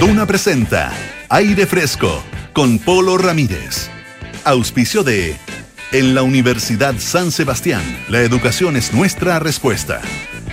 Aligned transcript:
Duna 0.00 0.24
presenta 0.24 0.90
Aire 1.28 1.66
Fresco 1.66 2.22
con 2.54 2.78
Polo 2.78 3.18
Ramírez. 3.18 3.90
Auspicio 4.44 5.02
de 5.02 5.36
En 5.92 6.14
la 6.14 6.22
Universidad 6.22 6.94
San 6.96 7.30
Sebastián, 7.30 7.82
la 8.08 8.22
educación 8.22 8.78
es 8.78 8.94
nuestra 8.94 9.38
respuesta. 9.40 10.00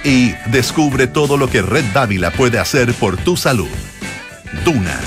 Y 0.03 0.33
descubre 0.47 1.07
todo 1.07 1.37
lo 1.37 1.49
que 1.49 1.61
Red 1.61 1.85
Dávila 1.93 2.31
puede 2.31 2.59
hacer 2.59 2.93
por 2.95 3.15
tu 3.15 3.37
salud. 3.37 3.69
Duna, 4.65 4.99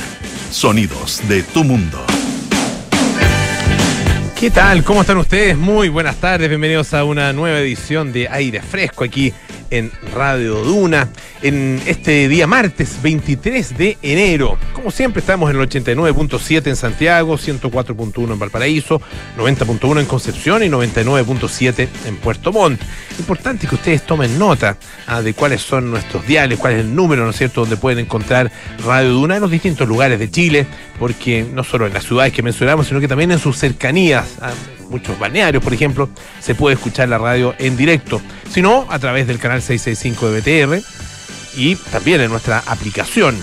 sonidos 0.50 1.20
de 1.28 1.42
tu 1.42 1.62
mundo. 1.62 2.02
¿Qué 4.40 4.50
tal? 4.50 4.82
¿Cómo 4.84 5.02
están 5.02 5.18
ustedes? 5.18 5.58
Muy 5.58 5.90
buenas 5.90 6.16
tardes, 6.16 6.48
bienvenidos 6.48 6.94
a 6.94 7.04
una 7.04 7.34
nueva 7.34 7.58
edición 7.58 8.10
de 8.10 8.26
Aire 8.30 8.62
Fresco 8.62 9.04
aquí 9.04 9.34
en 9.70 9.90
Radio 10.14 10.56
Duna 10.64 11.08
en 11.42 11.80
este 11.86 12.28
día 12.28 12.46
martes 12.46 13.00
23 13.02 13.78
de 13.78 13.98
enero. 14.02 14.58
Como 14.74 14.90
siempre 14.90 15.20
estamos 15.20 15.50
en 15.50 15.60
el 15.60 15.68
89.7 15.68 16.66
en 16.66 16.76
Santiago, 16.76 17.38
104.1 17.38 18.32
en 18.32 18.38
Valparaíso, 18.38 19.00
90.1 19.38 20.00
en 20.00 20.06
Concepción 20.06 20.62
y 20.62 20.68
99.7 20.68 21.88
en 22.06 22.16
Puerto 22.16 22.52
Montt. 22.52 22.80
Importante 23.18 23.66
que 23.66 23.74
ustedes 23.74 24.02
tomen 24.04 24.38
nota 24.38 24.76
ah, 25.06 25.22
de 25.22 25.34
cuáles 25.34 25.62
son 25.62 25.90
nuestros 25.90 26.26
diales, 26.26 26.58
cuál 26.58 26.74
es 26.74 26.80
el 26.80 26.94
número, 26.94 27.24
¿no 27.24 27.30
es 27.30 27.36
cierto?, 27.36 27.62
donde 27.62 27.76
pueden 27.76 27.98
encontrar 27.98 28.50
Radio 28.84 29.10
Duna 29.10 29.36
en 29.36 29.42
los 29.42 29.50
distintos 29.50 29.88
lugares 29.88 30.18
de 30.18 30.30
Chile, 30.30 30.66
porque 30.98 31.46
no 31.52 31.64
solo 31.64 31.86
en 31.86 31.94
las 31.94 32.04
ciudades 32.04 32.32
que 32.32 32.42
mencionamos, 32.42 32.88
sino 32.88 33.00
que 33.00 33.08
también 33.08 33.30
en 33.30 33.38
sus 33.38 33.56
cercanías. 33.56 34.36
Ah, 34.40 34.52
muchos 34.90 35.18
balnearios, 35.18 35.62
por 35.62 35.72
ejemplo, 35.72 36.08
se 36.40 36.54
puede 36.54 36.74
escuchar 36.74 37.08
la 37.08 37.18
radio 37.18 37.54
en 37.58 37.76
directo, 37.76 38.20
sino 38.50 38.86
a 38.90 38.98
través 38.98 39.26
del 39.26 39.38
canal 39.38 39.62
665 39.62 40.30
de 40.30 40.40
BTR 40.40 40.84
y 41.56 41.76
también 41.76 42.20
en 42.20 42.30
nuestra 42.30 42.62
aplicación. 42.66 43.36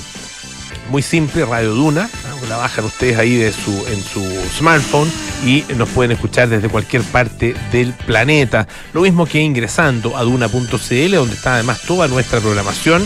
Muy 0.90 1.02
simple, 1.02 1.44
Radio 1.46 1.74
Duna, 1.74 2.10
la 2.48 2.58
bajan 2.58 2.86
ustedes 2.86 3.18
ahí 3.18 3.36
de 3.36 3.52
su, 3.52 3.71
en 3.88 4.02
su 4.02 4.24
smartphone 4.58 5.12
y 5.46 5.63
nos 5.76 5.90
pueden 5.90 6.12
escuchar 6.12 6.48
desde 6.48 6.70
cualquier 6.70 7.02
parte 7.04 7.55
del 7.71 7.93
planeta. 7.93 8.68
Lo 8.93 9.02
mismo 9.02 9.26
que 9.26 9.40
ingresando 9.40 10.16
a 10.16 10.24
duna.cl, 10.24 11.12
donde 11.16 11.36
está 11.36 11.55
además 11.55 11.82
toda 11.82 12.08
nuestra 12.08 12.40
programación 12.40 13.05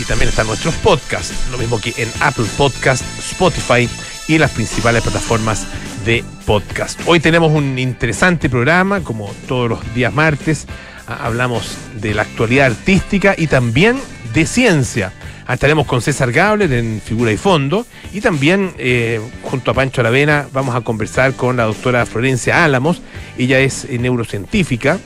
y 0.00 0.04
también 0.04 0.30
están 0.30 0.48
nuestros 0.48 0.74
podcasts. 0.76 1.32
Lo 1.52 1.58
mismo 1.58 1.80
que 1.80 1.94
en 1.96 2.10
Apple 2.20 2.46
Podcast, 2.56 3.04
Spotify 3.18 3.88
y 4.26 4.38
las 4.38 4.50
principales 4.50 5.02
plataformas 5.02 5.66
de 6.04 6.24
podcast. 6.46 7.00
Hoy 7.06 7.20
tenemos 7.20 7.52
un 7.52 7.78
interesante 7.78 8.48
programa, 8.48 9.02
como 9.02 9.30
todos 9.46 9.68
los 9.68 9.94
días 9.94 10.12
martes. 10.12 10.66
Hablamos 11.06 11.76
de 12.00 12.14
la 12.14 12.22
actualidad 12.22 12.66
artística 12.66 13.34
y 13.36 13.46
también 13.46 13.98
de 14.32 14.46
ciencia. 14.46 15.12
Estaremos 15.48 15.86
con 15.86 16.00
César 16.00 16.32
Gabler 16.32 16.72
en 16.72 17.00
Figura 17.04 17.30
y 17.32 17.36
Fondo 17.36 17.86
y 18.12 18.20
también 18.20 18.72
eh, 18.78 19.20
junto 19.42 19.70
a 19.70 19.74
Pancho 19.74 20.00
Aravena 20.00 20.46
vamos 20.52 20.74
a 20.74 20.80
conversar 20.80 21.34
con 21.34 21.56
la 21.56 21.64
doctora 21.64 22.06
Florencia 22.06 22.64
Álamos. 22.64 23.02
Ella 23.36 23.60
es 23.60 23.84
eh, 23.84 23.98
neurocientífica, 23.98 24.98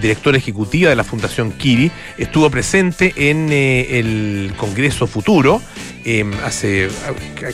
directora 0.00 0.38
ejecutiva 0.38 0.90
de 0.90 0.96
la 0.96 1.04
Fundación 1.04 1.52
Kiri, 1.52 1.90
estuvo 2.16 2.50
presente 2.50 3.12
en 3.16 3.48
eh, 3.50 3.98
el 3.98 4.52
Congreso 4.56 5.06
Futuro 5.06 5.60
em, 6.04 6.32
hace, 6.44 6.88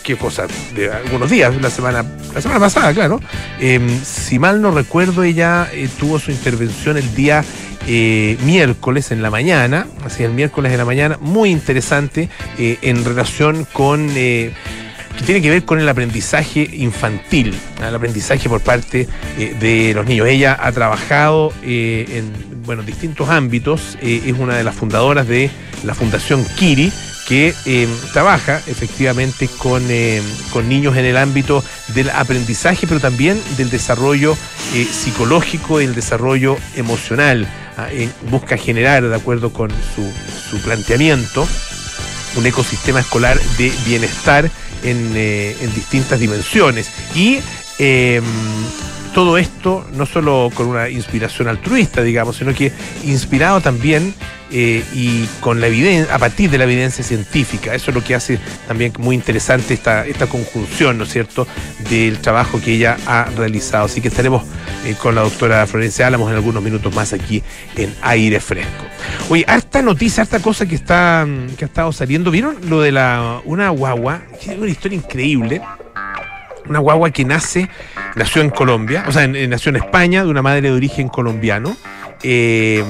¿qué 0.02 0.16
cosa? 0.16 0.46
De 0.74 0.90
algunos 0.90 1.30
días, 1.30 1.54
la 1.60 1.70
semana, 1.70 2.04
la 2.34 2.40
semana 2.40 2.60
pasada, 2.60 2.92
claro. 2.92 3.20
Em, 3.60 3.88
si 4.02 4.38
mal 4.38 4.60
no 4.60 4.70
recuerdo, 4.70 5.22
ella 5.22 5.68
eh, 5.72 5.88
tuvo 5.98 6.18
su 6.18 6.30
intervención 6.30 6.96
el 6.96 7.14
día 7.14 7.44
eh, 7.86 8.36
miércoles 8.44 9.10
en 9.10 9.22
la 9.22 9.30
mañana, 9.30 9.86
así 10.04 10.22
el 10.22 10.32
miércoles 10.32 10.72
en 10.72 10.78
la 10.78 10.84
mañana, 10.84 11.18
muy 11.20 11.50
interesante 11.50 12.28
en 12.58 13.04
relación 13.04 13.66
con 13.72 14.08
que 15.16 15.24
tiene 15.24 15.40
que 15.40 15.50
ver 15.50 15.64
con 15.64 15.80
el 15.80 15.88
aprendizaje 15.88 16.68
infantil, 16.72 17.54
el 17.80 17.94
aprendizaje 17.94 18.48
por 18.48 18.60
parte 18.60 19.08
eh, 19.38 19.56
de 19.58 19.94
los 19.94 20.06
niños. 20.06 20.26
Ella 20.26 20.58
ha 20.60 20.72
trabajado 20.72 21.52
eh, 21.62 22.06
en 22.08 22.64
bueno, 22.64 22.82
distintos 22.82 23.28
ámbitos, 23.28 23.96
eh, 24.00 24.22
es 24.26 24.32
una 24.38 24.56
de 24.56 24.64
las 24.64 24.74
fundadoras 24.74 25.28
de 25.28 25.50
la 25.84 25.94
Fundación 25.94 26.44
Kiri, 26.56 26.92
que 27.28 27.54
trabaja 28.12 28.60
efectivamente 28.66 29.48
con, 29.48 29.82
con, 30.52 30.68
niños 30.68 30.94
en 30.98 31.06
el 31.06 31.16
ámbito 31.16 31.64
del 31.94 32.10
aprendizaje, 32.10 32.86
pero 32.86 33.00
también 33.00 33.40
del 33.56 33.70
desarrollo 33.70 34.36
psicológico 34.92 35.80
y 35.80 35.84
el 35.84 35.94
desarrollo 35.94 36.58
emocional. 36.76 37.48
Ah, 37.78 37.88
busca 38.30 38.58
generar, 38.58 39.08
de 39.08 39.16
acuerdo 39.16 39.54
con 39.54 39.70
su, 39.70 40.06
su 40.50 40.62
planteamiento, 40.62 41.48
un 42.36 42.46
ecosistema 42.46 43.00
escolar 43.00 43.40
de 43.56 43.72
bienestar 43.86 44.50
eh, 44.84 45.56
en, 45.60 45.74
distintas 45.74 46.20
dimensiones. 46.20 46.90
Y 47.14 47.40
em, 47.78 48.24
todo 49.14 49.38
esto 49.38 49.86
no 49.94 50.06
solo 50.06 50.50
con 50.54 50.66
una 50.66 50.90
inspiración 50.90 51.48
altruista, 51.48 52.02
digamos, 52.02 52.36
sino 52.36 52.52
que 52.52 52.72
inspirado 53.04 53.60
también 53.60 54.12
eh, 54.50 54.84
y 54.92 55.24
con 55.40 55.60
la 55.60 55.68
evidencia, 55.68 56.14
a 56.14 56.18
partir 56.18 56.50
de 56.50 56.58
la 56.58 56.64
evidencia 56.64 57.04
científica. 57.04 57.74
Eso 57.74 57.90
es 57.90 57.94
lo 57.94 58.02
que 58.02 58.16
hace 58.16 58.40
también 58.66 58.92
muy 58.98 59.14
interesante 59.14 59.72
esta, 59.72 60.04
esta 60.04 60.26
conjunción, 60.26 60.98
¿no 60.98 61.04
es 61.04 61.12
cierto?, 61.12 61.46
del 61.88 62.18
trabajo 62.18 62.60
que 62.60 62.72
ella 62.72 62.96
ha 63.06 63.26
realizado. 63.36 63.86
Así 63.86 64.00
que 64.00 64.08
estaremos 64.08 64.42
eh, 64.84 64.96
con 65.00 65.14
la 65.14 65.22
doctora 65.22 65.66
Florencia 65.66 66.08
Álamos 66.08 66.28
en 66.28 66.34
algunos 66.34 66.62
minutos 66.62 66.92
más 66.92 67.12
aquí 67.12 67.42
en 67.76 67.94
Aire 68.02 68.40
Fresco. 68.40 68.84
Oye, 69.28 69.44
harta 69.46 69.80
noticia, 69.80 70.24
harta 70.24 70.40
cosa 70.40 70.66
que 70.66 70.74
está 70.74 71.26
que 71.56 71.64
ha 71.64 71.68
estado 71.68 71.92
saliendo. 71.92 72.32
¿Vieron 72.32 72.56
lo 72.68 72.80
de 72.80 72.90
la 72.90 73.40
una 73.44 73.70
guagua? 73.70 74.22
Es 74.40 74.58
una 74.58 74.68
historia 74.68 74.96
increíble. 74.96 75.62
Una 76.66 76.78
guagua 76.78 77.10
que 77.10 77.24
nace, 77.24 77.68
nació 78.14 78.42
en 78.42 78.50
Colombia, 78.50 79.04
o 79.06 79.12
sea, 79.12 79.26
nació 79.26 79.70
en 79.70 79.76
España, 79.76 80.24
de 80.24 80.30
una 80.30 80.42
madre 80.42 80.62
de 80.62 80.72
origen 80.72 81.08
colombiano. 81.08 81.76
Eh, 82.22 82.82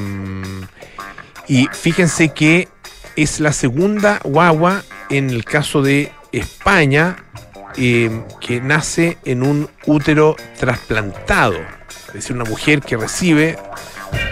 y 1.48 1.68
fíjense 1.72 2.30
que 2.30 2.68
es 3.16 3.40
la 3.40 3.52
segunda 3.52 4.20
guagua 4.24 4.82
en 5.10 5.30
el 5.30 5.44
caso 5.44 5.82
de 5.82 6.10
España 6.32 7.16
eh, 7.76 8.22
que 8.40 8.60
nace 8.60 9.18
en 9.24 9.42
un 9.42 9.68
útero 9.86 10.36
trasplantado. 10.58 11.56
Es 12.08 12.14
decir, 12.14 12.36
una 12.36 12.44
mujer 12.44 12.80
que 12.80 12.96
recibe 12.96 13.58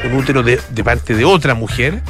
un 0.05 0.15
útero 0.15 0.43
de 0.43 0.85
parte 0.85 1.15
de 1.15 1.25
otra 1.25 1.55
mujer 1.55 2.01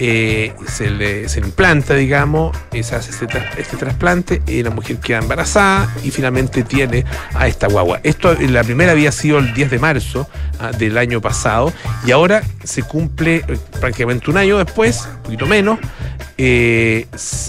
eh, 0.00 0.52
se, 0.68 0.90
le, 0.90 1.26
implanta, 1.38 1.94
digamos, 1.94 2.56
se 2.70 2.94
hace 2.94 3.10
este, 3.10 3.26
este, 3.56 3.76
trasplante, 3.76 4.42
y 4.46 4.62
la 4.62 4.70
mujer 4.70 4.98
queda 4.98 5.18
embarazada 5.18 5.92
y 6.04 6.10
finalmente 6.10 6.62
tiene 6.62 7.04
a 7.34 7.48
esta 7.48 7.66
guagua. 7.66 8.00
Esto, 8.04 8.34
la 8.34 8.62
primera 8.62 8.92
había 8.92 9.10
sido 9.10 9.38
el 9.38 9.52
10 9.54 9.70
de 9.70 9.78
marzo 9.78 10.28
ah, 10.60 10.70
del 10.70 10.98
año 10.98 11.20
pasado 11.20 11.72
y 12.06 12.12
ahora 12.12 12.42
se 12.62 12.82
cumple 12.82 13.36
eh, 13.36 13.58
prácticamente 13.80 14.30
un 14.30 14.36
año 14.36 14.58
después, 14.58 15.08
un 15.16 15.22
poquito 15.22 15.46
menos, 15.46 15.80
eh, 16.36 17.06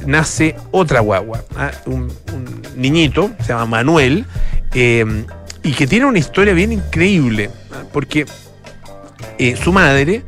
nace 0.07 0.55
otra 0.71 1.01
guagua, 1.01 1.43
ah, 1.55 1.71
un, 1.85 2.11
niñito, 2.75 3.29
se 3.41 3.49
llama 3.49 3.65
Manuel, 3.67 4.25
y 4.73 5.73
que 5.73 5.87
tiene 5.87 6.05
una 6.05 6.19
historia 6.19 6.53
bien 6.53 6.71
increíble, 6.71 7.51
ah, 7.73 7.83
porque 7.93 8.25
su 9.61 9.71
madre, 9.71 10.23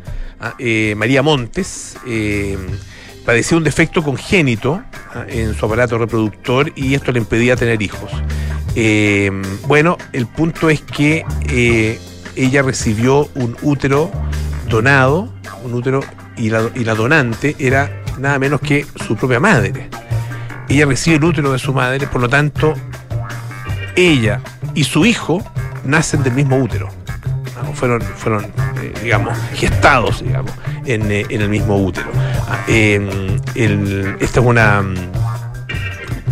eh, 0.59 0.96
María 0.97 1.22
Montes, 1.22 1.97
eh, 2.07 2.57
padecía 3.25 3.57
un 3.57 3.63
defecto 3.63 4.03
congénito 4.03 4.81
ah, 5.13 5.25
en 5.28 5.53
su 5.53 5.66
aparato 5.66 5.97
reproductor 5.97 6.72
y 6.75 6.96
esto 6.96 7.12
le 7.12 7.19
impedía 7.19 7.56
tener 7.56 7.81
hijos. 7.81 8.12
Eh, 8.75 9.31
bueno, 9.68 9.97
el 10.13 10.28
punto 10.28 10.69
es 10.69 10.81
que 10.81 11.25
ella 12.35 12.62
recibió 12.62 13.29
un 13.35 13.56
útero 13.62 14.12
donado, 14.69 15.34
un 15.63 15.74
útero 15.74 16.02
y 16.38 16.50
la, 16.50 16.69
y 16.75 16.84
la 16.84 16.96
donante 16.96 17.56
era 17.59 18.03
nada 18.18 18.40
menos 18.40 18.62
que 18.62 18.85
su 19.06 19.16
propia 19.16 19.40
madre. 19.40 19.90
Ella 20.69 20.85
recibe 20.85 21.17
el 21.17 21.23
útero 21.23 21.52
de 21.52 21.59
su 21.59 21.73
madre, 21.73 22.08
por 22.08 22.22
lo 22.22 22.29
tanto, 22.29 22.73
ella 23.96 24.41
y 24.73 24.85
su 24.85 25.05
hijo 25.05 25.44
nacen 25.84 26.23
del 26.23 26.34
mismo 26.34 26.58
útero 26.58 26.90
fueron, 27.73 28.02
fueron 28.02 28.46
eh, 28.82 28.94
digamos, 29.04 29.38
gestados, 29.54 30.24
digamos, 30.24 30.52
en, 30.86 31.12
eh, 31.12 31.26
el 31.30 31.50
mismo 31.50 31.78
útero. 31.78 32.08
Ah, 32.48 32.64
esta 32.68 34.40
es 34.40 34.46
una, 34.46 34.84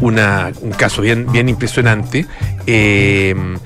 una, 0.02 0.52
un 0.62 0.72
caso 0.72 1.02
bien, 1.02 1.32
bien 1.32 1.50
impresionante. 1.50 2.26
Em, 2.66 3.58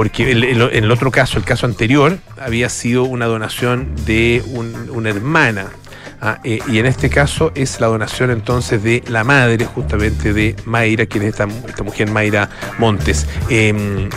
porque 0.00 0.30
en 0.30 0.84
el 0.84 0.90
otro 0.90 1.10
caso, 1.10 1.36
el 1.36 1.44
caso 1.44 1.66
anterior, 1.66 2.18
había 2.40 2.70
sido 2.70 3.04
una 3.04 3.26
donación 3.26 3.94
de 4.06 4.42
una 4.88 5.10
hermana 5.10 5.66
ah, 6.22 6.38
eh, 6.42 6.60
y 6.68 6.78
en 6.78 6.86
este 6.86 7.10
caso 7.10 7.52
es 7.54 7.80
la 7.80 7.88
donación 7.88 8.30
entonces 8.30 8.82
de 8.82 9.04
la 9.08 9.24
madre 9.24 9.66
justamente 9.66 10.32
de 10.32 10.56
Mayra, 10.64 11.04
quien 11.04 11.24
es 11.24 11.30
esta, 11.30 11.46
esta 11.68 11.82
mujer 11.82 12.10
Mayra 12.10 12.48
Montes. 12.78 13.26
Em, 13.50 14.08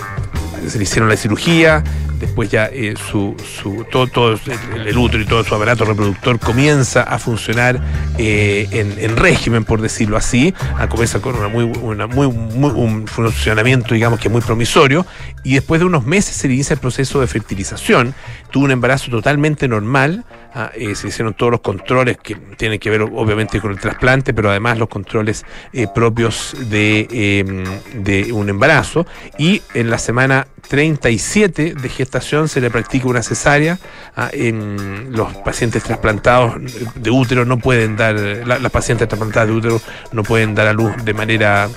se 0.69 0.77
le 0.77 0.85
hicieron 0.85 1.09
la 1.09 1.17
cirugía, 1.17 1.83
después 2.25 2.49
ya 2.49 2.65
eh, 2.71 2.93
su, 3.09 3.35
su, 3.61 3.85
todo, 3.91 4.39
el, 4.75 4.97
útero 4.97 5.23
y 5.23 5.25
todo 5.25 5.43
su 5.43 5.53
aparato 5.53 5.83
reproductor 5.83 6.39
comienza 6.39 7.03
a 7.03 7.19
funcionar 7.19 7.79
eh, 8.17 8.67
en, 8.71 9.17
régimen, 9.17 9.65
por 9.65 9.81
decirlo 9.81 10.15
así, 10.15 10.53
a 10.77 10.87
comienza 10.87 11.21
con 11.21 11.35
una 11.35 12.07
muy, 12.07 12.25
un 12.25 13.07
funcionamiento, 13.07 13.93
digamos, 13.93 14.19
que 14.19 14.29
muy 14.29 14.41
promisorio, 14.41 15.05
y 15.43 15.55
después 15.55 15.81
de 15.81 15.85
unos 15.85 16.05
meses 16.05 16.35
se 16.35 16.47
inicia 16.47 16.73
el 16.75 16.79
proceso 16.79 17.19
de 17.19 17.27
fertilización, 17.27 18.15
tuvo 18.51 18.65
un 18.65 18.71
embarazo 18.71 19.11
totalmente 19.11 19.67
normal, 19.67 20.23
ah, 20.55 20.71
eh, 20.75 20.95
se 20.95 21.09
hicieron 21.09 21.33
todos 21.33 21.51
los 21.51 21.61
controles 21.61 22.17
que 22.17 22.35
tienen 22.35 22.79
que 22.79 22.89
ver 22.89 23.01
obviamente 23.01 23.59
con 23.59 23.71
el 23.71 23.79
trasplante, 23.79 24.33
pero 24.33 24.49
además 24.49 24.77
los 24.77 24.87
controles 24.87 25.45
propios 25.93 26.55
de, 26.69 27.65
de 27.93 28.31
un 28.31 28.49
embarazo, 28.49 29.05
y 29.37 29.61
en 29.73 29.89
la 29.89 29.97
semana 29.97 30.47
37 30.69 31.75
de 31.75 31.89
gestación 31.89 32.12
se 32.21 32.61
le 32.61 32.69
practica 32.69 33.07
una 33.07 33.23
cesárea. 33.23 33.79
Ah, 34.15 34.29
en 34.31 35.11
los 35.11 35.33
pacientes 35.37 35.83
trasplantados 35.83 36.55
de 36.95 37.09
útero 37.09 37.45
no 37.45 37.57
pueden 37.57 37.97
dar, 37.97 38.15
las 38.15 38.71
pacientes 38.71 39.07
trasplantadas 39.07 39.49
de 39.49 39.55
útero 39.55 39.81
no 40.11 40.23
pueden 40.23 40.53
dar 40.53 40.67
a 40.67 40.73
luz 40.73 40.91
de 41.03 41.13
manera, 41.13 41.67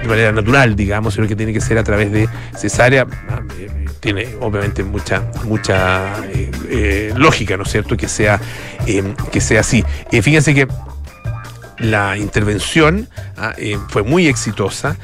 de 0.00 0.08
manera 0.08 0.32
natural, 0.32 0.74
digamos, 0.74 1.14
sino 1.14 1.28
que 1.28 1.36
tiene 1.36 1.52
que 1.52 1.60
ser 1.60 1.78
a 1.78 1.84
través 1.84 2.10
de 2.10 2.28
cesárea. 2.56 3.06
Ah, 3.28 3.40
eh, 3.58 3.86
tiene 4.00 4.28
obviamente 4.40 4.82
mucha, 4.82 5.30
mucha 5.44 6.26
eh, 6.28 6.50
eh, 6.70 7.12
lógica, 7.16 7.56
¿no 7.56 7.62
es 7.62 7.70
cierto?, 7.70 7.96
que 7.96 8.08
sea, 8.08 8.40
que 9.30 9.40
sea 9.40 9.60
así. 9.60 9.84
fíjense 10.10 10.54
que 10.54 10.66
la 11.78 12.16
intervención 12.16 13.08
ah, 13.36 13.54
fue 13.88 14.02
muy 14.02 14.26
exitosa. 14.26 14.96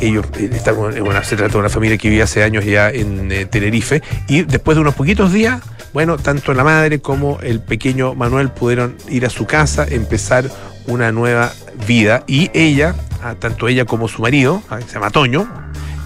Ellos 0.00 0.26
eh, 0.38 1.00
bueno, 1.00 1.22
se 1.22 1.36
trata 1.36 1.52
de 1.52 1.58
una 1.58 1.68
familia 1.68 1.96
que 1.98 2.08
vivía 2.08 2.24
hace 2.24 2.42
años 2.42 2.64
ya 2.64 2.90
en 2.90 3.30
eh, 3.30 3.46
Tenerife 3.46 4.02
y 4.28 4.42
después 4.42 4.76
de 4.76 4.80
unos 4.80 4.94
poquitos 4.94 5.32
días, 5.32 5.60
bueno, 5.92 6.18
tanto 6.18 6.52
la 6.54 6.64
madre 6.64 7.00
como 7.00 7.38
el 7.42 7.60
pequeño 7.60 8.14
Manuel 8.14 8.50
pudieron 8.50 8.96
ir 9.08 9.26
a 9.26 9.30
su 9.30 9.46
casa, 9.46 9.86
empezar 9.88 10.50
una 10.86 11.12
nueva 11.12 11.52
vida 11.86 12.24
y 12.26 12.50
ella, 12.52 12.94
ah, 13.22 13.34
tanto 13.38 13.68
ella 13.68 13.84
como 13.84 14.08
su 14.08 14.22
marido, 14.22 14.62
ah, 14.70 14.80
se 14.80 14.94
llama 14.94 15.10
Toño, 15.10 15.48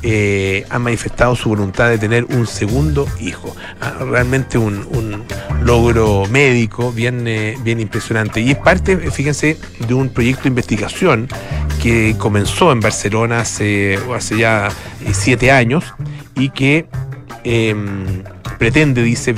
eh, 0.03 0.65
han 0.71 0.83
manifestado 0.83 1.35
su 1.35 1.49
voluntad 1.49 1.89
de 1.89 1.99
tener 1.99 2.25
un 2.25 2.47
segundo 2.47 3.07
hijo. 3.21 3.55
Ah, 3.81 3.95
realmente 4.01 4.57
un, 4.57 5.25
logro 5.63 6.25
médico 6.31 6.93
bien, 6.93 7.27
eh, 7.27 7.57
bien 7.63 7.81
impresionante. 7.81 8.41
Y 8.41 8.53
es 8.53 8.59
parte, 8.59 8.97
fíjense, 9.11 9.59
de 9.87 9.95
un 9.95 10.09
proyecto 10.11 10.45
de 10.45 10.51
investigación 10.51 11.29
que 11.83 12.15
comenzó 12.17 12.71
en 12.73 12.81
Barcelona 12.81 13.41
hace, 13.41 13.99
hace 14.15 14.39
ya 14.39 14.69
eh, 15.05 15.13
siete 15.13 15.51
años 15.51 15.85
y 16.37 16.51
que 16.51 16.87
em, 17.43 18.23
pretende, 18.59 19.03
dice, 19.03 19.35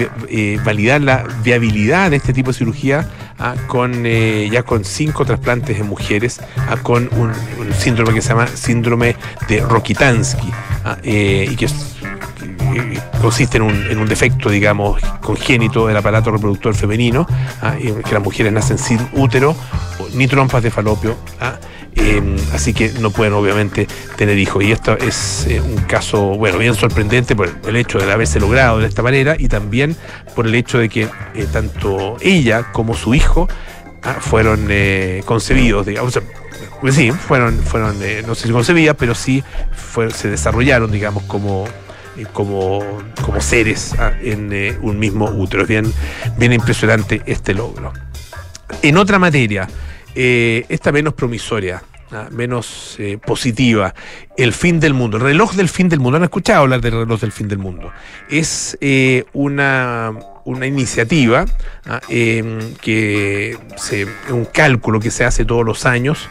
validar 0.64 1.00
la 1.00 1.24
viabilidad 1.42 2.10
de 2.10 2.16
este 2.16 2.32
tipo 2.32 2.50
de 2.52 2.58
cirugía 2.58 3.08
Ah, 3.42 3.54
con 3.68 4.04
eh, 4.04 4.50
ya 4.52 4.62
con 4.64 4.84
cinco 4.84 5.24
trasplantes 5.24 5.78
en 5.80 5.86
mujeres. 5.86 6.40
Ah, 6.56 6.76
con 6.82 7.08
un, 7.16 7.32
síndrome 7.78 8.12
que 8.12 8.20
se 8.20 8.28
llama 8.28 8.46
síndrome 8.46 9.16
de 9.48 9.60
Rokitansky 9.60 10.50
ah, 10.84 10.98
eh, 11.02 11.48
y 11.50 11.56
que 11.56 11.66
consiste 13.22 13.56
en 13.56 13.62
un, 13.62 13.86
en 13.90 13.98
un, 13.98 14.06
defecto, 14.06 14.50
digamos, 14.50 15.00
congénito 15.22 15.86
del 15.86 15.96
aparato 15.96 16.30
reproductor 16.30 16.74
femenino, 16.74 17.26
que 17.78 18.14
las 18.14 18.22
mujeres 18.22 18.52
nacen 18.52 18.78
sin 18.78 19.00
útero 19.12 19.56
ni 20.14 20.26
trompas 20.26 20.62
de 20.62 20.70
falopio. 20.70 21.16
Em, 21.96 22.36
así 22.52 22.72
que 22.72 22.90
no 23.00 23.10
pueden 23.10 23.32
obviamente 23.34 23.86
tener 24.16 24.38
hijos. 24.38 24.62
Y 24.62 24.72
esto 24.72 24.96
es 24.96 25.46
eh, 25.48 25.60
un 25.60 25.76
caso, 25.82 26.36
bueno, 26.36 26.58
bien 26.58 26.74
sorprendente 26.74 27.34
por 27.34 27.50
el 27.66 27.76
hecho 27.76 27.98
de 27.98 28.10
haberse 28.10 28.40
logrado 28.40 28.78
de 28.78 28.86
esta 28.86 29.02
manera 29.02 29.36
y 29.38 29.48
también 29.48 29.96
por 30.34 30.46
el 30.46 30.54
hecho 30.54 30.78
de 30.78 30.88
que 30.88 31.08
eh, 31.34 31.46
tanto 31.52 32.16
ella 32.20 32.72
como 32.72 32.94
su 32.94 33.14
hijo 33.14 33.48
ah, 34.02 34.16
fueron 34.20 34.66
eh, 34.70 35.22
concebidos, 35.24 35.86
digamos. 35.86 36.18
Pues 36.80 36.94
sí, 36.94 37.10
fueron, 37.10 37.58
fueron 37.58 37.96
no 38.26 38.34
sé 38.34 38.46
si 38.46 38.52
concebidas, 38.52 38.96
pero 38.98 39.14
sí 39.14 39.44
se 40.14 40.30
desarrollaron, 40.30 40.90
digamos, 40.90 41.24
como, 41.24 41.66
como, 42.32 42.82
como 43.22 43.40
seres 43.42 43.94
ah, 43.98 44.12
en 44.22 44.78
un 44.80 44.98
mismo 44.98 45.26
útero. 45.26 45.62
Es 45.64 45.68
bien, 45.68 45.92
bien 46.38 46.52
impresionante 46.54 47.20
este 47.26 47.52
logro. 47.52 47.92
En 48.82 48.96
otra 48.96 49.18
materia, 49.18 49.68
eh, 50.14 50.64
esta 50.68 50.92
menos 50.92 51.14
promisoria, 51.14 51.82
¿ah? 52.10 52.28
menos 52.30 52.96
eh, 52.98 53.18
positiva, 53.24 53.94
el 54.36 54.52
fin 54.52 54.80
del 54.80 54.94
mundo, 54.94 55.18
el 55.18 55.22
reloj 55.22 55.54
del 55.54 55.68
fin 55.68 55.88
del 55.88 56.00
mundo. 56.00 56.16
¿Han 56.16 56.24
escuchado 56.24 56.62
hablar 56.62 56.80
del 56.80 56.92
reloj 56.92 57.20
del 57.20 57.32
fin 57.32 57.48
del 57.48 57.58
mundo? 57.58 57.92
Es 58.28 58.76
eh, 58.80 59.24
una, 59.32 60.12
una, 60.44 60.66
iniciativa 60.66 61.44
em, 62.08 62.74
que 62.80 63.56
se, 63.76 64.06
un 64.30 64.46
cálculo 64.46 64.98
que 64.98 65.10
se 65.10 65.24
hace 65.24 65.44
todos 65.44 65.64
los 65.64 65.86
años. 65.86 66.28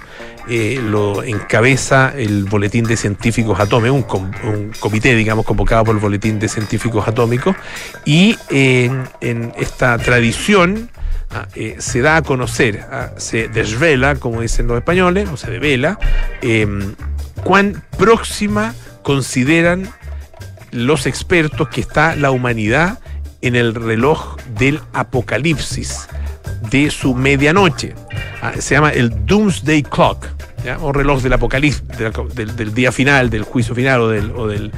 lo 0.47 1.23
encabeza 1.23 2.11
el 2.17 2.45
Boletín 2.45 2.83
de 2.85 2.97
Científicos 2.97 3.59
Atómicos, 3.59 4.19
un, 4.43 4.71
comité, 4.79 5.15
digamos, 5.15 5.45
convocado 5.45 5.83
por 5.85 5.95
el 5.95 6.01
Boletín 6.01 6.39
de 6.39 6.49
Científicos 6.49 7.07
Atómicos, 7.07 7.55
y 8.03 8.35
en 8.49 9.53
esta 9.57 9.97
tradición 9.99 10.89
eh, 11.55 11.75
se 11.79 12.01
da 12.01 12.17
a 12.17 12.21
conocer, 12.21 12.85
ah, 12.91 13.11
se 13.17 13.47
desvela, 13.47 14.15
como 14.15 14.41
dicen 14.41 14.67
los 14.67 14.77
españoles, 14.77 15.29
o 15.29 15.37
se 15.37 15.51
devela, 15.51 15.99
em, 16.41 16.95
cuán 17.43 17.83
próxima 17.97 18.73
consideran 19.03 19.89
los 20.71 21.05
expertos 21.05 21.69
que 21.69 21.81
está 21.81 22.15
la 22.15 22.31
humanidad 22.31 22.99
en 23.41 23.55
el 23.55 23.75
reloj 23.75 24.37
del 24.57 24.81
apocalipsis, 24.93 26.07
de 26.69 26.89
su 26.91 27.13
medianoche. 27.13 27.93
Ah, 28.41 28.53
se 28.59 28.75
llama 28.75 28.89
el 28.89 29.25
Doomsday 29.25 29.83
Clock, 29.83 30.25
o 30.81 30.91
reloj 30.91 31.21
del 31.21 31.33
apocalipsis, 31.33 31.83
del, 32.35 32.73
día 32.73 32.91
final, 32.91 33.29
del 33.29 33.43
juicio 33.43 33.73
final 33.73 34.01
o 34.01 34.07
del, 34.09 34.31
o 34.31 34.47
del, 34.47 34.71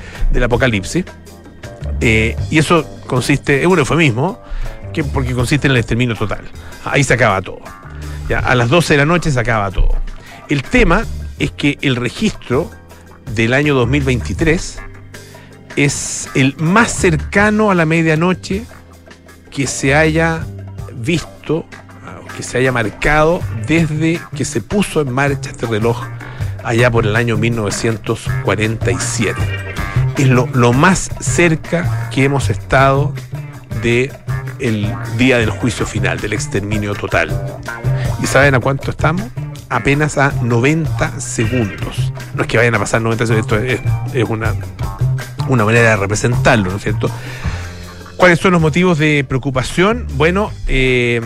apocalipsis. 0.44 1.06
Eh, 2.02 2.36
y 2.50 2.58
eso 2.58 2.86
consiste, 3.08 3.62
es 3.62 3.68
un 3.68 3.80
eufemismo, 3.80 4.40
porque 5.14 5.34
consiste 5.34 5.68
en 5.68 5.72
el 5.72 5.78
exterminio 5.78 6.16
total. 6.16 6.42
Ahí 6.86 7.04
se 7.04 7.14
acaba 7.14 7.42
todo. 7.42 7.62
Ya, 8.28 8.40
a 8.40 8.56
las 8.56 8.70
12 8.70 8.94
de 8.94 8.98
la 8.98 9.06
noche 9.06 9.32
se 9.32 9.40
acaba 9.40 9.72
todo. 9.72 9.96
El 10.50 10.64
tema 10.64 11.06
es 11.40 11.52
que 11.52 11.78
el 11.82 11.96
registro 11.96 12.70
del 13.36 13.54
año 13.54 13.76
2023 13.76 14.80
es 15.76 16.30
el 16.36 16.56
más 16.58 16.92
cercano 16.92 17.72
a 17.72 17.76
la 17.76 17.86
medianoche 17.86 18.66
que 19.50 19.68
se 19.68 19.96
haya 19.96 20.46
visto, 20.94 21.66
que 22.36 22.44
se 22.44 22.58
haya 22.58 22.72
marcado 22.72 23.42
desde 23.68 24.20
que 24.36 24.46
se 24.46 24.62
puso 24.62 25.02
en 25.02 25.12
marcha 25.12 25.50
este 25.50 25.66
reloj 25.66 26.02
allá 26.64 26.92
por 26.92 27.06
el 27.06 27.16
año 27.16 27.38
1947. 27.38 29.42
Es 30.18 30.28
lo, 30.28 30.48
lo 30.54 30.74
más 30.74 31.10
cerca 31.20 32.10
que 32.12 32.26
hemos 32.26 32.50
estado 32.50 33.14
de 33.82 34.12
el 34.62 34.94
día 35.18 35.38
del 35.38 35.50
juicio 35.50 35.86
final, 35.86 36.20
del 36.20 36.34
exterminio 36.34 36.94
total. 36.94 37.30
¿Y 38.22 38.28
saben 38.28 38.56
a 38.56 38.60
cuánto 38.60 38.92
estamos? 38.92 39.24
Apenas 39.70 40.18
a 40.18 40.32
90 40.42 41.20
segundos. 41.20 42.14
No 42.36 42.44
es 42.44 42.48
que 42.48 42.58
vayan 42.58 42.76
a 42.76 42.80
pasar 42.80 43.02
90 43.02 43.26
segundos, 43.26 43.54
esto 43.54 44.14
es, 44.14 44.30
una, 44.30 44.54
una 45.48 45.66
manera 45.66 45.90
de 45.92 45.96
representarlo, 45.98 46.70
¿no 46.70 46.78
es 46.78 46.84
cierto? 46.84 47.10
¿Cuáles 48.18 48.40
son 48.40 48.54
los 48.54 48.62
motivos 48.62 49.00
de 49.00 49.26
preocupación? 49.28 50.06
Bueno, 50.14 50.52
eh, 50.68 51.20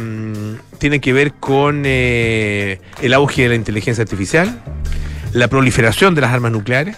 tiene 0.77 1.01
que 1.01 1.12
ver 1.12 1.34
con 1.34 1.84
eh, 1.86 2.80
el 3.01 3.13
auge 3.13 3.44
de 3.44 3.50
la 3.50 3.56
inteligencia 3.56 4.04
artificial, 4.04 4.62
la 5.34 5.50
proliferación 5.50 6.15
de 6.15 6.22
las 6.22 6.32
armas 6.32 6.54
nucleares, 6.54 6.98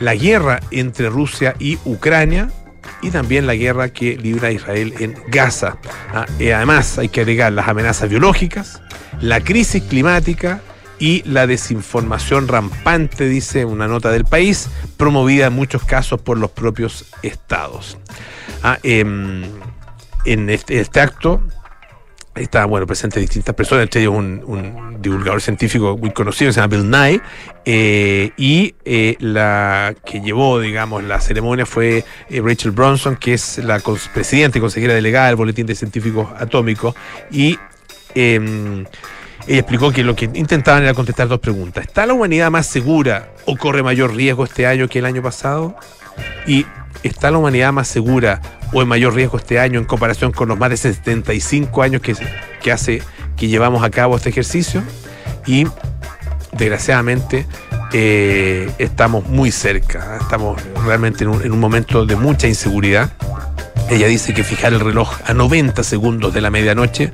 la 0.00 0.14
guerra 0.14 0.60
entre 0.70 1.08
Rusia 1.10 1.54
y 1.58 1.78
Ucrania, 1.84 2.50
y 3.02 3.10
también 3.10 3.46
la 3.46 3.54
guerra 3.54 3.90
que 3.90 4.16
libra 4.16 4.50
Israel 4.50 4.94
en 4.98 5.16
Gaza. 5.28 5.78
Ah, 6.12 6.26
además 6.38 6.98
hay 6.98 7.08
que 7.08 7.20
agregar 7.20 7.52
las 7.52 7.68
amenazas 7.68 8.08
biológicas, 8.08 8.82
la 9.20 9.40
crisis 9.40 9.82
climática 9.82 10.60
y 10.98 11.22
la 11.24 11.46
desinformación 11.46 12.46
rampante, 12.46 13.26
dice 13.28 13.64
una 13.64 13.88
nota 13.88 14.10
del 14.10 14.24
país, 14.24 14.68
promovida 14.96 15.46
en 15.46 15.54
muchos 15.54 15.82
casos 15.84 16.20
por 16.20 16.38
los 16.38 16.50
propios 16.50 17.06
estados. 17.22 17.96
Ah, 18.62 18.78
em, 18.82 19.42
en 20.26 20.50
este, 20.50 20.80
este 20.80 21.00
acto 21.00 21.42
está 22.42 22.64
bueno 22.64 22.86
presente 22.86 23.20
distintas 23.20 23.54
personas, 23.54 23.84
entre 23.84 24.02
ellos 24.02 24.14
un, 24.14 24.98
divulgador 25.00 25.40
científico 25.40 25.96
muy 25.96 26.10
conocido, 26.10 26.52
se 26.52 26.60
llama 26.60 26.76
Bill 26.76 26.90
Nye, 26.90 27.20
eh, 27.64 28.32
y 28.36 28.74
eh, 28.84 29.16
la 29.20 29.94
que 30.04 30.20
llevó, 30.20 30.60
digamos, 30.60 31.04
la 31.04 31.20
ceremonia 31.20 31.66
fue 31.66 32.04
eh, 32.28 32.42
Rachel 32.42 32.72
Bronson, 32.72 33.16
que 33.16 33.34
es 33.34 33.58
la 33.58 33.80
presidenta 34.12 34.58
y 34.58 34.60
consejera 34.60 34.94
delegada 34.94 35.28
del 35.28 35.36
Boletín 35.36 35.66
de 35.66 35.74
Científicos 35.74 36.28
Atómicos, 36.38 36.94
y 37.30 37.58
em, 38.14 38.84
ella 39.46 39.58
explicó 39.60 39.90
que 39.90 40.04
lo 40.04 40.14
que 40.14 40.26
intentaban 40.34 40.82
era 40.82 40.94
contestar 40.94 41.28
dos 41.28 41.40
preguntas. 41.40 41.86
¿Está 41.86 42.04
la 42.04 42.12
humanidad 42.12 42.50
más 42.50 42.66
segura 42.66 43.30
o 43.46 43.56
corre 43.56 43.82
mayor 43.82 44.14
riesgo 44.14 44.44
este 44.44 44.66
año 44.66 44.88
que 44.88 44.98
el 44.98 45.06
año 45.06 45.22
pasado? 45.22 45.76
Y 46.46 46.66
¿está 47.02 47.30
la 47.30 47.38
humanidad 47.38 47.72
más 47.72 47.88
segura 47.88 48.40
o 48.72 48.82
en 48.82 48.88
mayor 48.88 49.14
riesgo 49.14 49.38
este 49.38 49.58
año 49.58 49.78
en 49.78 49.84
comparación 49.84 50.32
con 50.32 50.48
los 50.48 50.58
más 50.58 50.70
de 50.70 50.76
75 50.76 51.82
años 51.82 52.02
que, 52.02 52.72
hace 52.72 53.02
que 53.36 53.48
llevamos 53.48 53.82
a 53.82 53.90
cabo 53.90 54.16
este 54.16 54.30
ejercicio? 54.30 54.82
Y 55.46 55.66
desgraciadamente 56.52 57.46
eh, 57.92 58.70
estamos 58.78 59.26
muy 59.26 59.50
cerca, 59.50 60.18
estamos 60.20 60.60
realmente 60.84 61.24
en 61.24 61.52
un 61.52 61.60
momento 61.60 62.06
de 62.06 62.16
mucha 62.16 62.46
inseguridad. 62.46 63.10
Ella 63.88 64.06
dice 64.06 64.32
que 64.34 64.44
fijar 64.44 64.72
el 64.72 64.80
reloj 64.80 65.10
a 65.26 65.34
90 65.34 65.82
segundos 65.82 66.32
de 66.32 66.40
la 66.40 66.50
medianoche 66.50 67.12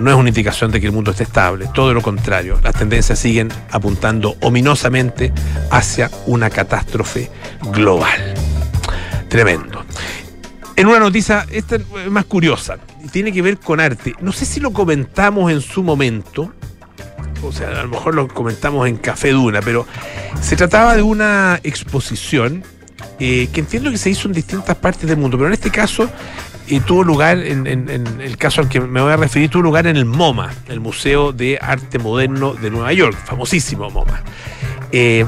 no 0.00 0.10
es 0.10 0.16
una 0.16 0.28
indicación 0.28 0.70
de 0.70 0.80
que 0.80 0.86
el 0.86 0.92
mundo 0.92 1.10
esté 1.10 1.24
estable, 1.24 1.68
todo 1.74 1.92
lo 1.92 2.02
contrario, 2.02 2.58
las 2.62 2.74
tendencias 2.74 3.18
siguen 3.18 3.48
apuntando 3.70 4.36
ominosamente 4.40 5.32
hacia 5.70 6.10
una 6.26 6.50
catástrofe 6.50 7.30
global. 7.72 8.37
Tremendo. 9.28 9.84
En 10.76 10.86
una 10.86 11.00
noticia, 11.00 11.44
esta 11.50 11.76
es 11.76 12.10
más 12.10 12.24
curiosa, 12.24 12.78
tiene 13.10 13.32
que 13.32 13.42
ver 13.42 13.58
con 13.58 13.80
arte. 13.80 14.14
No 14.20 14.32
sé 14.32 14.44
si 14.44 14.60
lo 14.60 14.72
comentamos 14.72 15.50
en 15.50 15.60
su 15.60 15.82
momento, 15.82 16.52
o 17.42 17.52
sea, 17.52 17.68
a 17.80 17.82
lo 17.82 17.88
mejor 17.88 18.14
lo 18.14 18.28
comentamos 18.28 18.86
en 18.88 18.96
Café 18.96 19.32
Duna, 19.32 19.60
pero 19.60 19.86
se 20.40 20.56
trataba 20.56 20.94
de 20.94 21.02
una 21.02 21.58
exposición 21.64 22.62
eh, 23.18 23.48
que 23.52 23.60
entiendo 23.60 23.90
que 23.90 23.98
se 23.98 24.10
hizo 24.10 24.28
en 24.28 24.34
distintas 24.34 24.76
partes 24.76 25.08
del 25.08 25.18
mundo, 25.18 25.36
pero 25.36 25.48
en 25.48 25.54
este 25.54 25.70
caso 25.70 26.08
eh, 26.68 26.80
tuvo 26.86 27.02
lugar, 27.02 27.38
en, 27.38 27.66
el 27.66 28.36
caso 28.36 28.60
al 28.60 28.68
que 28.68 28.80
me 28.80 29.00
voy 29.00 29.12
a 29.12 29.16
referir, 29.16 29.50
tuvo 29.50 29.62
lugar 29.62 29.88
en 29.88 29.96
el 29.96 30.04
MoMA, 30.04 30.52
el 30.68 30.78
Museo 30.78 31.32
de 31.32 31.58
Arte 31.60 31.98
Moderno 31.98 32.54
de 32.54 32.70
Nueva 32.70 32.92
York, 32.92 33.16
famosísimo 33.24 33.90
MoMA. 33.90 34.22
Eh, 34.92 35.26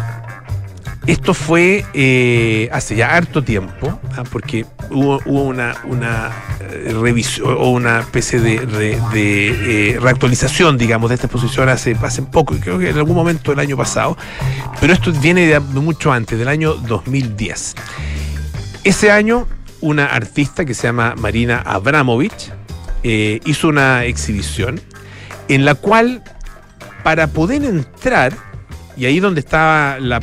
esto 1.11 1.35
fue 1.35 1.85
eh, 1.93 2.69
hace 2.73 2.95
ya 2.95 3.17
harto 3.17 3.43
tiempo, 3.43 3.99
ah, 4.17 4.23
porque 4.31 4.65
hubo, 4.91 5.19
una, 5.25 5.75
una 5.85 6.31
eh, 6.61 6.95
revisión 7.01 7.57
o 7.59 7.71
una 7.71 8.01
especie 8.01 8.39
de, 8.39 8.99
eh, 9.15 9.99
reactualización, 10.01 10.79
digamos, 10.79 11.11
de 11.11 11.17
esta 11.17 11.27
exposición 11.27 11.69
hace, 11.69 11.97
hace 12.01 12.23
poco, 12.23 12.55
creo 12.61 12.79
que 12.79 12.91
en 12.91 12.97
algún 12.97 13.17
momento 13.17 13.51
del 13.51 13.59
año 13.59 13.77
pasado, 13.77 14.17
pero 14.81 14.93
esto 14.93 15.13
viene 15.13 15.47
de 15.47 15.59
mucho 15.59 16.13
antes, 16.13 16.39
del 16.39 16.49
año 16.49 16.75
2010. 16.75 17.75
Ese 18.85 19.11
año, 19.11 19.49
una 19.81 20.07
artista 20.07 20.65
que 20.65 20.75
se 20.75 20.85
llama 20.87 21.15
Marina 21.19 21.61
Abramovich 21.65 22.53
hizo 23.03 23.69
una 23.69 24.05
exhibición 24.05 24.81
en 25.49 25.65
la 25.65 25.75
cual, 25.75 26.23
para 27.03 27.27
poder 27.27 27.65
entrar, 27.65 28.33
y 28.97 29.07
ahí 29.07 29.19
donde 29.19 29.41
estaba 29.41 29.99
la 29.99 30.21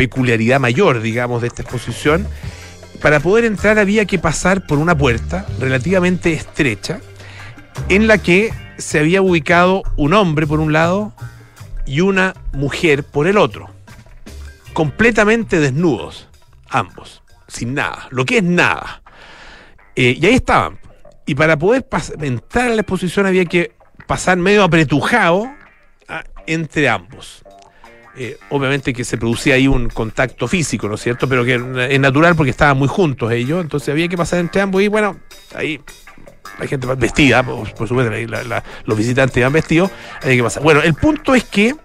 peculiaridad 0.00 0.58
mayor, 0.58 1.02
digamos, 1.02 1.42
de 1.42 1.48
esta 1.48 1.60
exposición, 1.60 2.26
para 3.02 3.20
poder 3.20 3.44
entrar 3.44 3.78
había 3.78 4.06
que 4.06 4.18
pasar 4.18 4.66
por 4.66 4.78
una 4.78 4.96
puerta 4.96 5.44
relativamente 5.58 6.32
estrecha, 6.32 7.02
en 7.90 8.06
la 8.06 8.16
que 8.16 8.50
se 8.78 8.98
había 8.98 9.20
ubicado 9.20 9.82
un 9.98 10.14
hombre 10.14 10.46
por 10.46 10.58
un 10.58 10.72
lado 10.72 11.12
y 11.84 12.00
una 12.00 12.32
mujer 12.54 13.04
por 13.04 13.26
el 13.26 13.36
otro, 13.36 13.68
completamente 14.72 15.60
desnudos, 15.60 16.28
ambos, 16.70 17.22
sin 17.46 17.74
nada, 17.74 18.08
lo 18.08 18.24
que 18.24 18.38
es 18.38 18.42
nada. 18.42 19.02
Eh, 19.96 20.16
y 20.18 20.24
ahí 20.24 20.34
estaban. 20.34 20.78
Y 21.26 21.34
para 21.34 21.58
poder 21.58 21.86
entrar 22.22 22.70
a 22.70 22.74
la 22.74 22.80
exposición 22.80 23.26
había 23.26 23.44
que 23.44 23.72
pasar 24.06 24.38
medio 24.38 24.64
apretujado 24.64 25.44
ah, 26.08 26.24
entre 26.46 26.88
ambos. 26.88 27.44
Eh, 28.16 28.38
obviamente 28.50 28.92
que 28.92 29.04
se 29.04 29.16
producía 29.16 29.54
ahí 29.54 29.68
un 29.68 29.88
contacto 29.88 30.48
físico, 30.48 30.88
¿no 30.88 30.96
es 30.96 31.00
cierto? 31.00 31.28
Pero 31.28 31.44
que 31.44 31.54
es 31.88 32.00
natural 32.00 32.34
porque 32.34 32.50
estaban 32.50 32.76
muy 32.76 32.88
juntos 32.88 33.30
ellos, 33.30 33.62
entonces 33.62 33.88
había 33.90 34.08
que 34.08 34.16
pasar 34.16 34.40
entre 34.40 34.60
ambos 34.60 34.82
y 34.82 34.88
bueno, 34.88 35.16
ahí 35.54 35.80
la 36.58 36.66
gente 36.66 36.86
va 36.88 36.96
vestida, 36.96 37.42
por, 37.44 37.68
supuesto, 37.68 37.94
los 38.84 38.98
visitantes 38.98 39.36
iban 39.36 39.52
vestidos, 39.52 39.90
había 40.22 40.36
que 40.36 40.42
pasar. 40.42 40.62
Bueno, 40.62 40.82
el 40.82 40.94
punto 40.94 41.34
es 41.36 41.44
que 41.44 41.76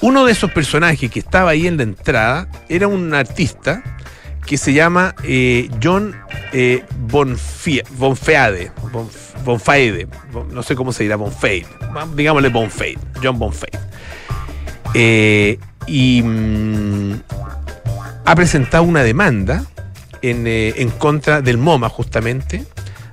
uno 0.00 0.24
de 0.24 0.30
esos 0.32 0.52
personajes 0.52 1.10
que 1.10 1.18
estaba 1.18 1.50
ahí 1.50 1.66
en 1.66 1.76
la 1.76 1.82
entrada 1.82 2.48
era 2.68 2.86
un 2.86 3.12
artista 3.14 3.82
que 4.46 4.56
se 4.56 4.72
llama 4.72 5.14
eh, 5.24 5.68
John 5.82 6.14
eh, 6.52 6.84
Bonfie- 7.08 7.84
Bonfeade, 7.90 8.70
no 10.52 10.62
sé 10.62 10.76
cómo 10.76 10.92
se 10.92 11.02
dirá, 11.02 11.16
Bonfade, 11.16 11.66
digámosle 12.14 12.48
Bonfade, 12.48 12.98
John 13.22 13.38
Bonfade. 13.38 13.87
Eh, 14.94 15.58
y 15.86 16.22
mm, 16.22 17.20
ha 18.24 18.34
presentado 18.34 18.84
una 18.84 19.02
demanda 19.02 19.64
en, 20.22 20.46
eh, 20.46 20.74
en 20.76 20.90
contra 20.90 21.40
del 21.40 21.58
MoMA, 21.58 21.88
justamente. 21.88 22.64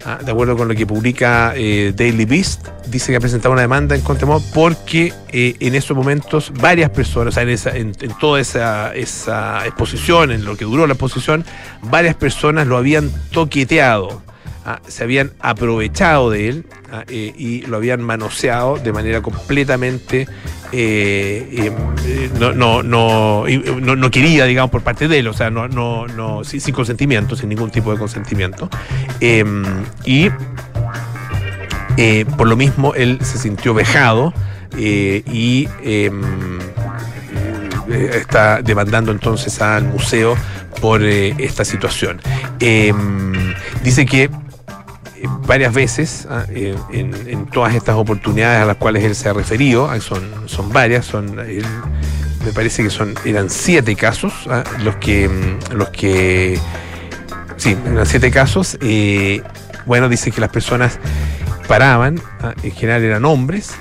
ah, 0.05 0.20
de 0.24 0.32
acuerdo 0.32 0.55
con 0.55 0.67
lo 0.67 0.75
que 0.75 0.86
publica 0.86 1.53
eh, 1.55 1.94
Daily 1.96 2.25
Beast, 2.25 2.67
dice 2.88 3.12
que 3.12 3.17
ha 3.17 3.20
presentado 3.20 3.53
una 3.53 3.62
demanda 3.62 3.96
en 3.96 4.01
contra 4.01 4.27
del 4.27 4.34
MoMA 4.36 4.46
porque 4.53 5.13
en 5.32 5.75
esos 5.75 5.96
momentos 5.96 6.51
varias 6.60 6.89
personas, 6.91 7.38
o 7.38 7.58
sea, 7.58 7.75
en, 7.75 7.94
toda 8.20 8.39
esa, 8.39 8.94
esa 8.94 9.65
exposición, 9.65 10.32
en 10.32 10.46
lo 10.46 10.55
que 10.55 10.65
duró 10.65 10.86
la 10.86 10.94
exposición, 10.94 11.46
varias 11.82 12.15
personas 12.15 12.67
lo 12.67 12.77
habían 12.77 13.12
toqueteado. 13.32 14.22
ah, 14.65 14.79
se 14.88 15.03
habían 15.03 15.32
aprovechado 15.39 16.29
de 16.29 16.50
él 16.50 16.65
ah, 16.91 17.03
y 17.08 17.62
lo 17.62 17.77
habían 17.77 18.01
manoseado 18.01 18.77
de 18.77 18.91
manera 18.91 19.22
completamente 19.22 20.27
eh, 20.72 21.72
eh, 22.05 22.29
no, 22.39 22.53
no, 22.53 22.84
no, 22.84 23.48
eh, 23.48 23.62
no, 23.81 23.95
no 23.95 24.12
querida, 24.12 24.45
digamos, 24.45 24.72
por 24.72 24.81
parte 24.81 25.07
de 25.07 25.19
él, 25.19 25.27
o 25.27 25.34
sea, 25.34 25.50
no, 25.50 25.67
no, 25.67 26.07
no, 26.07 26.43
sin, 26.43 26.74
consentimiento, 26.74 27.36
sin 27.36 27.50
ningún 27.50 27.72
tipo 27.72 27.91
de 27.91 27.98
consentimiento. 27.98 28.69
Eh, 29.22 29.43
y 30.05 30.29
por 32.38 32.48
lo 32.48 32.57
mismo 32.57 32.93
él 32.93 33.19
se 33.22 33.38
sintió 33.38 33.74
vejado 33.74 34.34
y 34.77 35.69
eh, 37.89 38.10
está 38.13 38.62
demandando 38.62 39.12
entonces 39.12 39.62
al 39.62 39.84
museo 39.84 40.36
por 40.81 41.03
esta 41.03 41.63
situación. 41.63 42.19
Eh, 42.60 42.93
dice 43.84 44.05
que 44.05 44.29
eh, 45.17 45.27
varias 45.48 45.74
veces 45.74 46.27
ah, 46.29 46.45
eh, 46.50 46.75
en, 46.91 47.13
en 47.27 47.45
todas 47.45 47.75
estas 47.75 47.95
oportunidades 47.95 48.62
a 48.62 48.65
las 48.65 48.77
cuales 48.77 49.03
él 49.03 49.15
se 49.15 49.29
ha 49.29 49.34
referido, 49.34 49.89
ah, 49.89 50.00
son, 50.00 50.48
son 50.48 50.72
varias, 50.72 51.05
son 51.05 51.36
me 51.36 52.51
parece 52.53 52.84
que 52.84 52.89
son 52.89 53.15
eran 53.25 53.50
siete 53.50 53.95
casos 53.95 54.34
ah, 54.50 54.63
los 54.79 54.95
que 54.98 55.27
mm, 55.27 55.74
los 55.74 55.89
que 55.89 56.60
sí 57.57 57.75
eran 57.86 58.05
siete 58.05 58.31
casos. 58.31 58.77
eh, 58.81 59.41
bueno, 59.86 60.10
dice 60.10 60.31
que 60.31 60.41
las 60.41 60.50
personas 60.50 61.00
paraban, 61.67 62.19
en 62.63 62.72
general 62.72 63.03
eran 63.03 63.24
hombres, 63.24 63.75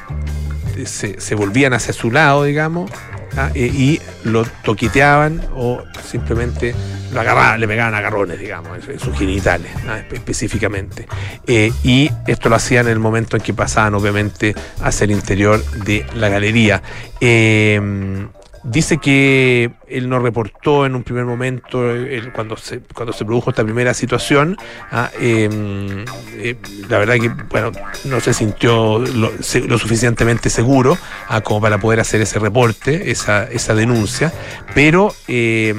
se 0.85 1.35
volvían 1.35 1.73
hacia 1.73 1.95
su 1.95 2.11
lado, 2.11 2.45
digamos, 2.45 2.91
ah, 3.37 3.50
y 3.55 4.00
lo 4.25 4.45
toqueteaban 4.64 5.41
o 5.55 5.83
simplemente 6.09 6.75
lo 7.12 7.21
agarraban, 7.21 7.61
le 7.61 7.69
pegaban 7.69 7.95
agarrones, 7.95 8.38
digamos, 8.38 8.88
en, 8.88 8.99
sus 8.99 9.17
genitales, 9.17 9.71
espe- 9.87 10.14
específicamente. 10.14 11.07
Eh, 11.47 11.73
y 11.85 12.11
esto 12.26 12.49
lo 12.49 12.57
hacían 12.57 12.87
en 12.87 12.93
el 12.93 12.99
momento 12.99 13.37
en 13.37 13.43
que 13.43 13.55
pasaban, 13.55 13.95
obviamente, 13.95 14.55
hacia 14.83 15.05
el 15.05 15.12
interior 15.12 15.64
de 15.85 16.05
la 16.14 16.29
galería. 16.29 16.83
Eh, 17.21 18.26
Dice 18.64 18.99
que 18.99 19.71
él 19.88 20.09
no 20.09 20.18
reportó 20.18 20.87
en 20.87 20.94
un 20.94 21.02
primer 21.02 21.25
momento 21.25 21.94
eh, 21.94 22.30
cuando, 22.35 22.56
se, 22.56 22.80
cuando 22.94 23.12
se 23.12 23.25
produjo 23.25 23.50
esta 23.50 23.62
primera 23.62 23.92
situación. 23.94 24.56
ah, 24.90 25.11
eh, 25.21 26.04
eh, 26.44 26.56
la 26.88 26.99
verdad 26.99 27.14
que, 27.14 27.28
bueno, 27.49 27.73
no 28.04 28.21
se 28.21 28.35
sintió 28.35 28.99
lo, 28.99 29.30
suficientemente 29.78 30.50
seguro 30.50 30.99
ah, 31.28 31.40
como 31.40 31.61
para 31.61 31.78
poder 31.78 32.00
hacer 32.00 32.21
ese 32.21 32.38
reporte, 32.38 33.11
esa, 33.11 33.44
esa 33.44 33.75
denuncia, 33.75 34.33
pero 34.75 35.14
eh, 35.28 35.75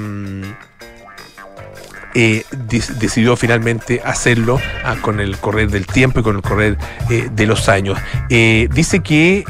eh, 2.14 2.44
decidió 2.68 3.36
finalmente 3.36 4.00
hacerlo 4.04 4.58
ah, 4.84 4.96
con 5.00 5.20
el 5.20 5.36
correr 5.36 5.70
del 5.70 5.86
tiempo 5.86 6.20
y 6.20 6.22
con 6.22 6.36
el 6.36 6.42
correr 6.42 6.78
de 7.08 7.46
los 7.46 7.68
años. 7.68 7.98
Dice 8.28 9.00
que 9.00 9.44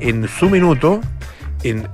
en 0.00 0.28
su 0.28 0.50
minuto, 0.50 1.00
en, 1.62 1.88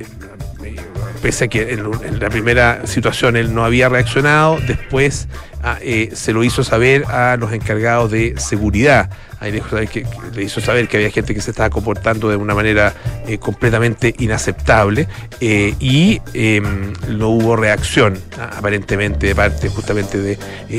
pese 1.27 1.47
a 1.47 1.49
que 1.49 1.73
en, 1.73 1.81
en 2.05 2.21
la 2.21 2.31
primera 2.31 2.87
situación 2.87 3.35
él 3.35 3.53
no 3.53 3.65
había 3.65 3.89
reaccionado, 3.89 4.61
después 4.65 5.27
ah, 5.67 5.79
eh, 5.83 6.11
se 6.15 6.33
lo 6.33 6.45
hizo 6.45 6.65
saber 6.65 7.05
a 7.07 7.37
los 7.37 7.53
encargados 7.53 8.11
de 8.11 8.35
seguridad. 8.39 9.11
Ahí 9.39 9.53
le, 9.53 10.43
hizo 10.43 10.61
saber 10.63 10.89
que 10.89 10.97
había 10.97 11.11
gente 11.11 11.35
que 11.35 11.43
se 11.43 11.51
estaba 11.51 11.69
comportando 11.69 12.31
de 12.31 12.37
una 12.37 12.55
manera 12.55 12.95
eh, 13.27 13.37
completamente 13.37 14.15
inaceptable 14.19 15.09
eh, 15.41 15.75
y 15.79 16.23
eh, 16.33 16.63
no 17.11 17.29
hubo 17.29 17.55
reacción 17.55 18.19
ah, 18.39 18.53
aparentemente 18.57 19.27
de 19.27 19.35
parte 19.35 19.69
justamente 19.69 20.19
de 20.19 20.39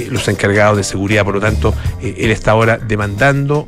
los 0.10 0.28
encargados 0.28 0.78
de 0.78 0.84
seguridad. 0.84 1.24
Por 1.24 1.36
lo 1.36 1.42
tanto, 1.42 1.74
él 2.02 2.32
está 2.32 2.52
ahora 2.52 2.78
demandando 2.78 3.68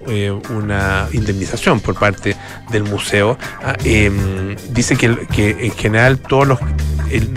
una 0.50 1.08
indemnización 1.12 1.82
por 1.82 1.94
parte 1.94 2.36
del 2.72 2.84
museo. 2.84 3.38
Ah, 3.64 3.76
eh, 3.84 4.12
dice 4.72 4.96
que, 4.96 5.28
que 5.28 5.52
en 5.68 5.72
general 5.72 6.18
todos 6.18 6.48
los 6.48 6.60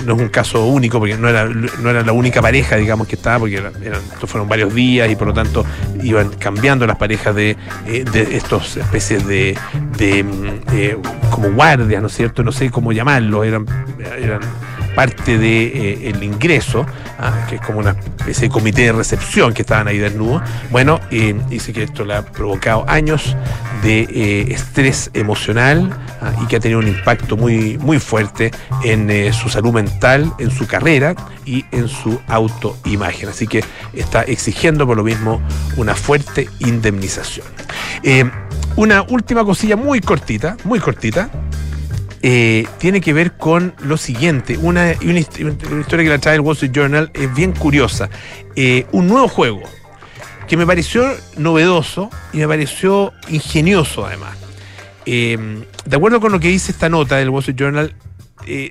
no 0.04 0.14
es 0.14 0.20
un 0.20 0.28
caso 0.28 0.66
único, 0.66 0.98
porque 0.98 1.16
no 1.16 1.28
era, 1.28 1.46
no 1.46 1.90
era 1.90 2.02
la 2.02 2.12
única 2.12 2.42
pareja, 2.42 2.76
digamos, 2.76 3.06
que 3.06 3.16
estaba, 3.16 3.40
porque 3.40 3.62
eran, 3.82 4.00
fueron 4.26 4.48
varios 4.48 4.74
días 4.74 5.10
y 5.10 5.16
por 5.16 5.28
lo 5.28 5.34
tanto 5.34 5.64
iban 6.02 6.30
cambiando 6.30 6.86
las 6.86 6.96
parejas 6.96 7.34
de, 7.34 7.56
eh, 7.86 8.04
de 8.04 8.36
estos 8.36 8.76
especies 8.76 9.26
de, 9.26 9.56
de 9.96 10.24
mm, 10.24 11.30
como 11.30 11.52
guardias, 11.52 12.00
¿no 12.00 12.08
es 12.08 12.14
cierto? 12.14 12.42
No 12.42 12.52
sé 12.52 12.70
cómo 12.70 12.92
llamarlo, 12.92 13.44
eran, 13.44 13.66
eran 14.18 14.40
parte 14.94 15.38
del 15.38 15.40
de, 15.40 16.08
eh, 16.08 16.24
ingreso, 16.24 16.86
¿ah? 17.18 17.46
que 17.48 17.56
es 17.56 17.60
como 17.60 17.78
una 17.78 17.96
especie 18.18 18.48
de 18.48 18.52
comité 18.52 18.82
de 18.82 18.92
recepción 18.92 19.52
que 19.52 19.62
estaban 19.62 19.88
ahí 19.88 19.98
desnudos. 19.98 20.42
Bueno, 20.70 21.00
eh, 21.10 21.34
dice 21.48 21.72
que 21.72 21.84
esto 21.84 22.04
le 22.04 22.14
ha 22.14 22.22
provocado 22.22 22.84
años 22.88 23.36
de 23.82 24.06
eh, 24.10 24.52
estrés 24.52 25.10
emocional 25.14 25.90
¿ah? 26.20 26.32
y 26.42 26.46
que 26.46 26.56
ha 26.56 26.60
tenido 26.60 26.80
un 26.80 26.88
impacto 26.88 27.36
muy, 27.36 27.78
muy 27.78 27.98
fuerte 27.98 28.50
en 28.84 29.32
su 29.32 29.48
salud 29.48 29.72
mental, 29.72 30.32
en 30.38 30.50
su 30.50 30.66
carrera 30.66 31.14
y 31.44 31.64
en 31.72 31.88
su 31.88 32.20
autoimagen. 32.28 33.28
Así 33.28 33.46
que 33.46 33.64
está 33.92 34.22
exigiendo 34.22 34.86
por 34.86 34.96
lo 34.96 35.04
mismo 35.04 35.40
una 35.76 35.94
fuerte 35.94 36.48
indemnización. 36.60 37.46
una 38.76 39.02
última 39.02 39.44
cosilla 39.44 39.76
muy 39.76 40.00
cortita, 40.00 40.56
muy 40.64 40.80
cortita, 40.80 41.30
eh, 42.24 42.66
tiene 42.78 43.00
que 43.00 43.12
ver 43.12 43.32
con 43.32 43.74
lo 43.80 43.96
siguiente. 43.96 44.56
Una, 44.56 44.94
una, 45.02 45.18
historia 45.18 46.04
que 46.04 46.08
la 46.08 46.18
trae 46.18 46.36
el 46.36 46.40
Wall 46.40 46.54
Street 46.54 46.72
Journal 46.72 47.10
es 47.14 47.34
bien 47.34 47.52
curiosa. 47.52 48.10
Eh, 48.54 48.86
un 48.92 49.08
nuevo 49.08 49.26
juego 49.26 49.62
que 50.46 50.56
me 50.56 50.64
pareció 50.64 51.04
novedoso 51.36 52.10
y 52.32 52.38
me 52.38 52.46
pareció 52.46 53.12
ingenioso 53.28 54.06
además. 54.06 54.38
Eh, 55.04 55.64
de 55.84 55.96
acuerdo 55.96 56.20
con 56.20 56.30
lo 56.30 56.38
que 56.38 56.46
dice 56.46 56.70
esta 56.70 56.88
nota 56.88 57.16
del 57.16 57.30
Wall 57.30 57.40
Street 57.40 57.58
Journal, 57.58 57.94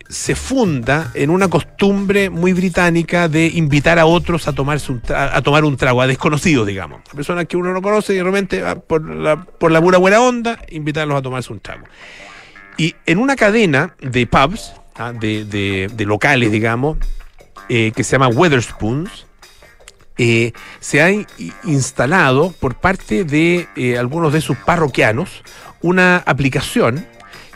se 0.10 0.36
funda 0.36 1.12
en 1.14 1.30
una 1.30 1.50
costumbre 1.50 2.30
muy 2.30 2.52
británica 2.52 3.30
de 3.30 3.48
invitar 3.48 4.00
a 4.00 4.06
otros 4.06 4.50
a, 4.50 4.54
tomarse 4.54 4.94
a 5.10 5.42
tomar 5.42 5.64
un 5.64 5.78
trago, 5.78 6.02
a 6.02 6.08
desconocidos, 6.08 6.68
digamos. 6.68 7.02
A 7.10 7.16
personas 7.16 7.46
que 7.46 7.56
uno 7.56 7.72
no 7.74 7.82
conoce 7.82 8.14
y 8.14 8.18
de 8.18 8.24
repente, 8.24 8.64
por 8.88 9.10
la, 9.10 9.44
por 9.44 9.72
la 9.72 9.82
pura 9.82 9.98
buena 9.98 10.20
onda, 10.20 10.60
invitarlos 10.70 11.18
a 11.18 11.22
tomarse 11.22 11.54
un 11.54 11.62
trago. 11.62 11.86
Y 12.78 12.96
en 13.06 13.18
una 13.20 13.36
cadena 13.36 13.96
de 14.00 14.26
pubs, 14.28 14.74
¿ah? 14.96 15.14
de, 15.14 15.90
locales, 16.00 16.52
digamos, 16.52 16.98
eh, 17.70 17.92
que 17.96 18.04
se 18.04 18.14
llama 18.14 18.28
Weatherspoons, 18.28 19.28
eh, 20.18 20.52
se 20.80 21.02
ha 21.02 21.10
instalado 21.64 22.54
por 22.60 22.76
parte 22.76 23.24
de 23.24 23.68
eh, 23.76 23.98
algunos 23.98 24.34
de 24.34 24.42
sus 24.42 24.58
parroquianos 24.58 25.44
una 25.82 26.18
aplicación 26.18 27.08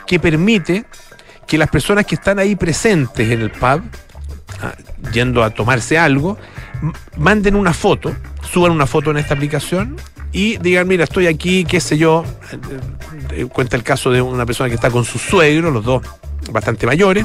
que 0.06 0.18
permite 0.18 0.84
que 1.46 1.58
las 1.58 1.70
personas 1.70 2.06
que 2.06 2.16
están 2.16 2.38
ahí 2.38 2.56
presentes 2.56 3.30
en 3.30 3.40
el 3.40 3.50
pub, 3.50 3.82
¿ah? 4.60 4.74
yendo 5.12 5.44
a 5.44 5.50
tomarse 5.50 5.98
algo, 5.98 6.38
manden 7.16 7.56
una 7.56 7.72
foto, 7.72 8.14
suban 8.50 8.72
una 8.72 8.86
foto 8.86 9.10
en 9.10 9.18
esta 9.18 9.34
aplicación 9.34 9.96
y 10.36 10.58
digan, 10.58 10.86
mira, 10.86 11.04
estoy 11.04 11.28
aquí, 11.28 11.64
qué 11.64 11.80
sé 11.80 11.96
yo. 11.96 12.22
Eh, 12.52 13.40
eh, 13.40 13.46
cuenta 13.46 13.74
el 13.74 13.82
caso 13.82 14.10
de 14.10 14.20
una 14.20 14.44
persona 14.44 14.68
que 14.68 14.74
está 14.74 14.90
con 14.90 15.02
su 15.02 15.18
suegro, 15.18 15.70
los 15.70 15.82
dos 15.82 16.02
bastante 16.52 16.84
mayores, 16.84 17.24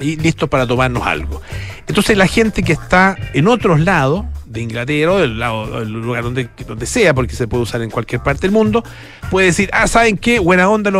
y 0.00 0.16
listos 0.16 0.48
para 0.48 0.66
tomarnos 0.66 1.06
algo. 1.06 1.42
Entonces 1.86 2.16
la 2.16 2.26
gente 2.26 2.62
que 2.62 2.72
está 2.72 3.14
en 3.34 3.46
otros 3.46 3.78
lados 3.80 4.24
de 4.46 4.62
Inglaterra 4.62 5.12
o 5.12 5.18
del, 5.18 5.38
lado, 5.38 5.80
del 5.80 5.92
lugar 5.92 6.24
donde, 6.24 6.48
donde 6.66 6.86
sea, 6.86 7.12
porque 7.12 7.36
se 7.36 7.46
puede 7.46 7.64
usar 7.64 7.82
en 7.82 7.90
cualquier 7.90 8.22
parte 8.22 8.40
del 8.40 8.52
mundo, 8.52 8.82
puede 9.30 9.48
decir, 9.48 9.68
ah, 9.74 9.86
¿saben 9.86 10.16
qué? 10.16 10.38
Buena 10.38 10.70
onda 10.70 10.90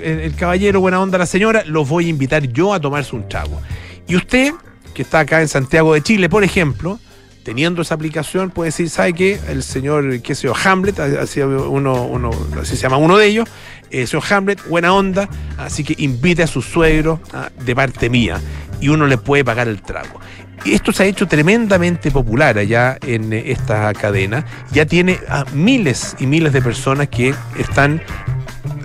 el 0.00 0.34
caballero, 0.36 0.80
buena 0.80 1.02
onda 1.02 1.18
la 1.18 1.26
señora, 1.26 1.64
los 1.66 1.86
voy 1.86 2.06
a 2.06 2.08
invitar 2.08 2.44
yo 2.44 2.72
a 2.72 2.80
tomarse 2.80 3.14
un 3.14 3.28
trago. 3.28 3.60
Y 4.08 4.16
usted, 4.16 4.54
que 4.94 5.02
está 5.02 5.20
acá 5.20 5.42
en 5.42 5.48
Santiago 5.48 5.92
de 5.92 6.02
Chile, 6.02 6.30
por 6.30 6.44
ejemplo, 6.44 6.98
teniendo 7.44 7.82
esa 7.82 7.94
aplicación, 7.94 8.50
puede 8.50 8.68
decir, 8.68 8.88
¿sabe 8.90 9.12
qué? 9.12 9.40
El 9.48 9.62
señor, 9.62 10.20
qué 10.20 10.34
sé 10.34 10.46
yo, 10.46 10.54
Hamlet, 10.64 10.98
así, 10.98 11.40
se 11.40 12.76
llama 12.76 12.96
uno 12.96 13.16
de 13.16 13.26
ellos, 13.26 13.48
el 13.90 14.06
señor 14.06 14.24
Hamlet, 14.30 14.68
buena 14.68 14.92
onda, 14.92 15.28
así 15.58 15.84
que 15.84 15.94
invite 15.98 16.42
a 16.42 16.46
su 16.46 16.62
suegro 16.62 17.20
ah, 17.32 17.50
de 17.64 17.74
parte 17.74 18.08
mía 18.08 18.40
y 18.80 18.88
uno 18.88 19.06
le 19.06 19.18
puede 19.18 19.44
pagar 19.44 19.68
el 19.68 19.82
trago. 19.82 20.20
Y 20.64 20.74
esto 20.74 20.92
se 20.92 21.02
ha 21.02 21.06
hecho 21.06 21.26
tremendamente 21.26 22.10
popular 22.10 22.56
allá 22.56 22.96
en 23.04 23.32
esta 23.32 23.92
cadena. 23.94 24.44
Ya 24.70 24.86
tiene 24.86 25.18
a 25.28 25.44
miles 25.52 26.14
y 26.20 26.26
miles 26.26 26.52
de 26.52 26.62
personas 26.62 27.08
que 27.08 27.34
están 27.58 28.00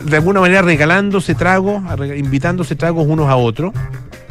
de 0.03 0.15
alguna 0.15 0.41
manera 0.41 0.61
regalándose 0.61 1.35
tragos, 1.35 1.83
invitándose 2.15 2.75
tragos 2.75 3.05
unos 3.07 3.29
a 3.29 3.35
otros 3.35 3.73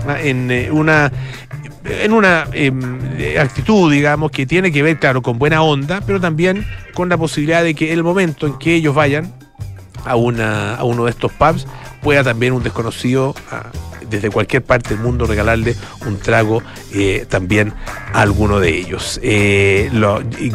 ah, 0.08 0.20
en 0.20 0.50
eh, 0.50 0.70
una 0.72 1.12
en 1.88 2.12
una 2.12 2.46
em, 2.52 2.98
actitud, 3.38 3.90
digamos, 3.90 4.30
que 4.30 4.46
tiene 4.46 4.72
que 4.72 4.82
ver, 4.82 4.98
claro, 4.98 5.22
con 5.22 5.38
buena 5.38 5.62
onda, 5.62 6.00
pero 6.06 6.20
también 6.20 6.66
con 6.94 7.08
la 7.08 7.16
posibilidad 7.16 7.62
de 7.62 7.74
que 7.74 7.92
el 7.92 8.02
momento 8.02 8.46
en 8.46 8.58
que 8.58 8.74
ellos 8.74 8.94
vayan 8.94 9.32
a, 10.04 10.16
una, 10.16 10.76
a 10.76 10.84
uno 10.84 11.04
de 11.04 11.10
estos 11.10 11.32
pubs, 11.32 11.66
pueda 12.02 12.22
también 12.22 12.52
un 12.52 12.62
desconocido 12.62 13.34
desde 14.08 14.30
cualquier 14.30 14.62
parte 14.62 14.90
del 14.90 15.00
mundo 15.02 15.26
regalarle 15.26 15.74
un 16.06 16.18
trago 16.18 16.62
eh, 16.94 17.26
también 17.28 17.72
a 18.12 18.22
alguno 18.22 18.60
de 18.60 18.76
ellos. 18.76 19.18
Eh, 19.22 19.90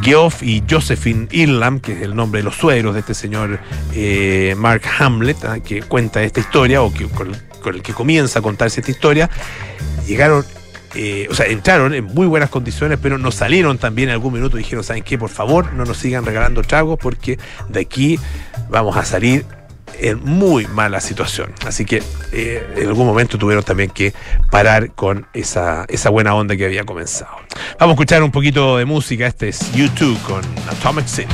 Geoff 0.01 0.43
y 0.43 0.63
Josephine 0.69 1.27
Irlam, 1.31 1.79
que 1.79 1.93
es 1.93 2.01
el 2.01 2.15
nombre 2.15 2.39
de 2.39 2.43
los 2.43 2.55
suegros 2.55 2.93
de 2.93 3.01
este 3.01 3.13
señor 3.13 3.59
eh, 3.93 4.55
Mark 4.57 4.83
Hamlet, 4.99 5.43
ah, 5.43 5.59
que 5.59 5.81
cuenta 5.81 6.23
esta 6.23 6.39
historia, 6.39 6.81
o 6.81 6.93
que, 6.93 7.07
con 7.07 7.75
el 7.75 7.81
que 7.81 7.93
comienza 7.93 8.39
a 8.39 8.41
contarse 8.41 8.79
esta 8.79 8.91
historia, 8.91 9.29
llegaron 10.07 10.45
eh, 10.95 11.27
o 11.29 11.33
sea, 11.33 11.45
entraron 11.47 11.93
en 11.93 12.05
muy 12.05 12.27
buenas 12.27 12.49
condiciones, 12.49 12.99
pero 13.01 13.17
nos 13.17 13.35
salieron 13.35 13.77
también 13.77 14.09
en 14.09 14.13
algún 14.13 14.33
minuto 14.33 14.57
dijeron, 14.57 14.83
¿saben 14.83 15.03
qué? 15.03 15.17
Por 15.17 15.29
favor, 15.29 15.73
no 15.73 15.85
nos 15.85 15.97
sigan 15.97 16.25
regalando 16.25 16.61
tragos 16.61 16.99
porque 17.01 17.39
de 17.69 17.79
aquí 17.79 18.19
vamos 18.69 18.97
a 18.97 19.05
salir 19.05 19.45
en 19.99 20.23
muy 20.23 20.67
mala 20.67 20.99
situación. 20.99 21.53
Así 21.65 21.85
que 21.85 22.01
eh, 22.31 22.65
en 22.77 22.87
algún 22.87 23.05
momento 23.05 23.37
tuvieron 23.37 23.63
también 23.63 23.89
que 23.89 24.13
parar 24.49 24.93
con 24.93 25.27
esa, 25.33 25.85
esa 25.87 26.09
buena 26.09 26.35
onda 26.35 26.55
que 26.55 26.65
había 26.65 26.83
comenzado. 26.83 27.35
Vamos 27.79 27.93
a 27.93 27.95
escuchar 27.95 28.23
un 28.23 28.31
poquito 28.31 28.77
de 28.77 28.85
música. 28.85 29.27
Este 29.27 29.49
es 29.49 29.71
YouTube 29.73 30.19
con 30.23 30.41
Atomic 30.69 31.07
City. 31.07 31.33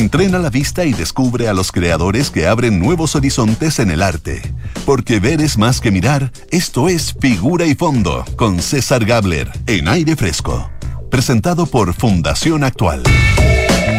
Entrena 0.00 0.38
la 0.38 0.48
vista 0.48 0.86
y 0.86 0.94
descubre 0.94 1.46
a 1.46 1.52
los 1.52 1.72
creadores 1.72 2.30
que 2.30 2.46
abren 2.46 2.78
nuevos 2.78 3.16
horizontes 3.16 3.78
en 3.80 3.90
el 3.90 4.00
arte. 4.00 4.40
Porque 4.86 5.20
ver 5.20 5.42
es 5.42 5.58
más 5.58 5.78
que 5.82 5.90
mirar, 5.90 6.32
esto 6.50 6.88
es 6.88 7.14
Figura 7.20 7.66
y 7.66 7.74
Fondo, 7.74 8.24
con 8.36 8.62
César 8.62 9.04
Gabler, 9.04 9.50
en 9.66 9.88
aire 9.88 10.16
fresco. 10.16 10.70
Presentado 11.10 11.66
por 11.66 11.92
Fundación 11.92 12.64
Actual. 12.64 13.02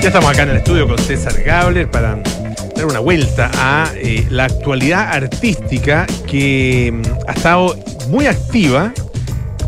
Ya 0.01 0.07
estamos 0.07 0.31
acá 0.31 0.41
en 0.41 0.49
el 0.49 0.57
estudio 0.57 0.87
con 0.87 0.97
César 0.97 1.39
Gabler 1.43 1.91
para 1.91 2.15
dar 2.75 2.85
una 2.87 2.99
vuelta 2.99 3.51
a 3.53 3.91
eh, 3.93 4.25
la 4.31 4.45
actualidad 4.45 5.13
artística 5.13 6.07
que 6.25 6.91
mm, 6.91 7.29
ha 7.29 7.33
estado 7.33 7.77
muy 8.07 8.25
activa 8.25 8.91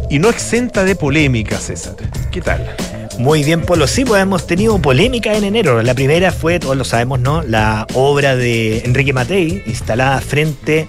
y 0.09 0.17
no 0.17 0.29
exenta 0.29 0.83
de 0.83 0.95
polémica, 0.95 1.59
César. 1.59 1.95
¿Qué 2.31 2.41
tal? 2.41 2.75
Muy 3.19 3.43
bien, 3.43 3.61
Polo. 3.61 3.85
Sí, 3.87 4.05
pues 4.05 4.21
hemos 4.21 4.47
tenido 4.47 4.79
polémica 4.79 5.33
en 5.33 5.43
enero. 5.43 5.81
La 5.83 5.93
primera 5.93 6.31
fue, 6.31 6.59
todos 6.59 6.75
lo 6.75 6.83
sabemos, 6.83 7.19
¿no? 7.19 7.43
La 7.43 7.85
obra 7.93 8.35
de 8.35 8.79
Enrique 8.79 9.13
Matei, 9.13 9.63
instalada 9.65 10.19
frente 10.19 10.87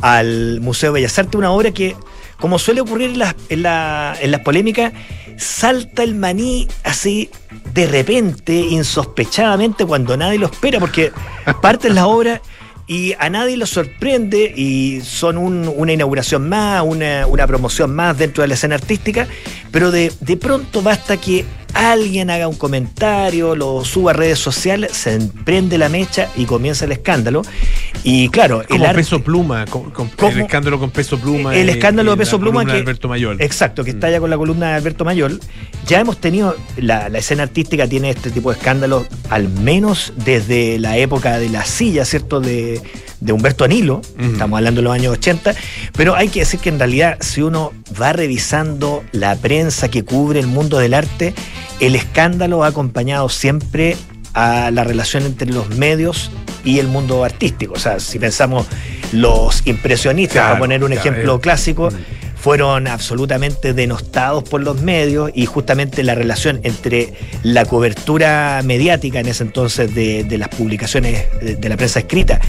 al 0.00 0.60
Museo 0.60 0.92
Bellas 0.92 1.18
Artes, 1.18 1.34
una 1.34 1.50
obra 1.50 1.70
que, 1.70 1.96
como 2.38 2.58
suele 2.58 2.82
ocurrir 2.82 3.10
en 3.10 3.18
las, 3.18 3.34
en, 3.48 3.62
las 3.62 4.40
polémicas, 4.40 4.92
salta 5.38 6.02
el 6.02 6.14
maní 6.14 6.68
así 6.84 7.30
de 7.72 7.86
repente, 7.86 8.54
insospechadamente, 8.54 9.86
cuando 9.86 10.16
nadie 10.16 10.38
lo 10.38 10.46
espera, 10.46 10.78
porque 10.78 11.10
parte 11.62 11.88
de 11.88 11.94
la 11.94 12.06
obra 12.06 12.42
y 12.86 13.14
a 13.18 13.30
nadie 13.30 13.56
lo 13.56 13.66
sorprende 13.66 14.52
y 14.54 15.00
son 15.02 15.38
una 15.38 15.92
inauguración 15.92 16.48
más, 16.48 16.82
una, 16.84 17.26
una, 17.26 17.46
promoción 17.46 17.94
más 17.94 18.18
dentro 18.18 18.42
de 18.42 18.48
la 18.48 18.54
escena 18.54 18.74
artística, 18.74 19.26
pero 19.70 19.90
de, 19.90 20.12
de 20.20 20.36
pronto 20.36 20.82
basta 20.82 21.16
que 21.16 21.46
alguien 21.74 22.30
haga 22.30 22.48
un 22.48 22.56
comentario, 22.56 23.54
lo 23.56 23.84
suba 23.84 24.12
a 24.12 24.14
redes 24.14 24.38
sociales, 24.38 24.92
se 24.92 25.14
emprende 25.14 25.78
la 25.78 25.88
mecha 25.88 26.28
y 26.36 26.44
comienza 26.44 26.84
el 26.84 26.92
escándalo. 26.92 27.42
Y 28.04 28.28
claro, 28.30 28.62
Como 28.68 28.84
el 28.84 28.94
peso 28.94 29.22
pluma, 29.22 29.64
el 29.64 30.40
escándalo 30.40 30.78
con 30.78 30.90
peso 30.90 31.18
pluma. 31.18 31.54
El 31.54 31.68
escándalo 31.68 32.12
de 32.12 32.16
peso 32.16 32.38
pluma 32.38 32.64
que. 32.64 32.72
Alberto 32.72 33.08
Mayor. 33.08 33.36
Exacto, 33.40 33.84
que 33.84 33.90
está 33.90 34.10
ya 34.10 34.20
con 34.20 34.30
la 34.30 34.36
columna 34.36 34.70
de 34.70 34.74
Alberto 34.74 35.04
Mayor. 35.04 35.32
Ya 35.86 36.00
hemos 36.00 36.18
tenido, 36.18 36.56
la, 36.76 37.06
escena 37.08 37.44
artística 37.44 37.86
tiene 37.86 38.10
este 38.10 38.30
tipo 38.30 38.50
de 38.50 38.58
escándalos, 38.58 39.06
al 39.30 39.48
menos 39.48 40.12
desde 40.24 40.78
la 40.78 40.96
época 40.96 41.38
de 41.38 41.48
la 41.48 41.64
silla, 41.64 42.04
¿cierto? 42.04 42.40
De, 42.40 42.80
de 43.22 43.32
Humberto 43.32 43.64
Anilo, 43.64 44.02
estamos 44.18 44.56
hablando 44.56 44.80
de 44.80 44.84
los 44.84 44.92
años 44.92 45.12
80, 45.12 45.54
pero 45.96 46.16
hay 46.16 46.28
que 46.28 46.40
decir 46.40 46.58
que 46.58 46.70
en 46.70 46.78
realidad 46.78 47.18
si 47.20 47.40
uno 47.40 47.72
va 48.00 48.12
revisando 48.12 49.04
la 49.12 49.36
prensa 49.36 49.88
que 49.88 50.04
cubre 50.04 50.40
el 50.40 50.48
mundo 50.48 50.78
del 50.78 50.92
arte, 50.92 51.32
el 51.78 51.94
escándalo 51.94 52.64
ha 52.64 52.68
acompañado 52.68 53.28
siempre 53.28 53.96
a 54.34 54.70
la 54.72 54.82
relación 54.82 55.24
entre 55.24 55.52
los 55.52 55.68
medios 55.70 56.30
y 56.64 56.80
el 56.80 56.88
mundo 56.88 57.24
artístico. 57.24 57.74
O 57.74 57.78
sea, 57.78 58.00
si 58.00 58.18
pensamos 58.18 58.66
los 59.12 59.66
impresionistas, 59.66 60.42
para 60.44 60.58
poner 60.58 60.82
un 60.82 60.92
ejemplo 60.92 61.40
clásico, 61.40 61.90
mm. 61.90 62.31
Fueron 62.42 62.88
absolutamente 62.88 63.72
denostados 63.72 64.42
por 64.42 64.62
los 64.62 64.82
medios 64.82 65.30
y 65.32 65.46
justamente 65.46 66.02
la 66.02 66.14
relación 66.14 66.60
entre 66.64 67.14
la 67.42 67.64
cobertura 67.64 68.60
mediática 68.64 69.20
en 69.20 69.28
ese 69.28 69.44
entonces 69.44 69.94
de, 69.94 70.26
las 70.36 70.48
publicaciones 70.48 71.26
de 71.40 71.68
la 71.68 71.76
prensa 71.76 72.00
escrita 72.00 72.40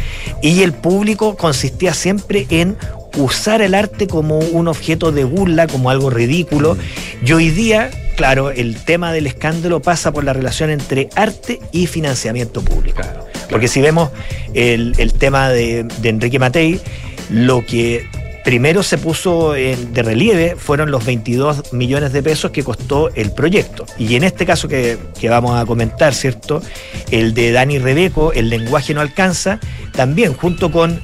y 0.41 0.63
el 0.63 0.73
público 0.73 1.38
consistía 1.38 1.93
siempre 1.93 2.47
en 2.49 2.75
usar 3.17 3.62
el 3.62 3.75
arte 3.75 4.08
como 4.08 4.39
un 4.39 4.67
objeto 4.67 5.12
de 5.12 5.23
burla, 5.23 5.67
como 5.67 5.89
algo 5.89 6.10
ridículo. 6.10 6.75
Mm. 6.75 7.27
Y 7.27 7.34
hoy 7.34 7.49
día, 7.49 7.91
claro, 8.15 8.51
el 8.51 8.75
tema 8.75 9.13
del 9.13 9.27
escándalo 9.27 9.82
pasa 9.82 10.12
por 10.12 10.23
la 10.23 10.34
relación 10.34 10.69
entre 10.69 11.10
arte 11.15 11.60
y 11.71 11.88
financiamiento 11.88 12.62
público. 12.62 13.01
Porque 13.49 13.67
si 13.67 13.82
vemos 13.82 14.10
el, 14.53 15.13
tema 15.13 15.49
de, 15.49 15.86
Enrique 16.03 16.39
Matei, 16.39 16.79
lo 17.29 17.65
que 17.65 18.08
primero 18.43 18.84
se 18.84 18.97
puso 18.97 19.53
de 19.53 20.03
relieve 20.03 20.56
fueron 20.58 20.91
los 20.91 21.06
22 21.06 21.73
millones 21.73 22.13
de 22.13 22.21
pesos 22.21 22.51
que 22.51 22.63
costó 22.63 23.10
el 23.15 23.32
proyecto. 23.32 23.86
Y 23.97 24.15
en 24.15 24.23
este 24.23 24.45
caso 24.45 24.67
que, 24.67 24.97
que, 25.19 25.29
vamos 25.29 25.60
a 25.60 25.65
comentar, 25.65 26.13
¿cierto? 26.13 26.62
El 27.12 27.34
de 27.34 27.51
Dani 27.51 27.79
Rebeco, 27.79 28.34
El 28.34 28.49
lenguaje 28.49 28.93
no 28.93 29.01
alcanza, 29.01 29.60
también 29.93 30.34
junto 30.34 30.71
con 30.71 31.01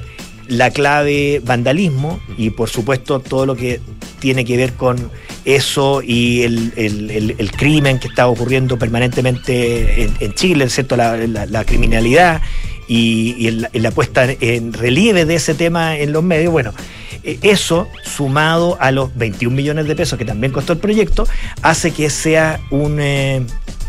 la 0.50 0.70
clave 0.70 1.40
vandalismo 1.44 2.20
y 2.36 2.50
por 2.50 2.68
supuesto 2.68 3.20
todo 3.20 3.46
lo 3.46 3.54
que 3.54 3.80
tiene 4.18 4.44
que 4.44 4.56
ver 4.56 4.72
con 4.74 5.10
eso 5.44 6.02
y 6.02 6.42
el, 6.42 7.50
crimen 7.56 7.98
que 7.98 8.08
está 8.08 8.26
ocurriendo 8.26 8.78
permanentemente 8.78 10.10
en, 10.20 10.34
Chile, 10.34 10.68
¿cierto? 10.68 10.96
La, 10.96 11.64
criminalidad 11.64 12.42
y, 12.88 13.50
la 13.50 13.90
puesta 13.92 14.26
en 14.40 14.72
relieve 14.72 15.24
de 15.24 15.36
ese 15.36 15.54
tema 15.54 15.96
en 15.96 16.12
los 16.12 16.22
medios. 16.22 16.52
Bueno, 16.52 16.72
eh, 16.72 16.99
eso 17.22 17.88
sumado 18.04 18.76
a 18.80 18.90
los 18.90 19.14
21 19.16 19.54
millones 19.54 19.86
de 19.86 19.96
pesos 19.96 20.18
que 20.18 20.24
también 20.24 20.52
costó 20.52 20.72
el 20.72 20.78
proyecto, 20.78 21.26
hace 21.62 21.92
que 21.92 22.10
sea 22.10 22.60
un... 22.70 22.98
Eh, 23.00 23.42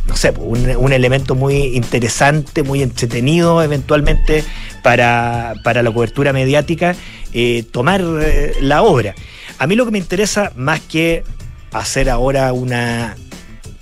no 0.08 0.18
sé, 0.18 0.34
un, 0.38 0.92
elemento 0.92 1.36
muy 1.36 1.76
interesante, 1.76 2.64
muy 2.64 2.82
entretenido 2.82 3.64
eventualmente 3.64 4.44
para, 4.82 5.54
la 5.64 5.92
cobertura 5.94 6.34
mediática, 6.34 6.96
eh, 7.34 7.64
tomar 7.72 8.02
eh, 8.22 8.56
la 8.62 8.82
obra. 8.82 9.16
A 9.60 9.68
mí 9.68 9.76
lo 9.76 9.86
que 9.86 9.92
me 9.92 10.00
interesa, 10.00 10.52
más 10.56 10.82
que 10.82 11.24
hacer 11.72 12.10
ahora 12.10 12.52
una 12.52 13.16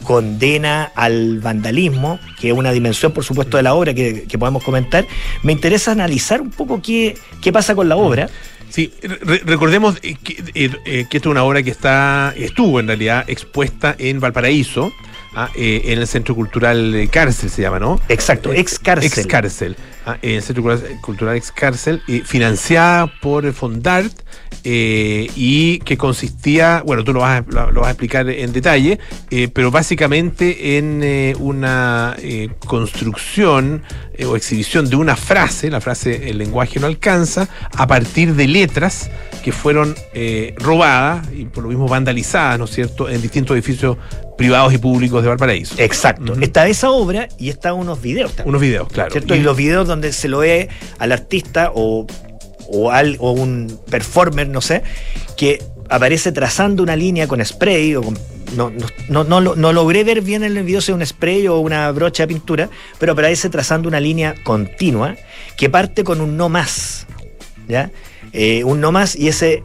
condena 0.03 0.91
al 0.95 1.39
vandalismo, 1.39 2.19
que 2.39 2.49
es 2.49 2.53
una 2.53 2.71
dimensión, 2.71 3.12
por 3.12 3.23
supuesto, 3.23 3.57
de 3.57 3.63
la 3.63 3.73
obra 3.73 3.93
que, 3.93 4.25
podemos 4.39 4.63
comentar, 4.63 5.05
me 5.43 5.51
interesa 5.51 5.91
analizar 5.91 6.41
un 6.41 6.51
poco 6.51 6.81
qué, 6.81 7.17
qué 7.41 7.51
pasa 7.51 7.75
con 7.75 7.89
la 7.89 7.95
obra. 7.95 8.29
Sí, 8.69 8.93
recordemos 9.45 9.99
que, 9.99 10.15
que, 10.15 11.08
esta 11.10 11.17
es 11.17 11.25
una 11.25 11.43
obra 11.43 11.63
que 11.63 11.71
está, 11.71 12.34
estuvo 12.38 12.79
en 12.79 12.88
realidad 12.88 13.25
expuesta 13.27 13.95
en 13.97 14.19
Valparaíso, 14.19 14.91
Ah, 15.35 15.49
eh, 15.55 15.81
en 15.85 15.99
el 15.99 16.07
Centro 16.07 16.33
Cultural 16.33 16.95
eh, 16.95 17.07
Cárcel 17.07 17.51
se 17.51 17.61
llama, 17.61 17.79
¿no? 17.79 17.99
Exacto, 18.09 18.51
eh, 18.51 18.59
ex 18.59 18.79
cárcel. 18.79 19.11
Ex 19.19 19.27
cárcel. 19.27 19.75
Ah, 20.05 20.17
en 20.23 20.35
el 20.37 20.41
Centro 20.41 20.63
Cultural 21.01 21.35
Ex 21.35 21.51
Cárcel, 21.51 22.01
financiada 22.25 23.11
por 23.21 23.51
Fondart 23.53 24.11
y 24.63 25.79
que 25.79 25.97
consistía, 25.97 26.81
bueno, 26.83 27.03
tú 27.03 27.13
lo 27.13 27.19
vas 27.19 27.41
a, 27.41 27.71
lo, 27.71 27.81
vas 27.81 27.89
a 27.89 27.91
explicar 27.91 28.27
en 28.27 28.51
detalle, 28.51 28.97
pero 29.53 29.69
básicamente 29.69 30.77
en 30.77 31.35
una 31.39 32.15
construcción 32.65 33.83
o 34.25 34.35
exhibición 34.35 34.89
de 34.89 34.95
una 34.95 35.15
frase, 35.15 35.69
la 35.69 35.81
frase 35.81 36.29
el 36.29 36.39
lenguaje 36.39 36.79
no 36.79 36.87
alcanza, 36.87 37.47
a 37.75 37.85
partir 37.85 38.33
de 38.33 38.47
letras 38.47 39.11
que 39.43 39.51
fueron 39.51 39.95
robadas 40.55 41.27
y 41.33 41.45
por 41.45 41.63
lo 41.63 41.69
mismo 41.69 41.87
vandalizadas, 41.87 42.57
¿no 42.57 42.65
es 42.65 42.71
cierto?, 42.71 43.09
en 43.09 43.21
distintos 43.21 43.53
edificios 43.55 43.97
privados 44.39 44.73
y 44.73 44.78
públicos 44.78 45.21
de 45.21 45.28
Valparaíso. 45.28 45.75
Exacto. 45.78 46.34
Está 46.39 46.65
esa 46.69 46.91
obra 46.91 47.28
y 47.38 47.49
está 47.49 47.73
unos 47.73 48.02
videos 48.02 48.32
también. 48.32 48.49
Unos 48.49 48.62
videos, 48.62 48.88
claro. 48.88 49.13
Y, 49.36 49.39
los 49.39 49.58
videos 49.58 49.86
donde 49.86 50.13
se 50.13 50.30
lo 50.30 50.39
ve 50.39 50.69
al 50.97 51.12
artista 51.12 51.73
o, 51.75 52.08
o, 52.69 52.89
al, 52.89 53.17
o 53.19 53.34
un 53.34 53.78
performer, 53.89 54.47
no 54.47 54.62
sé, 54.62 54.82
que 55.36 55.62
aparece 55.89 56.32
trazando 56.32 56.82
una 56.82 56.95
línea 56.95 57.28
con 57.28 57.43
spray 57.43 57.97
o 57.97 58.02
no, 58.56 58.71
no, 59.10 59.25
no, 59.25 59.41
no, 59.41 59.73
logré 59.73 60.06
ver 60.06 60.21
bien 60.21 60.43
en 60.45 60.56
el 60.56 60.63
video 60.63 60.80
si 60.80 60.93
es 60.93 60.95
un 60.95 61.06
spray 61.06 61.45
o 61.49 61.60
una 61.60 61.91
brocha 61.91 62.23
de 62.23 62.28
pintura, 62.28 62.69
pero 62.97 63.12
aparece 63.12 63.49
trazando 63.49 63.89
una 63.89 63.99
línea 63.99 64.36
continua 64.43 65.17
que 65.58 65.69
parte 65.69 66.06
con 66.06 66.21
un 66.21 66.38
no 66.38 66.47
más. 66.47 67.08
¿Ya? 67.67 67.91
Eh, 68.32 68.63
un 68.63 68.80
no 68.80 68.93
más 68.93 69.17
y 69.17 69.28
ese 69.28 69.63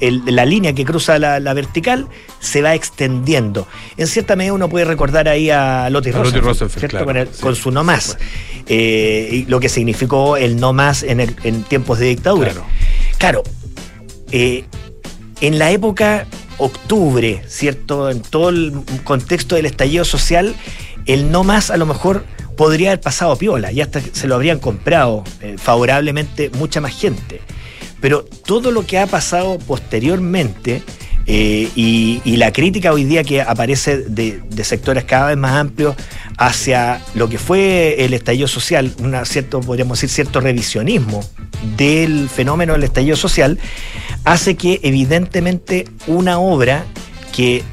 la 0.00 0.44
línea 0.44 0.74
que 0.74 0.84
cruza 0.84 1.18
la, 1.18 1.54
vertical 1.54 2.08
se 2.40 2.62
va 2.62 2.74
extendiendo. 2.74 3.66
En 3.96 4.06
cierta 4.06 4.36
medida 4.36 4.52
uno 4.52 4.68
puede 4.68 4.84
recordar 4.84 5.28
ahí 5.28 5.50
a 5.50 5.88
Lottie 5.90 6.12
Rosenfeld, 6.12 7.40
con, 7.40 7.56
su 7.56 7.70
no 7.70 7.84
más, 7.84 8.18
eh, 8.66 9.28
y 9.32 9.44
lo 9.46 9.60
que 9.60 9.68
significó 9.68 10.36
el 10.36 10.58
no 10.58 10.72
más 10.72 11.02
en, 11.02 11.62
tiempos 11.64 11.98
de 11.98 12.06
dictadura. 12.06 12.52
Claro, 13.18 13.42
eh, 14.32 14.64
en 15.40 15.58
la 15.58 15.70
época 15.70 16.26
octubre, 16.58 17.42
¿cierto? 17.46 18.10
En 18.10 18.22
todo 18.22 18.48
el 18.48 18.72
contexto 19.04 19.54
del 19.56 19.66
estallido 19.66 20.04
social, 20.04 20.54
el 21.06 21.30
no 21.30 21.44
más 21.44 21.70
a 21.70 21.76
lo 21.76 21.86
mejor 21.86 22.24
podría 22.56 22.90
haber 22.90 23.00
pasado 23.00 23.36
piola 23.36 23.70
y 23.70 23.80
hasta 23.80 24.00
se 24.00 24.26
lo 24.26 24.34
habrían 24.34 24.58
comprado 24.58 25.24
eh, 25.40 25.56
favorablemente 25.58 26.50
mucha 26.50 26.80
más 26.80 26.98
gente. 26.98 27.40
Pero 28.00 28.24
todo 28.24 28.70
lo 28.70 28.86
que 28.86 28.98
ha 28.98 29.06
pasado 29.06 29.58
posteriormente 29.58 30.82
eh, 31.28 31.68
y, 31.74 32.36
la 32.36 32.52
crítica 32.52 32.92
hoy 32.92 33.04
día 33.04 33.24
que 33.24 33.42
aparece 33.42 33.98
de, 33.98 34.40
sectores 34.62 35.04
cada 35.04 35.28
vez 35.28 35.36
más 35.36 35.52
amplios 35.52 35.96
hacia 36.38 37.00
lo 37.14 37.28
que 37.28 37.38
fue 37.38 38.04
el 38.04 38.14
estallido 38.14 38.46
social, 38.46 38.92
una 38.98 39.24
cierto, 39.24 39.60
podríamos 39.60 39.98
decir, 39.98 40.10
cierto 40.10 40.40
revisionismo 40.40 41.24
del 41.76 42.28
fenómeno 42.28 42.74
del 42.74 42.84
estallido 42.84 43.16
social, 43.16 43.58
hace 44.24 44.56
que 44.56 44.78
evidentemente 44.84 45.88
una 46.06 46.38
obra 46.38 46.84
que 47.34 47.64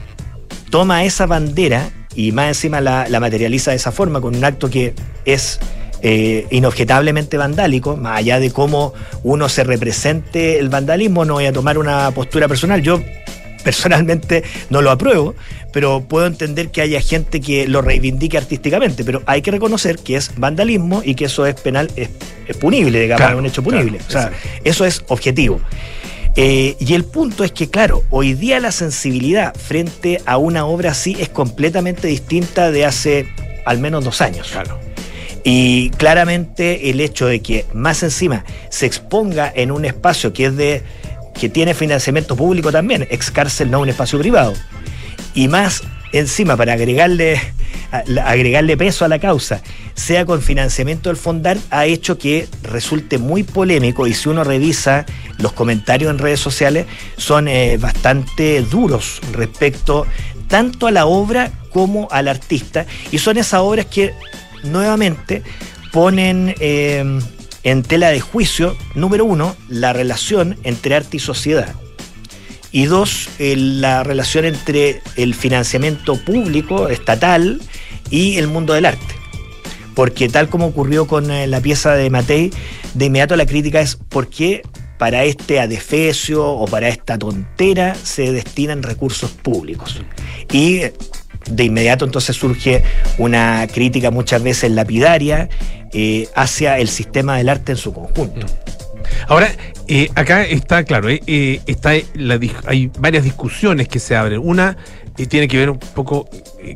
toma 0.71 1.03
esa 1.03 1.27
bandera 1.27 1.91
y 2.15 2.31
más 2.31 2.47
encima 2.47 2.81
la, 2.81 3.19
materializa 3.19 3.71
de 3.71 3.77
esa 3.77 3.91
forma, 3.91 4.19
con 4.19 4.35
un 4.35 4.43
acto 4.43 4.69
que 4.69 4.95
es 5.25 5.59
eh, 6.05 6.47
inobjetablemente 6.51 7.37
vandálico, 7.37 7.95
más 7.95 8.17
allá 8.17 8.39
de 8.39 8.51
cómo 8.51 8.93
uno 9.23 9.47
se 9.47 9.63
represente 9.63 10.59
el 10.59 10.67
vandalismo, 10.67 11.23
no 11.23 11.35
voy 11.35 11.45
a 11.45 11.53
tomar 11.53 11.77
una 11.77 12.11
postura 12.11 12.49
personal. 12.49 12.81
Yo 12.81 13.01
personalmente 13.63 14.43
no 14.69 14.81
lo 14.81 14.91
apruebo, 14.91 15.33
pero 15.71 16.01
puedo 16.01 16.27
entender 16.27 16.69
que 16.71 16.81
haya 16.81 16.99
gente 16.99 17.39
que 17.39 17.69
lo 17.69 17.81
reivindique 17.81 18.37
artísticamente, 18.37 19.05
pero 19.05 19.23
hay 19.25 19.41
que 19.41 19.51
reconocer 19.51 19.97
que 19.97 20.17
es 20.17 20.31
vandalismo 20.35 21.01
y 21.05 21.15
que 21.15 21.25
eso 21.25 21.45
es 21.45 21.55
penal, 21.55 21.89
es, 21.95 22.09
punible, 22.57 22.99
digamos, 22.99 23.31
es 23.31 23.35
un 23.37 23.45
hecho 23.45 23.63
punible. 23.63 23.99
o 24.05 24.11
sea, 24.11 24.31
eso 24.65 24.85
es 24.85 25.05
objetivo. 25.07 25.61
Eh, 26.35 26.75
y 26.79 26.95
el 26.95 27.05
punto 27.05 27.45
es 27.45 27.53
que, 27.53 27.69
claro, 27.69 28.03
hoy 28.09 28.33
día 28.33 28.59
la 28.59 28.71
sensibilidad 28.71 29.55
frente 29.55 30.19
a 30.25 30.37
una 30.37 30.65
obra 30.65 30.91
así 30.91 31.15
es 31.19 31.29
completamente 31.29 32.07
distinta 32.07 32.71
de 32.71 32.85
hace 32.85 33.27
al 33.65 33.79
menos 33.79 34.03
dos 34.03 34.19
años. 34.19 34.49
Claro. 34.51 34.92
Y 35.43 35.89
claramente 35.91 36.89
el 36.89 37.01
hecho 37.01 37.27
de 37.27 37.41
que 37.41 37.65
más 37.73 38.01
encima 38.03 38.45
se 38.69 38.85
exponga 38.85 39.51
en 39.53 39.71
un 39.71 39.85
espacio 39.85 40.31
que 40.31 40.45
es 40.45 40.55
de 40.55 40.83
que 41.33 41.49
tiene 41.49 41.73
financiamiento 41.73 42.35
público 42.35 42.71
también, 42.71 43.07
ex 43.09 43.31
cárcel 43.31 43.71
no 43.71 43.81
un 43.81 43.89
espacio 43.89 44.19
privado. 44.19 44.53
Y 45.33 45.47
más 45.47 45.83
encima, 46.13 46.55
para 46.55 46.73
agregarle, 46.73 47.41
agregarle 48.23 48.77
peso 48.77 49.03
a 49.03 49.07
la 49.07 49.19
causa, 49.19 49.61
sea 49.95 50.25
con 50.25 50.41
financiamiento 50.41 51.09
del 51.09 51.17
Fondar, 51.17 51.57
ha 51.71 51.85
hecho 51.85 52.17
que 52.17 52.47
resulte 52.61 53.17
muy 53.17 53.43
polémico 53.43 54.07
y 54.07 54.13
si 54.13 54.29
uno 54.29 54.43
revisa 54.43 55.05
los 55.39 55.53
comentarios 55.53 56.11
en 56.11 56.19
redes 56.19 56.39
sociales, 56.39 56.85
son 57.17 57.47
eh, 57.47 57.77
bastante 57.77 58.61
duros 58.61 59.19
respecto 59.33 60.05
tanto 60.47 60.87
a 60.87 60.91
la 60.91 61.07
obra 61.07 61.51
como 61.71 62.07
al 62.11 62.27
artista. 62.27 62.85
Y 63.11 63.17
son 63.17 63.37
esas 63.37 63.61
obras 63.61 63.87
que 63.87 64.13
nuevamente 64.63 65.43
ponen... 65.91 66.55
Eh, 66.59 67.19
en 67.63 67.81
tela 67.81 68.09
de 68.09 68.19
juicio, 68.19 68.75
número 68.93 69.25
uno, 69.25 69.55
la 69.69 69.93
relación 69.93 70.57
entre 70.63 70.95
arte 70.95 71.17
y 71.17 71.19
sociedad. 71.19 71.73
Y 72.71 72.85
dos, 72.85 73.29
la 73.39 74.03
relación 74.03 74.45
entre 74.45 75.01
el 75.15 75.33
financiamiento 75.33 76.17
público, 76.17 76.89
estatal, 76.89 77.61
y 78.09 78.37
el 78.37 78.47
mundo 78.47 78.73
del 78.73 78.85
arte. 78.85 79.15
Porque 79.95 80.27
tal 80.27 80.49
como 80.49 80.67
ocurrió 80.67 81.07
con 81.07 81.31
eh, 81.31 81.47
la 81.47 81.61
pieza 81.61 81.93
de 81.93 82.09
Matei, 82.09 82.51
de 82.93 83.05
inmediato 83.05 83.35
la 83.35 83.45
crítica 83.45 83.79
es 83.79 83.95
¿por 83.95 84.27
qué 84.27 84.63
para 84.97 85.23
este 85.23 85.59
adefesio 85.59 86.47
o 86.47 86.65
para 86.65 86.89
esta 86.89 87.17
tontera 87.17 87.95
se 87.95 88.31
destinan 88.31 88.83
recursos 88.83 89.31
públicos? 89.31 90.01
Y 90.51 90.81
de 91.49 91.63
inmediato 91.63 92.05
entonces 92.05 92.35
surge 92.35 92.83
una 93.17 93.67
crítica 93.67 94.11
muchas 94.11 94.43
veces 94.43 94.71
lapidaria 94.71 95.49
eh, 95.95 96.27
hacia 96.35 96.79
el 96.79 96.87
sistema 96.87 97.37
del 97.37 97.49
arte 97.49 97.73
en 97.73 97.77
su 97.77 97.93
conjunto. 97.93 98.47
Ahora, 99.27 99.51
eh, 99.87 100.09
acá 100.15 100.43
está 100.43 100.83
claro, 100.83 101.07
eh, 101.07 101.61
está 101.67 101.91
hay 102.65 102.91
varias 102.97 103.23
discusiones 103.23 103.87
que 103.87 103.99
se 103.99 104.15
abren. 104.15 104.41
Una 104.43 104.75
tiene 105.27 105.47
que 105.47 105.57
ver 105.57 105.69
un 105.69 105.77
poco 105.77 106.27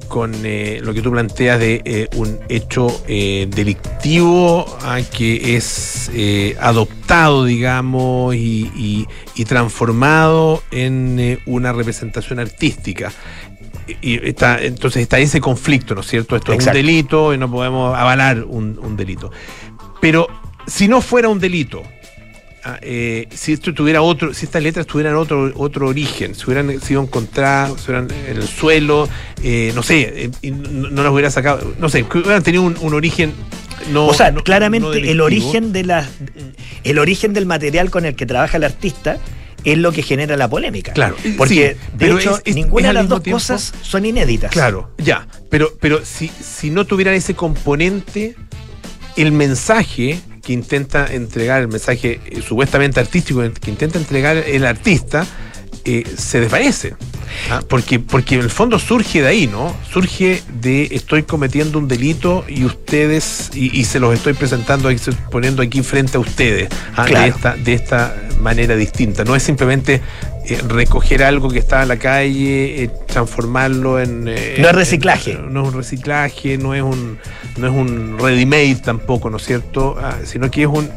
con 0.08 0.32
lo 0.34 0.94
que 0.94 1.02
tú 1.02 1.10
planteas 1.10 1.60
de 1.60 2.08
un 2.16 2.40
hecho 2.48 3.02
delictivo 3.08 4.68
ah, 4.84 5.00
que 5.12 5.56
es 5.56 6.12
adoptado, 6.60 7.46
digamos, 7.46 8.36
y, 8.36 9.08
transformado 9.48 10.62
en 10.70 11.40
una 11.48 11.74
representación 11.74 12.38
artística 12.38 13.12
y 14.02 14.28
está, 14.28 14.62
entonces 14.62 15.04
está 15.04 15.20
ese 15.20 15.40
conflicto, 15.40 15.96
¿no 15.96 16.02
es 16.02 16.08
cierto? 16.08 16.36
Esto 16.36 16.54
es 16.54 16.66
un 16.66 16.74
delito 16.74 17.34
y 17.34 17.38
no 17.38 17.50
podemos 17.50 17.98
avalar 17.98 18.44
un, 18.44 18.98
delito. 18.98 19.32
Pero 20.02 20.28
si 20.66 20.88
no 20.88 21.02
fuera 21.02 21.30
un 21.30 21.40
delito, 21.40 21.84
ah, 22.64 22.78
eh, 22.82 23.28
si 23.34 23.54
esto 23.54 23.74
tuviera 23.74 24.02
otro, 24.02 24.34
si 24.34 24.46
estas 24.46 24.62
letras 24.62 24.86
tuvieran 24.86 25.16
otro, 25.16 25.52
otro 25.56 25.88
origen, 25.88 26.36
si 26.36 26.46
hubieran 26.46 26.80
sido 26.82 27.02
encontradas, 27.02 27.82
si 27.82 27.92
hubieran 27.92 28.10
en 28.12 28.38
el 28.38 28.48
suelo, 28.48 29.08
eh, 29.42 29.72
no 29.74 29.84
sé, 29.84 30.32
eh, 30.42 30.52
no, 30.52 31.04
las 31.04 31.12
hubiera 31.12 31.32
sacado, 31.32 31.74
no 31.80 31.90
sé, 31.90 32.04
hubieran 32.04 32.44
tenido 32.44 32.64
un, 32.64 32.94
origen 32.94 33.34
no, 33.92 34.08
o 34.08 34.14
sea, 34.14 34.34
claramente 34.34 35.12
el 35.12 35.22
origen 35.22 35.72
de 35.72 35.84
la, 35.84 36.10
el 36.84 37.00
origen 37.00 37.34
del 37.34 37.46
material 37.46 37.90
con 37.90 38.06
el 38.06 38.16
que 38.16 38.26
trabaja 38.26 38.58
el 38.58 38.64
artista 38.64 39.18
es 39.68 39.78
lo 39.78 39.92
que 39.92 40.02
genera 40.02 40.38
la 40.38 40.50
polémica. 40.50 40.94
Claro. 40.94 41.18
Porque, 41.38 41.76
de 41.94 42.12
hecho, 42.12 42.40
ninguna 42.46 42.88
de 42.88 42.94
las 42.94 43.10
dos 43.10 43.22
cosas 43.22 43.74
son 43.82 44.06
inéditas. 44.06 44.50
Claro, 44.50 44.92
ya. 44.98 45.28
Pero, 45.50 45.74
pero 45.82 46.06
si, 46.06 46.30
si 46.30 46.70
no 46.70 46.86
tuvieran 46.86 47.14
ese 47.16 47.34
componente, 47.34 48.36
el 49.18 49.34
mensaje 49.34 50.22
que 50.42 50.54
intenta 50.54 51.14
entregar, 51.14 51.62
el 51.62 51.68
mensaje 51.68 52.22
eh, 52.26 52.42
supuestamente 52.42 53.02
artístico 53.02 53.42
que 53.60 53.70
intenta 53.70 53.98
entregar 53.98 54.38
el 54.38 54.66
artista, 54.66 55.28
eh, 55.88 56.04
se 56.18 56.42
desvanece. 56.42 56.96
¿ah? 57.50 57.62
Porque, 57.68 58.00
porque 58.00 58.36
en 58.36 58.42
el 58.42 58.50
fondo 58.50 58.78
surge 58.78 59.22
de 59.22 59.28
ahí, 59.28 59.48
¿no? 59.48 59.74
Surge 59.90 60.44
de 60.60 60.90
estoy 60.92 61.24
cometiendo 61.24 61.80
un 61.80 61.88
delito 61.88 62.44
y 62.46 62.66
ustedes, 62.66 63.52
y, 63.56 63.86
se 63.86 64.02
los 64.02 64.14
estoy 64.14 64.34
presentando, 64.34 64.90
poniendo 65.32 65.62
aquí 65.62 65.82
frente 65.84 66.18
a 66.18 66.20
ustedes, 66.20 66.68
¿ah? 66.98 67.06
de, 67.06 67.28
esta, 67.28 67.56
de 67.56 67.74
esta 67.74 68.16
manera 68.42 68.76
distinta. 68.76 69.24
No 69.24 69.34
es 69.34 69.44
simplemente 69.44 70.02
eh, 70.46 70.62
recoger 70.68 71.24
algo 71.24 71.50
que 71.50 71.60
está 71.60 71.84
en 71.84 71.88
la 71.88 71.98
calle, 71.98 72.84
eh, 72.84 72.90
transformarlo 73.08 74.02
en. 74.02 74.26
no 74.26 74.32
es 74.32 74.76
reciclaje. 74.76 75.38
no 75.50 75.62
es 75.64 75.68
un 75.70 75.74
reciclaje, 75.74 76.58
no 76.58 76.76
es 76.76 76.82
un, 76.82 77.18
no 77.56 77.68
es 77.68 77.74
un 77.74 78.20
ready-made 78.20 78.76
tampoco, 78.84 79.30
¿no 79.30 79.38
es 79.38 79.46
cierto? 79.46 79.96
Ah, 79.98 80.18
sino 80.26 80.52
que 80.52 80.64
es 80.64 80.68
un 80.68 80.90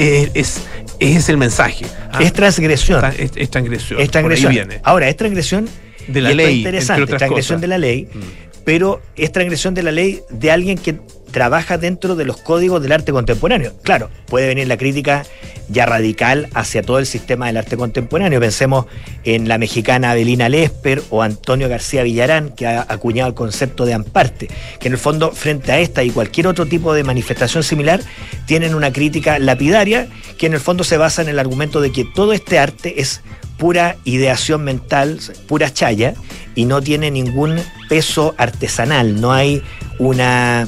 es, 0.00 0.62
es, 0.98 1.28
el 1.28 1.36
mensaje. 1.36 1.84
¿ah? 2.12 2.20
Es 2.22 2.32
transgresión. 2.32 3.04
Es, 3.18 3.50
transgresión. 3.50 4.00
Es 4.00 4.10
transgresión. 4.10 4.68
Ahora, 4.82 5.08
es 5.08 5.16
transgresión 5.16 5.68
de 6.08 6.20
la 6.20 6.32
ley. 6.32 6.58
Interesante, 6.58 7.06
transgresión 7.16 7.60
de 7.60 7.66
la 7.66 7.78
ley, 7.78 8.08
mm. 8.12 8.18
pero 8.64 9.02
es 9.16 9.30
transgresión 9.32 9.74
de 9.74 9.82
la 9.82 9.92
ley 9.92 10.20
de 10.30 10.50
alguien 10.50 10.78
que 10.78 11.00
trabaja 11.30 11.78
dentro 11.78 12.16
de 12.16 12.24
los 12.24 12.36
códigos 12.38 12.82
del 12.82 12.92
arte 12.92 13.12
contemporáneo. 13.12 13.72
Claro, 13.82 14.10
puede 14.26 14.46
venir 14.46 14.66
la 14.68 14.76
crítica 14.76 15.24
ya 15.68 15.86
radical 15.86 16.48
hacia 16.54 16.82
todo 16.82 16.98
el 16.98 17.06
sistema 17.06 17.46
del 17.46 17.56
arte 17.56 17.76
contemporáneo. 17.76 18.40
Pensemos 18.40 18.86
en 19.24 19.48
la 19.48 19.58
mexicana 19.58 20.10
Avelina 20.10 20.48
Lesper 20.48 21.02
o 21.10 21.22
Antonio 21.22 21.68
García 21.68 22.02
Villarán, 22.02 22.50
que 22.50 22.66
ha 22.66 22.84
acuñado 22.88 23.28
el 23.28 23.34
concepto 23.34 23.86
de 23.86 23.94
amparte, 23.94 24.48
que 24.80 24.88
en 24.88 24.94
el 24.94 24.98
fondo, 24.98 25.30
frente 25.32 25.72
a 25.72 25.78
esta 25.78 26.02
y 26.02 26.10
cualquier 26.10 26.48
otro 26.48 26.66
tipo 26.66 26.92
de 26.92 27.04
manifestación 27.04 27.62
similar, 27.62 28.00
tienen 28.46 28.74
una 28.74 28.92
crítica 28.92 29.38
lapidaria 29.38 30.08
que 30.38 30.46
en 30.46 30.54
el 30.54 30.60
fondo 30.60 30.84
se 30.84 30.96
basa 30.96 31.22
en 31.22 31.28
el 31.28 31.38
argumento 31.38 31.80
de 31.80 31.92
que 31.92 32.04
todo 32.04 32.32
este 32.32 32.58
arte 32.58 33.00
es 33.00 33.20
pura 33.56 33.96
ideación 34.04 34.64
mental, 34.64 35.20
pura 35.46 35.72
chaya, 35.72 36.14
y 36.54 36.64
no 36.64 36.80
tiene 36.82 37.10
ningún 37.10 37.60
peso 37.88 38.34
artesanal, 38.38 39.20
no 39.20 39.32
hay 39.32 39.62
una 39.98 40.66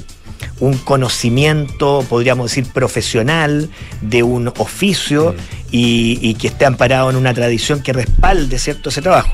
un 0.63 0.79
conocimiento, 0.79 2.07
podríamos 2.09 2.49
decir, 2.49 2.73
profesional 2.73 3.69
de 4.01 4.23
un 4.23 4.47
oficio 4.47 5.35
y, 5.73 6.35
que 6.35 6.47
esté 6.47 6.67
amparado 6.67 7.11
en 7.11 7.17
una 7.17 7.35
tradición 7.35 7.83
que 7.83 7.93
respalde 7.93 8.61
cierto 8.61 8.91
ese 8.91 9.03
trabajo. 9.03 9.33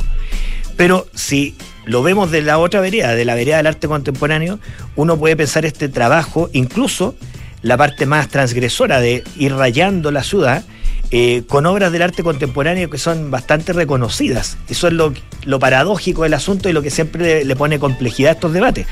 Pero 0.78 1.06
si 1.12 1.54
lo 1.84 2.02
vemos 2.02 2.30
de 2.30 2.40
la 2.40 2.56
otra 2.56 2.80
vereda, 2.80 3.14
de 3.14 3.26
la 3.26 3.34
vereda 3.34 3.58
del 3.58 3.66
arte 3.66 3.88
contemporáneo, 3.88 4.58
uno 4.96 5.18
puede 5.18 5.36
pensar 5.36 5.66
este 5.66 5.90
trabajo, 5.90 6.48
incluso 6.54 7.14
la 7.60 7.76
parte 7.76 8.06
más 8.06 8.28
transgresora 8.28 8.98
de 8.98 9.22
ir 9.36 9.54
rayando 9.54 10.10
la 10.10 10.22
ciudad, 10.22 10.64
eh, 11.10 11.42
con 11.48 11.64
obras 11.66 11.90
del 11.90 12.02
arte 12.02 12.22
contemporáneo 12.22 12.90
que 12.90 12.98
son 12.98 13.30
bastante 13.30 13.72
reconocidas. 13.72 14.58
Eso 14.68 14.88
es 14.88 14.92
lo, 14.92 15.58
paradójico 15.58 16.24
del 16.24 16.34
asunto 16.34 16.68
y 16.68 16.72
lo 16.72 16.82
que 16.82 16.90
siempre 16.90 17.44
le, 17.44 17.56
pone 17.56 17.78
complejidad 17.78 18.30
a 18.30 18.34
estos 18.34 18.52
debates. 18.52 18.86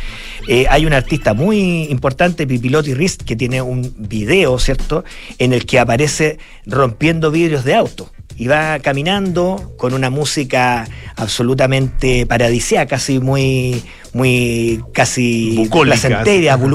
Eh, 0.49 0.67
hay 0.71 0.87
un 0.87 0.93
artista 0.93 1.35
muy 1.35 1.85
importante, 1.85 2.47
Pipilotti 2.47 2.95
Rist, 2.95 3.23
que 3.23 3.37
tiene 3.37 3.61
un 3.61 3.95
video, 3.99 4.59
¿cierto?, 4.59 5.05
en 5.39 5.53
el 5.53 5.67
que 5.67 5.79
aparece 5.79 6.39
rompiendo 6.67 7.31
vidrios 7.31 7.65
de 7.65 7.75
auto 7.75 8.11
y 8.37 8.47
va 8.49 8.79
caminando 8.81 9.75
con 9.77 9.95
una 9.95 10.11
música 10.11 10.87
absolutamente 11.17 12.27
paradisíaca, 12.27 12.97
casi 12.97 13.19
muy, 13.19 13.83
muy 14.13 14.83
casi 14.93 15.57
bucólica, 15.57 16.23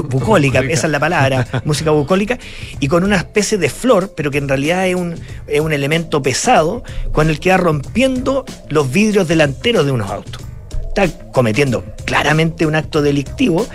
bucólica, 0.08 0.60
esa 0.60 0.86
es 0.86 0.90
la 0.90 1.00
palabra, 1.00 1.46
música 1.64 1.90
bucólica, 1.90 2.38
y 2.80 2.88
con 2.88 3.04
una 3.04 3.16
especie 3.16 3.58
de 3.58 3.70
flor, 3.70 4.12
pero 4.16 4.30
que 4.30 4.38
en 4.38 4.48
realidad 4.48 4.86
es 4.86 4.96
un, 4.96 5.14
es 5.46 5.60
un 5.60 5.72
elemento 5.72 6.22
pesado, 6.22 6.82
con 7.12 7.30
el 7.30 7.38
que 7.38 7.50
va 7.50 7.56
rompiendo 7.58 8.44
los 8.68 8.90
vidrios 8.90 9.28
delanteros 9.28 9.86
de 9.86 9.92
unos 9.92 10.10
autos. 10.10 10.42
Está 10.88 11.08
cometiendo 11.32 11.84
claramente 12.04 12.66
un 12.66 12.74
acto 12.74 13.00
delictivo 13.00 13.66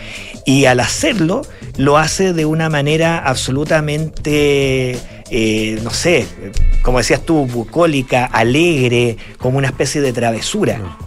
y 0.46 0.66
al 0.66 0.80
hacerlo 0.80 1.42
lo 1.78 1.98
hace 1.98 2.34
de 2.34 2.46
una 2.46 2.70
manera 2.70 3.18
absolutamente 3.18 4.98
eh, 5.30 5.80
no 5.84 5.90
sé, 5.90 6.26
como 6.82 7.00
decías 7.00 7.26
tú, 7.26 7.46
bucólica, 7.46 8.26
alegre, 8.26 9.18
como 9.38 9.58
una 9.58 9.68
especie 9.68 10.02
de 10.02 10.14
travesura. 10.14 10.98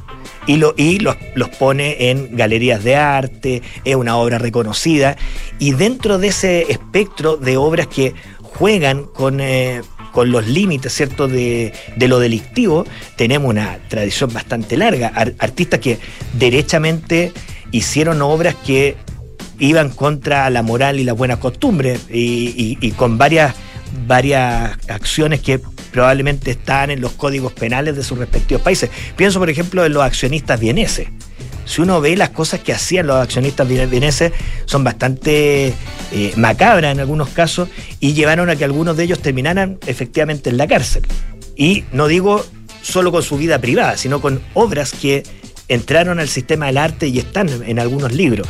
y, 0.46 0.56
lo, 0.56 0.74
y 0.76 0.98
los, 0.98 1.16
los 1.35 1.48
pone 1.50 2.11
en 2.11 2.37
galerías 2.37 2.83
de 2.83 2.96
arte, 2.96 3.62
es 3.85 3.96
una 3.96 4.16
obra 4.16 4.38
reconocida, 4.38 5.16
y 5.59 5.72
dentro 5.72 6.18
de 6.18 6.28
ese 6.28 6.70
espectro 6.70 7.37
de 7.37 7.56
obras 7.56 7.87
que 7.87 8.14
juegan 8.42 9.04
con... 9.04 9.40
Eh, 9.40 9.83
con 10.12 10.33
los 10.33 10.48
límites, 10.48 10.92
¿cierto?, 10.92 11.28
de, 11.28 11.72
de, 11.94 12.09
lo 12.09 12.18
delictivo, 12.18 12.85
tenemos 13.14 13.48
una 13.48 13.78
tradición 13.88 14.33
bastante 14.33 14.76
larga. 14.76 15.12
artistas 15.38 15.78
que 15.78 16.00
derechamente 16.33 17.33
hicieron 17.70 18.20
obras 18.20 18.56
que 18.66 18.96
iban 19.59 19.90
contra 19.90 20.50
la 20.50 20.62
moral 20.62 20.98
y 20.98 21.04
las 21.04 21.16
buenas 21.16 21.38
costumbres 21.38 22.00
y, 22.11 22.76
y, 22.80 22.90
con 22.92 23.18
varias, 23.18 23.54
varias 24.07 24.76
acciones 24.88 25.40
que 25.40 25.61
probablemente 25.92 26.53
están 26.53 26.90
en 26.90 27.00
los 27.00 27.12
códigos 27.12 27.53
penales 27.53 27.96
de 27.96 28.03
sus 28.03 28.18
respectivos 28.18 28.62
países. 28.62 28.90
Pienso, 29.16 29.38
por 29.38 29.50
ejemplo, 29.50 29.85
en 29.85 29.92
los 29.92 30.03
accionistas 30.03 30.59
vieneses. 30.61 31.09
Si 31.64 31.81
uno 31.81 32.00
ve 32.00 32.16
las 32.16 32.31
cosas 32.31 32.61
que 32.61 32.72
hacían 32.72 33.07
los 33.07 33.16
accionistas 33.16 33.68
vieneses, 33.68 34.33
son 34.64 34.83
bastante 34.83 35.72
eh, 36.12 36.33
macabras 36.37 36.92
en 36.92 37.00
algunos 37.00 37.29
casos 37.29 37.68
y 38.00 38.12
llevaron 38.12 38.50
a 38.50 38.57
que 38.57 38.64
algunos 38.64 38.96
de 38.96 39.05
ellos 39.05 39.20
terminaran 39.20 39.79
efectivamente 39.87 40.50
en 40.50 40.57
la 40.57 40.66
cárcel. 40.66 41.07
Y 41.57 41.85
no 41.92 42.09
digo 42.09 42.44
solo 42.83 43.12
con 43.12 43.22
su 43.22 43.37
vida 43.37 43.61
privada, 43.61 43.96
sino 43.96 44.20
con 44.20 44.40
obras 44.55 44.92
que 44.92 45.22
entraron 45.68 46.18
al 46.18 46.29
sistema 46.29 46.66
del 46.66 46.79
arte 46.79 47.07
y 47.07 47.18
están 47.18 47.48
en 47.64 47.79
algunos 47.79 48.12
libros. 48.12 48.48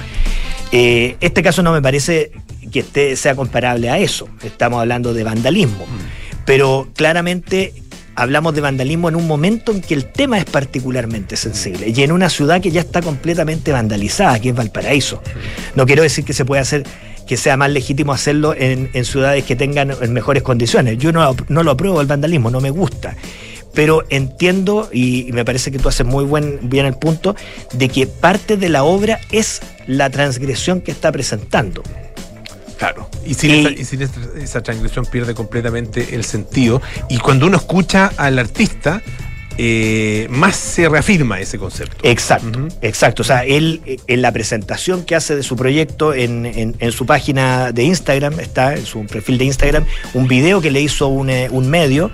Eh, 0.72 1.16
este 1.20 1.42
caso 1.42 1.62
no 1.62 1.72
me 1.72 1.82
parece 1.82 2.32
que 2.70 3.16
sea 3.16 3.34
comparable 3.34 3.90
a 3.90 3.98
eso. 3.98 4.28
Estamos 4.42 4.80
hablando 4.80 5.12
de 5.12 5.24
vandalismo. 5.24 5.86
Mm. 5.86 6.44
Pero 6.44 6.88
claramente 6.94 7.74
hablamos 8.14 8.54
de 8.54 8.60
vandalismo 8.60 9.08
en 9.08 9.16
un 9.16 9.26
momento 9.26 9.72
en 9.72 9.80
que 9.80 9.94
el 9.94 10.04
tema 10.04 10.38
es 10.38 10.44
particularmente 10.44 11.36
sensible 11.36 11.88
y 11.88 12.02
en 12.02 12.12
una 12.12 12.28
ciudad 12.28 12.60
que 12.60 12.70
ya 12.70 12.80
está 12.80 13.00
completamente 13.00 13.72
vandalizada, 13.72 14.38
que 14.40 14.50
es 14.50 14.54
Valparaíso. 14.54 15.22
No 15.74 15.86
quiero 15.86 16.02
decir 16.02 16.24
que 16.24 16.32
se 16.32 16.44
pueda 16.44 16.62
hacer 16.62 16.84
que 17.26 17.36
sea 17.36 17.56
más 17.56 17.70
legítimo 17.70 18.12
hacerlo 18.12 18.54
en, 18.56 18.90
ciudades 19.04 19.44
que 19.44 19.54
tengan 19.54 19.94
mejores 20.12 20.42
condiciones. 20.42 20.98
Yo 20.98 21.12
no, 21.12 21.36
no 21.48 21.62
lo 21.62 21.70
apruebo 21.70 22.00
el 22.00 22.08
vandalismo, 22.08 22.50
no 22.50 22.60
me 22.60 22.70
gusta 22.70 23.16
pero 23.72 24.04
entiendo 24.10 24.88
y 24.92 25.30
me 25.32 25.44
parece 25.44 25.70
que 25.70 25.78
tú 25.78 25.88
haces 25.88 26.04
muy 26.04 26.24
buen, 26.24 26.58
bien 26.68 26.86
el 26.86 26.94
punto 26.94 27.36
de 27.72 27.88
que 27.88 28.06
parte 28.06 28.56
de 28.56 28.68
la 28.68 28.82
obra 28.82 29.20
es 29.30 29.60
la 29.86 30.10
transgresión 30.10 30.80
que 30.80 30.90
está 30.90 31.12
presentando. 31.12 31.82
Claro, 32.78 33.10
y 33.26 33.34
sin, 33.34 33.66
esa, 34.40 34.62
transgresión 34.62 35.04
pierde 35.04 35.34
completamente 35.34 36.14
el 36.14 36.24
sentido. 36.24 36.80
Y 37.10 37.18
cuando 37.18 37.46
uno 37.46 37.58
escucha 37.58 38.10
al 38.16 38.38
artista, 38.38 39.02
eh, 39.58 40.26
más 40.30 40.56
se 40.56 40.88
reafirma 40.88 41.38
ese 41.40 41.58
concepto. 41.58 41.98
Exacto, 42.02 42.68
exacto. 42.80 43.20
O 43.20 43.24
sea, 43.24 43.44
él 43.44 43.82
en 44.06 44.22
la 44.22 44.32
presentación 44.32 45.04
que 45.04 45.14
hace 45.14 45.36
de 45.36 45.42
su 45.42 45.56
proyecto 45.56 46.14
en, 46.14 46.74
su 46.90 47.04
página 47.04 47.70
de 47.72 47.82
Instagram, 47.82 48.40
está 48.40 48.74
en 48.74 48.86
su 48.86 49.04
perfil 49.04 49.36
de 49.36 49.44
Instagram, 49.44 49.84
un 50.14 50.26
video 50.26 50.62
que 50.62 50.70
le 50.70 50.80
hizo 50.80 51.08
un, 51.08 51.28
eh, 51.28 51.48
un 51.50 51.68
medio 51.68 52.10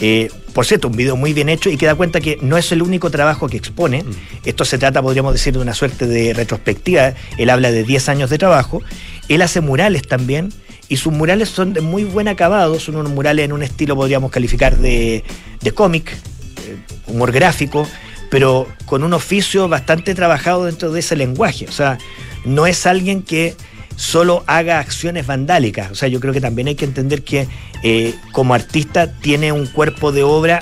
eh, 0.00 0.30
por 0.52 0.66
cierto, 0.66 0.88
un 0.88 0.96
video 0.96 1.16
muy 1.16 1.32
bien 1.32 1.48
hecho 1.48 1.70
y 1.70 1.76
que 1.76 1.86
da 1.86 1.94
cuenta 1.94 2.20
que 2.20 2.38
no 2.40 2.56
es 2.56 2.72
el 2.72 2.82
único 2.82 3.10
trabajo 3.10 3.48
que 3.48 3.56
expone. 3.56 4.02
Mm. 4.02 4.10
Esto 4.44 4.64
se 4.64 4.78
trata, 4.78 5.02
podríamos 5.02 5.32
decir, 5.32 5.52
de 5.52 5.60
una 5.60 5.74
suerte 5.74 6.06
de 6.06 6.32
retrospectiva. 6.34 7.14
Él 7.36 7.50
habla 7.50 7.70
de 7.70 7.84
10 7.84 8.08
años 8.08 8.30
de 8.30 8.38
trabajo. 8.38 8.82
Él 9.28 9.42
hace 9.42 9.60
murales 9.60 10.06
también 10.06 10.52
y 10.88 10.96
sus 10.96 11.12
murales 11.12 11.48
son 11.48 11.72
de 11.72 11.80
muy 11.80 12.04
buen 12.04 12.28
acabado. 12.28 12.80
Son 12.80 12.96
unos 12.96 13.12
murales 13.12 13.44
en 13.44 13.52
un 13.52 13.62
estilo, 13.62 13.94
podríamos 13.94 14.30
calificar, 14.30 14.76
de, 14.78 15.22
de 15.60 15.72
cómic, 15.72 16.12
eh, 16.12 16.76
humor 17.06 17.32
gráfico, 17.32 17.86
pero 18.30 18.66
con 18.86 19.02
un 19.02 19.12
oficio 19.12 19.68
bastante 19.68 20.14
trabajado 20.14 20.64
dentro 20.64 20.90
de 20.92 21.00
ese 21.00 21.16
lenguaje. 21.16 21.66
O 21.68 21.72
sea, 21.72 21.98
no 22.44 22.66
es 22.66 22.86
alguien 22.86 23.22
que 23.22 23.54
solo 23.98 24.44
haga 24.46 24.78
acciones 24.78 25.26
vandálicas. 25.26 25.90
O 25.90 25.94
sea, 25.96 26.08
yo 26.08 26.20
creo 26.20 26.32
que 26.32 26.40
también 26.40 26.68
hay 26.68 26.76
que 26.76 26.84
entender 26.84 27.22
que 27.24 27.48
eh, 27.82 28.14
como 28.32 28.54
artista 28.54 29.12
tiene 29.12 29.50
un 29.50 29.66
cuerpo 29.66 30.12
de 30.12 30.22
obra, 30.22 30.60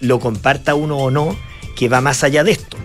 lo 0.00 0.20
comparta 0.20 0.74
uno 0.74 0.98
o 0.98 1.10
no, 1.10 1.36
que 1.74 1.88
va 1.88 2.02
más 2.02 2.22
allá 2.22 2.44
de 2.44 2.52
esto. 2.52 2.76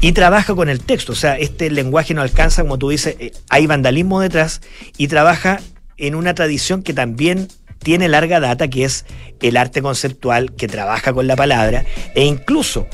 Y 0.00 0.12
trabaja 0.12 0.54
con 0.54 0.68
el 0.68 0.80
texto, 0.80 1.12
o 1.12 1.16
sea, 1.16 1.38
este 1.38 1.70
lenguaje 1.70 2.14
no 2.14 2.22
alcanza, 2.22 2.62
como 2.62 2.78
tú 2.78 2.88
dices, 2.88 3.16
eh, 3.20 3.32
hay 3.48 3.66
vandalismo 3.66 4.20
detrás 4.20 4.60
y 4.96 5.06
trabaja 5.06 5.60
en 5.96 6.16
una 6.16 6.34
tradición 6.34 6.82
que 6.82 6.92
también 6.92 7.48
tiene 7.78 8.08
larga 8.08 8.40
data, 8.40 8.66
que 8.66 8.84
es 8.84 9.06
el 9.40 9.56
arte 9.56 9.82
conceptual, 9.82 10.52
que 10.52 10.66
trabaja 10.66 11.12
con 11.12 11.28
la 11.28 11.36
palabra, 11.36 11.84
e 12.14 12.24
incluso 12.24 12.88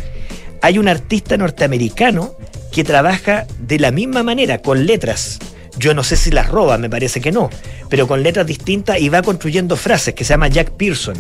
hay 0.61 0.79
un 0.79 0.89
artista 0.89 1.39
norteamericano 1.39 2.35
que 2.71 2.85
trabaja 2.85 3.47
de 3.61 3.79
la 3.79 3.91
misma 3.93 4.23
manera, 4.23 4.59
con 4.59 4.85
letras. 4.85 5.39
Yo 5.79 5.95
no 5.95 6.05
sé 6.05 6.17
si 6.17 6.31
las 6.31 6.49
roba, 6.49 6.79
me 6.79 6.89
parece 6.89 7.21
que 7.21 7.33
no, 7.33 7.51
pero 7.89 8.07
con 8.07 8.23
letras 8.23 8.47
distintas 8.47 9.01
y 9.01 9.09
va 9.09 9.23
construyendo 9.23 9.77
frases 9.77 10.15
que 10.15 10.25
se 10.25 10.35
llama 10.35 10.49
Jack 10.49 10.71
Pearson. 10.73 11.17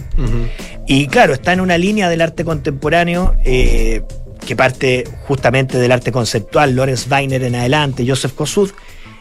Y 0.86 1.06
claro, 1.08 1.34
está 1.34 1.52
en 1.52 1.60
una 1.60 1.76
línea 1.78 2.08
del 2.08 2.20
arte 2.20 2.44
contemporáneo 2.44 3.34
eh, 3.44 4.02
que 4.46 4.54
parte 4.54 5.04
justamente 5.26 5.78
del 5.78 5.90
arte 5.90 6.12
conceptual, 6.12 6.76
Lawrence 6.76 7.08
Weiner 7.10 7.42
en 7.42 7.54
adelante, 7.56 8.04
Joseph 8.06 8.32
Kossuth, 8.32 8.72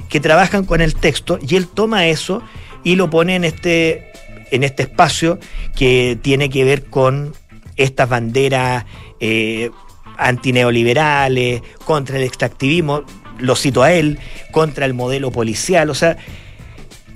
que 0.09 0.19
trabajan 0.19 0.65
con 0.65 0.81
el 0.81 0.95
texto 0.95 1.39
y 1.41 1.55
él 1.55 1.67
toma 1.67 2.07
eso 2.07 2.43
y 2.83 2.95
lo 2.95 3.09
pone 3.09 3.35
en 3.35 3.45
este, 3.45 4.11
en 4.51 4.63
este 4.63 4.83
espacio 4.83 5.39
que 5.75 6.17
tiene 6.21 6.49
que 6.49 6.63
ver 6.63 6.85
con 6.85 7.33
estas 7.75 8.09
banderas 8.09 8.85
eh, 9.19 9.71
antineoliberales, 10.17 11.61
contra 11.85 12.17
el 12.17 12.23
extractivismo 12.23 13.03
lo 13.39 13.55
cito 13.55 13.83
a 13.83 13.93
él, 13.93 14.19
contra 14.51 14.85
el 14.85 14.93
modelo 14.93 15.31
policial, 15.31 15.89
o 15.89 15.95
sea, 15.95 16.17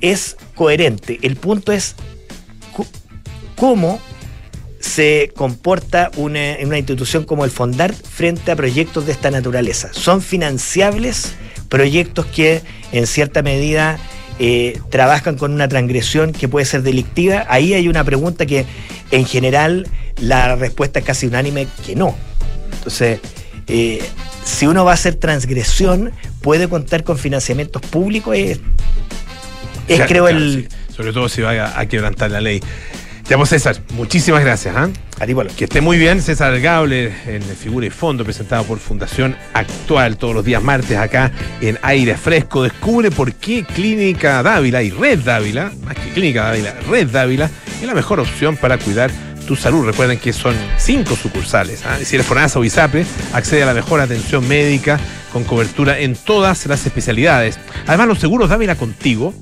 es 0.01 0.38
coherente. 0.55 1.20
El 1.22 1.36
punto 1.36 1.72
es 1.72 1.95
cómo 3.55 3.99
se 4.80 5.32
comporta 5.36 6.11
una, 6.15 6.57
una 6.63 6.78
institución 6.78 7.24
como 7.24 7.45
el 7.45 7.51
Fondar 7.51 7.93
frente 7.93 8.51
a 8.51 8.55
proyectos 8.55 9.05
de 9.05 9.11
esta 9.11 9.32
naturaleza. 9.32 9.89
¿Son 9.91 10.22
financiables 10.22 11.34
proyectos 11.70 12.26
que 12.28 12.61
en 12.91 13.07
cierta 13.07 13.41
medida 13.41 13.99
eh, 14.39 14.80
trabajan 14.89 15.36
con 15.36 15.51
una 15.53 15.68
transgresión 15.68 16.32
que 16.32 16.47
puede 16.47 16.65
ser 16.65 16.84
delictiva? 16.84 17.45
Ahí 17.49 17.74
hay 17.74 17.88
una 17.88 18.03
pregunta 18.03 18.45
que 18.45 18.65
en 19.11 19.26
general 19.26 19.88
la 20.22 20.55
respuesta 20.55 20.99
es 20.99 21.05
casi 21.05 21.28
unánime 21.28 21.68
que 21.86 21.95
no. 21.95 22.15
Entonces, 22.74 23.20
eh, 23.68 24.01
si 24.43 24.65
uno 24.65 24.86
va 24.86 24.91
a 24.91 24.93
hacer 24.93 25.15
transgresión, 25.15 26.11
puede 26.41 26.70
contar 26.70 27.03
con 27.03 27.18
financiamientos 27.18 27.82
públicos. 27.82 28.36
Es, 28.38 28.59
creo, 30.07 30.28
el. 30.28 30.68
Sobre 30.95 31.13
todo 31.13 31.30
si 31.30 31.41
va 31.41 31.78
a, 31.78 31.86
quebrantar 31.86 32.32
la 32.32 32.41
ley. 32.41 32.61
Ya 33.30 33.36
pues 33.36 33.49
César, 33.49 33.76
muchísimas 33.93 34.41
gracias. 34.41 34.74
¿ah? 34.78 34.89
Que 35.57 35.65
esté 35.65 35.82
muy 35.82 35.97
bien, 35.97 36.22
César 36.22 36.57
Gable, 36.61 37.11
en 37.26 37.43
Figura 37.43 37.86
y 37.86 37.89
Fondo, 37.89 38.24
presentado 38.24 38.63
por 38.63 38.80
Fundación 38.80 39.36
Actual, 39.53 40.18
todos 40.18 40.34
los 40.34 40.45
días 40.45 40.63
martes 40.63 40.97
acá 40.97 41.34
en 41.59 41.78
Aire 41.82 42.15
Fresco. 42.15 42.63
Descubre 42.63 43.11
por 43.11 43.34
qué 43.34 43.65
Clínica 43.65 44.41
Dávila 44.43 44.82
y 44.82 44.91
Red 44.91 45.20
Dávila, 45.20 45.74
más 45.84 45.95
que 45.95 46.09
Clínica 46.11 46.45
Dávila, 46.45 46.74
Red 46.89 47.07
Dávila, 47.07 47.49
es 47.82 47.86
la 47.86 47.93
mejor 47.93 48.22
opción 48.22 48.55
para 48.55 48.78
cuidar 48.78 49.11
tu 49.47 49.55
salud. 49.55 49.85
Recuerden 49.85 50.19
que 50.19 50.33
son 50.33 50.55
cinco 50.77 51.15
sucursales. 51.15 51.83
¿ah? 51.85 51.97
Si 52.03 52.15
eres 52.15 52.27
FONASA 52.27 52.59
o 52.59 52.63
ISAPRE, 52.63 53.05
accede 53.33 53.63
a 53.63 53.65
la 53.65 53.73
mejor 53.73 53.99
atención 53.99 54.47
médica 54.47 54.99
con 55.33 55.43
cobertura 55.43 55.99
en 55.99 56.15
todas 56.15 56.67
las 56.67 56.85
especialidades. 56.85 57.59
Además, 57.87 58.07
los 58.07 58.19
seguros 58.19 58.49
Dávila 58.49 58.75
Contigo 58.75 59.33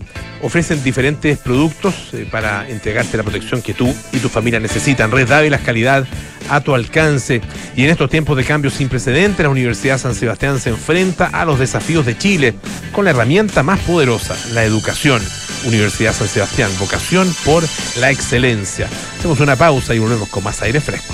ofrecen 0.42 0.84
diferentes 0.84 1.38
productos 1.40 1.94
eh, 2.14 2.28
para 2.30 2.70
entregarte 2.70 3.18
la 3.18 3.24
protección 3.24 3.62
que 3.62 3.74
tú 3.74 3.94
y 4.14 4.20
tu 4.20 4.30
familia 4.30 4.60
necesitan. 4.60 5.12
Red 5.12 5.28
Dávila 5.28 5.58
calidad 5.58 6.06
a 6.50 6.62
tu 6.62 6.76
alcance. 6.76 7.42
Y 7.76 7.84
en 7.84 7.90
estos 7.90 8.10
tiempos 8.10 8.38
de 8.38 8.44
cambio 8.44 8.72
sin 8.72 8.90
precedentes, 8.90 9.44
la 9.44 9.50
Universidad 9.50 9.98
San 9.98 10.16
Sebastián 10.16 10.60
se 10.60 10.70
enfrenta 10.70 11.26
a 11.28 11.46
los 11.46 11.60
desafíos 11.60 12.06
de 12.06 12.18
Chile 12.18 12.56
con 12.92 13.06
la 13.06 13.12
herramienta 13.12 13.64
más 13.64 13.80
poderosa, 13.80 14.36
la 14.54 14.64
educación. 14.64 15.22
Universidad 15.66 16.14
San 16.14 16.28
Sebastián, 16.28 16.72
vocación 16.80 17.34
por 17.44 17.64
la 18.00 18.12
excelencia. 18.12 18.90
Hacemos 19.18 19.40
una 19.40 19.56
pausa 19.56 19.94
y 19.94 20.00
volvemos 20.00 20.30
con 20.30 20.44
más 20.44 20.62
aire 20.62 20.80
fresco. 20.80 21.14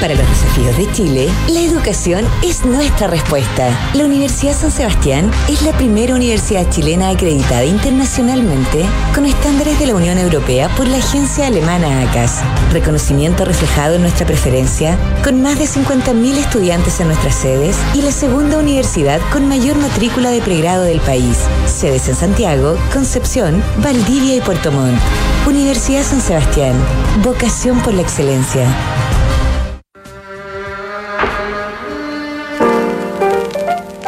Para 0.00 0.14
los 0.14 0.26
desafíos 0.26 0.78
de 0.78 0.90
Chile, 0.92 1.28
la 1.50 1.60
educación 1.60 2.26
es 2.42 2.64
nuestra 2.64 3.06
respuesta. 3.06 3.68
La 3.92 4.06
Universidad 4.06 4.54
San 4.54 4.70
Sebastián 4.70 5.30
es 5.46 5.60
la 5.60 5.76
primera 5.76 6.14
universidad 6.14 6.70
chilena 6.70 7.10
acreditada 7.10 7.64
internacionalmente 7.64 8.86
con 9.14 9.26
estándares 9.26 9.78
de 9.78 9.88
la 9.88 9.94
Unión 9.94 10.16
Europea 10.16 10.74
por 10.74 10.88
la 10.88 10.96
agencia 10.96 11.46
alemana 11.46 12.00
ACAS. 12.00 12.40
Reconocimiento 12.72 13.44
reflejado 13.44 13.96
en 13.96 14.00
nuestra 14.00 14.26
preferencia, 14.26 14.96
con 15.22 15.42
más 15.42 15.58
de 15.58 15.66
50.000 15.66 16.38
estudiantes 16.38 16.98
en 17.00 17.08
nuestras 17.08 17.34
sedes 17.34 17.76
y 17.92 18.00
la 18.00 18.10
segunda 18.10 18.56
universidad 18.56 19.20
con 19.30 19.48
mayor 19.48 19.76
matrícula 19.76 20.30
de 20.30 20.40
pregrado 20.40 20.84
del 20.84 21.00
país. 21.00 21.36
Sedes 21.66 22.08
en 22.08 22.16
Santiago, 22.16 22.78
Concepción, 22.90 23.62
Valdivia 23.82 24.36
y 24.36 24.40
Puerto 24.40 24.72
Montt. 24.72 24.98
Universidad 25.46 26.04
San 26.04 26.22
Sebastián. 26.22 26.74
Vocación 27.22 27.80
por 27.82 27.92
la 27.92 28.00
excelencia. 28.00 28.66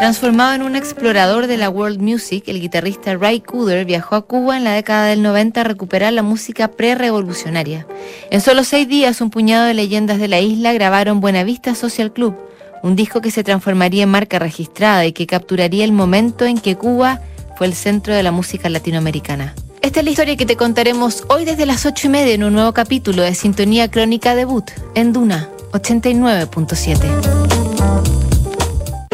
Transformado 0.03 0.55
en 0.55 0.62
un 0.62 0.74
explorador 0.74 1.46
de 1.46 1.57
la 1.57 1.70
world 1.70 2.00
music, 2.00 2.42
el 2.48 2.61
guitarrista 2.61 3.14
Ray 3.14 3.40
Cooder 3.40 3.84
viajó 3.84 4.16
a 4.16 4.22
Cuba 4.22 4.57
en 4.57 4.64
la 4.64 4.72
década 4.72 5.07
del 5.07 5.22
90 5.22 5.61
a 5.61 5.62
recuperar 5.62 6.12
la 6.12 6.24
música 6.24 6.66
pre-revolucionaria. 6.66 7.86
En 8.28 8.40
solo 8.40 8.64
seis 8.64 8.88
días, 8.88 9.20
un 9.20 9.30
puñado 9.30 9.64
de 9.64 9.74
leyendas 9.74 10.18
de 10.18 10.26
la 10.26 10.40
isla 10.40 10.72
grabaron 10.72 11.20
Buenavista 11.20 11.76
Social 11.76 12.12
Club, 12.12 12.34
un 12.82 12.96
disco 12.96 13.20
que 13.20 13.30
se 13.30 13.44
transformaría 13.44 14.03
en 14.03 14.09
marca 14.09 14.40
registrada 14.40 15.07
y 15.07 15.12
que 15.12 15.28
capturaría 15.28 15.84
el 15.84 15.92
momento 15.92 16.46
en 16.46 16.59
que 16.59 16.74
Cuba 16.74 17.20
fue 17.57 17.68
el 17.68 17.74
centro 17.74 18.12
de 18.12 18.24
la 18.24 18.32
música 18.32 18.68
latinoamericana. 18.68 19.55
Esta 19.82 20.00
es 20.00 20.05
la 20.05 20.11
historia 20.11 20.36
que 20.36 20.46
te 20.46 20.57
contaremos 20.57 21.22
hoy 21.28 21.44
desde 21.44 21.64
las 21.64 21.86
ocho 21.86 22.09
y 22.09 22.11
media 22.11 22.34
en 22.34 22.42
un 22.42 22.55
nuevo 22.55 22.72
capítulo 22.72 23.22
de 23.22 23.36
Sintonía 23.36 23.88
Crónica 23.88 24.34
Debut 24.34 24.68
en 24.96 25.12
Duna 25.12 25.48
89.7. 25.70 27.72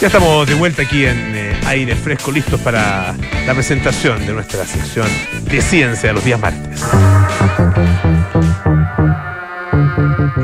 Ya 0.00 0.08
estamos 0.08 0.46
de 0.46 0.54
vuelta 0.54 0.82
aquí 0.82 1.06
en 1.06 1.34
eh, 1.34 1.60
aire 1.66 1.96
fresco, 1.96 2.30
listos 2.30 2.60
para 2.60 3.14
la 3.46 3.54
presentación 3.54 4.26
de 4.26 4.34
nuestra 4.34 4.66
sección 4.66 5.06
de 5.50 5.60
ciencia 5.62 6.10
de 6.10 6.12
los 6.12 6.24
días 6.24 6.38
martes. 6.38 6.82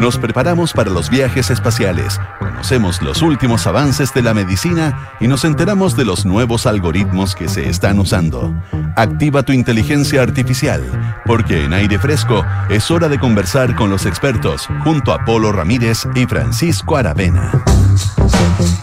Nos 0.03 0.19
preparamos 0.19 0.73
para 0.73 0.91
los 0.91 1.11
viajes 1.11 1.49
espaciales, 1.51 2.19
conocemos 2.41 3.01
los 3.03 3.23
últimos 3.23 3.69
avances 3.69 4.13
de 4.13 4.21
la 4.21 4.35
medicina 4.35 5.13
y 5.21 5.29
nos 5.29 5.45
enteramos 5.45 5.97
de 5.97 6.05
los 6.05 6.27
nuevos 6.27 6.67
algoritmos 6.67 7.37
que 7.37 7.49
se 7.49 7.69
están 7.69 8.01
usando. 8.01 8.53
Activa 8.97 9.45
tu 9.45 9.53
inteligencia 9.53 10.21
artificial, 10.21 10.83
porque 11.25 11.67
en 11.67 11.73
aire 11.73 12.01
fresco 12.01 12.45
es 12.69 12.91
hora 12.91 13.09
de 13.09 13.21
conversar 13.21 13.77
con 13.77 13.91
los 13.91 14.05
expertos 14.05 14.69
junto 14.83 15.13
a 15.13 15.25
Polo 15.25 15.53
Ramírez 15.53 16.09
y 16.17 16.27
Francisco 16.27 16.97
Aravena. 16.97 17.53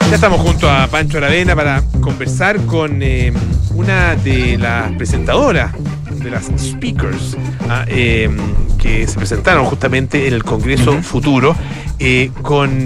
Ya 0.09 0.15
estamos 0.15 0.39
junto 0.39 0.71
a 0.71 0.87
Pancho 0.87 1.17
Aravena 1.17 1.53
para 1.53 1.81
conversar 1.99 2.65
con 2.65 3.03
eh, 3.03 3.33
una 3.75 4.15
de 4.15 4.57
las 4.57 4.93
presentadoras, 4.93 5.73
de 6.19 6.31
las 6.31 6.45
speakers, 6.57 7.37
ah, 7.69 7.85
eh, 7.87 8.29
que 8.77 9.07
se 9.07 9.17
presentaron 9.17 9.65
justamente 9.65 10.27
en 10.27 10.33
el 10.33 10.43
Congreso 10.43 11.01
Futuro, 11.01 11.55
eh, 11.99 12.31
con 12.41 12.85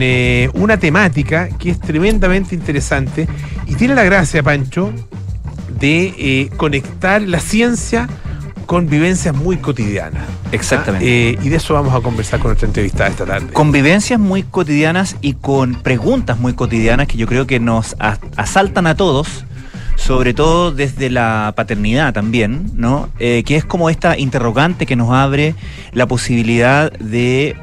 una 0.54 0.78
temática 0.78 1.50
que 1.50 1.72
es 1.72 1.80
tremendamente 1.80 2.56
interesante 2.56 3.28
y 3.68 3.76
tiene 3.76 3.96
la 3.96 4.04
gracia, 4.04 4.42
Pancho, 4.42 4.92
de 5.80 6.50
conectar 6.58 7.22
la 7.22 7.40
ciencia 7.40 8.08
con 8.66 8.88
vivencias 8.88 9.36
muy 9.36 9.58
cotidianas. 9.58 10.24
Exactamente. 10.52 11.38
Ah, 11.38 11.44
y 11.44 11.50
de 11.50 11.56
eso 11.58 11.74
vamos 11.74 11.94
a 11.94 12.02
conversar 12.02 12.40
con 12.40 12.50
nuestra 12.50 12.68
entrevistada 12.68 13.10
esta 13.10 13.26
tarde. 13.26 13.54
Con 13.54 13.72
vivencias 13.72 14.20
muy 14.20 14.44
cotidianas 14.44 15.16
y 15.22 15.34
con 15.34 15.76
preguntas 15.76 16.40
muy 16.40 16.54
cotidianas 16.54 17.08
que 17.08 17.18
yo 17.18 17.28
creo 17.28 17.46
que 17.46 17.60
nos 17.60 17.96
asaltan 18.36 18.88
a 18.88 18.96
todos 18.96 19.46
sobre 19.96 20.34
todo 20.34 20.72
desde 20.72 21.10
la 21.10 21.54
paternidad 21.56 22.14
también, 22.14 22.72
¿no? 22.76 23.10
Eh, 23.20 23.44
que 23.46 23.56
es 23.56 23.66
como 23.66 23.90
esta 23.90 24.18
interrogante 24.18 24.86
que 24.86 24.96
nos 24.96 25.12
abre 25.12 25.56
la 25.94 26.08
posibilidad 26.08 26.92
de 26.94 27.56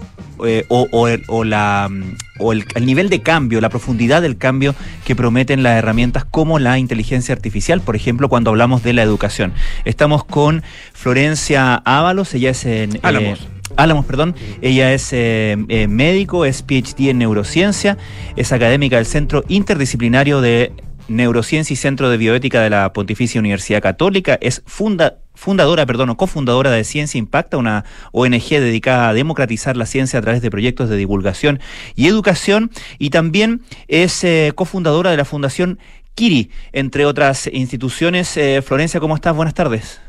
eh, 0.47 0.65
o, 0.69 1.45
la, 1.45 1.91
o 2.39 2.53
el, 2.53 2.65
nivel 2.81 3.11
de 3.11 3.21
cambio, 3.21 3.61
la 3.61 3.69
profundidad 3.69 4.23
del 4.23 4.39
cambio 4.39 4.75
que 5.05 5.15
prometen 5.15 5.63
las 5.63 5.77
herramientas 5.77 6.25
como 6.25 6.59
la 6.59 6.79
inteligencia 6.79 7.35
artificial, 7.35 7.81
por 7.81 7.97
ejemplo, 7.97 8.29
cuando 8.29 8.51
hablamos 8.51 8.83
de 8.83 8.93
la 8.93 9.03
educación. 9.03 9.53
Estamos 9.85 10.25
con 10.25 10.63
Florencia 10.93 11.75
Ábalos, 11.75 12.35
ella 12.35 12.51
es 12.51 12.65
en... 12.65 12.97
Eh, 12.97 13.01
Álamos. 13.03 13.49
Álamos, 13.77 14.05
perdón. 14.05 14.35
Ella 14.63 14.93
es 14.93 15.11
eh, 15.13 15.87
médico, 15.89 16.45
es 16.45 16.63
PhD 16.63 17.11
en 17.11 17.19
neurociencia, 17.19 17.99
es 18.37 18.53
académica 18.53 18.97
del 18.97 19.07
Centro 19.07 19.45
Interdisciplinario 19.47 20.41
de 20.41 20.73
Neurociencia 21.11 21.75
y 21.75 21.77
Centro 21.77 22.09
de 22.09 22.17
Bioética 22.17 22.63
de 22.63 22.71
la 22.71 22.93
Pontificia 22.93 23.41
Universidad 23.41 23.83
Católica, 23.83 24.39
es 24.41 24.63
funda, 24.65 25.19
fundadora, 25.35 25.85
perdón, 25.85 26.15
cofundadora 26.15 26.71
de 26.71 26.85
Ciencia 26.85 27.19
Impacta, 27.19 27.57
una 27.57 27.85
ONG 28.13 28.49
dedicada 28.49 29.09
a 29.09 29.13
democratizar 29.13 29.77
la 29.77 29.87
ciencia 29.87 30.21
a 30.21 30.23
través 30.23 30.41
de 30.41 30.51
proyectos 30.51 30.89
de 30.89 30.97
divulgación 30.97 31.61
y 31.97 32.07
educación, 32.07 32.71
y 32.99 33.11
también 33.11 33.63
es 33.89 34.23
eh, 34.23 34.53
cofundadora 34.55 35.11
de 35.11 35.17
la 35.17 35.25
Fundación 35.25 35.81
Kiri, 36.15 36.51
entre 36.73 37.07
otras 37.07 37.49
instituciones. 37.53 38.37
Eh, 38.37 38.63
Florencia, 38.63 39.01
¿cómo 39.01 39.17
estás? 39.17 39.35
Buenas 39.35 39.55
tardes. 39.55 40.01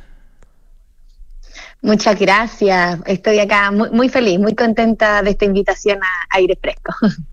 Muchas 1.82 2.20
gracias. 2.20 3.00
Estoy 3.08 3.40
acá 3.40 3.72
muy, 3.72 3.90
muy, 3.90 4.08
feliz, 4.08 4.40
muy 4.40 4.54
contenta 4.54 5.24
de 5.24 5.32
esta 5.32 5.46
invitación 5.46 5.98
a 6.04 6.38
Aire 6.38 6.56
Fresco. 6.62 6.94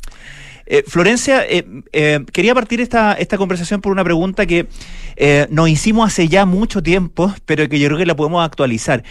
Eh, 0.71 0.85
Florencia, 0.87 1.45
eh, 1.49 1.65
eh, 1.93 2.21
quería 2.31 2.55
partir 2.55 2.83
esta, 2.83 3.15
esta 3.15 3.39
conversación 3.39 3.81
por 3.81 3.91
una 3.91 4.05
pregunta 4.05 4.45
que 4.45 4.69
nos 5.51 5.69
hicimos 5.69 6.07
hace 6.07 6.29
ya 6.29 6.47
mucho 6.47 6.83
tiempo, 6.83 7.35
pero 7.47 7.69
que 7.69 7.81
yo 7.81 7.89
creo 7.89 7.99
que 7.99 8.07
la 8.07 8.15
podemos 8.15 8.45
actualizar 8.45 9.03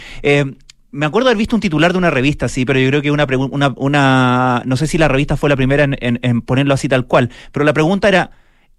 me 0.90 1.04
acuerdo 1.04 1.28
haber 1.28 1.36
visto 1.36 1.54
un 1.54 1.60
titular 1.60 1.92
de 1.92 1.98
una 1.98 2.08
revista, 2.10 2.48
sí, 2.48 2.64
pero 2.64 2.80
yo 2.80 2.88
creo 2.88 3.02
que 3.02 3.10
una 3.10 3.26
una, 3.50 3.74
una 3.76 4.62
no 4.64 4.76
sé 4.78 4.86
si 4.86 4.96
la 4.96 5.06
revista 5.06 5.36
fue 5.36 5.50
la 5.50 5.56
primera 5.56 5.84
en, 5.84 5.96
en, 6.00 6.40
ponerlo 6.40 6.72
así 6.72 6.88
tal 6.88 7.06
cual, 7.06 7.30
pero 7.52 7.66
la 7.66 7.74
pregunta 7.74 8.08
era, 8.08 8.30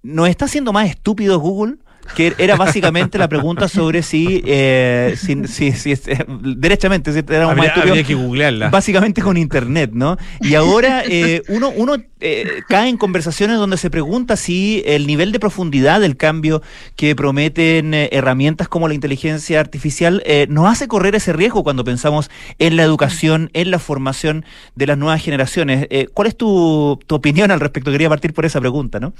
¿nos 0.01 0.27
está 0.27 0.45
haciendo 0.45 0.73
más 0.73 0.89
estúpido 0.89 1.39
Google? 1.39 1.75
Que 2.15 2.33
era 2.37 2.55
básicamente 2.55 3.17
la 3.17 3.27
pregunta 3.27 3.67
sobre 3.67 4.03
si, 4.03 4.41
eh, 4.45 5.15
si, 5.17 5.71
si, 5.73 5.91
eh, 5.91 6.25
derechamente, 6.55 7.11
si 7.13 7.19
era 7.19 7.49
habría, 7.49 7.73
habría 7.73 8.03
que 8.03 8.15
googlearla. 8.15 8.69
Básicamente 8.69 9.21
con 9.21 9.37
internet, 9.37 9.91
¿no? 9.93 10.17
Y 10.41 10.55
ahora 10.55 11.03
eh, 11.07 11.41
uno, 11.49 11.69
uno 11.69 11.95
eh, 12.19 12.61
cae 12.67 12.89
en 12.89 12.97
conversaciones 12.97 13.57
donde 13.57 13.77
se 13.77 13.89
pregunta 13.89 14.35
si 14.35 14.83
el 14.85 15.07
nivel 15.07 15.31
de 15.31 15.39
profundidad 15.39 15.99
del 16.01 16.17
cambio 16.17 16.61
que 16.95 17.15
prometen 17.15 17.93
eh, 17.93 18.09
herramientas 18.11 18.67
como 18.67 18.87
la 18.87 18.93
inteligencia 18.93 19.59
artificial 19.59 20.23
nos 20.49 20.67
hace 20.67 20.87
correr 20.87 21.15
ese 21.15 21.33
riesgo 21.33 21.63
cuando 21.63 21.83
pensamos 21.83 22.29
en 22.59 22.75
la 22.75 22.83
educación, 22.83 23.49
en 23.53 23.71
la 23.71 23.79
formación 23.79 24.45
de 24.75 24.87
las 24.87 24.97
nuevas 24.97 25.21
generaciones. 25.23 25.87
¿Cuál 26.13 26.27
es 26.27 26.37
tu, 26.37 26.99
tu 27.05 27.15
opinión 27.15 27.51
al 27.51 27.59
respecto? 27.59 27.91
Quería 27.91 28.09
partir 28.09 28.33
por 28.33 28.45
esa 28.45 28.59
pregunta, 28.59 28.99
¿no? 28.99 29.13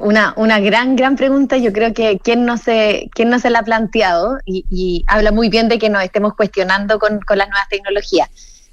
Una, 0.00 0.34
una 0.36 0.60
gran, 0.60 0.94
gran 0.94 1.16
pregunta. 1.16 1.56
Yo 1.56 1.72
creo 1.72 1.94
que 1.94 2.18
quien 2.18 2.44
no 2.44 2.58
se, 2.58 3.08
quien 3.14 3.30
no 3.30 3.38
se 3.38 3.48
la 3.48 3.60
ha 3.60 3.62
planteado 3.62 4.38
y, 4.44 5.04
habla 5.06 5.32
muy 5.32 5.48
bien 5.48 5.68
de 5.68 5.78
que 5.78 5.88
nos 5.88 6.02
estemos 6.02 6.34
cuestionando 6.34 6.98
con, 6.98 7.20
las 7.28 7.48
nuevas 7.48 7.68
tecnologías. 7.68 8.28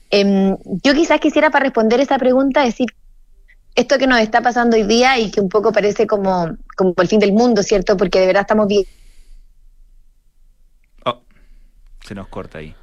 Em, 0.09 0.57
yo 0.83 0.93
quizás 0.93 1.19
quisiera 1.19 1.49
para 1.49 1.63
responder 1.63 1.99
esa 1.99 2.17
pregunta 2.17 2.63
decir 2.63 2.87
esto 3.75 3.97
que 3.97 4.07
nos 4.07 4.19
está 4.19 4.41
pasando 4.41 4.75
hoy 4.75 4.83
día 4.83 5.19
y 5.19 5.29
que 5.29 5.39
un 5.39 5.49
poco 5.49 5.71
parece 5.71 6.07
como, 6.07 6.57
como 6.75 6.93
el 6.97 7.07
fin 7.07 7.19
del 7.19 7.31
mundo, 7.31 7.61
¿cierto? 7.61 7.95
Porque 7.95 8.19
de 8.19 8.27
verdad 8.27 8.41
estamos 8.41 8.67
bien. 8.67 8.83
Oh, 11.05 11.21
se 12.03 12.15
nos 12.15 12.27
corta 12.27 12.57
ahí. 12.57 12.75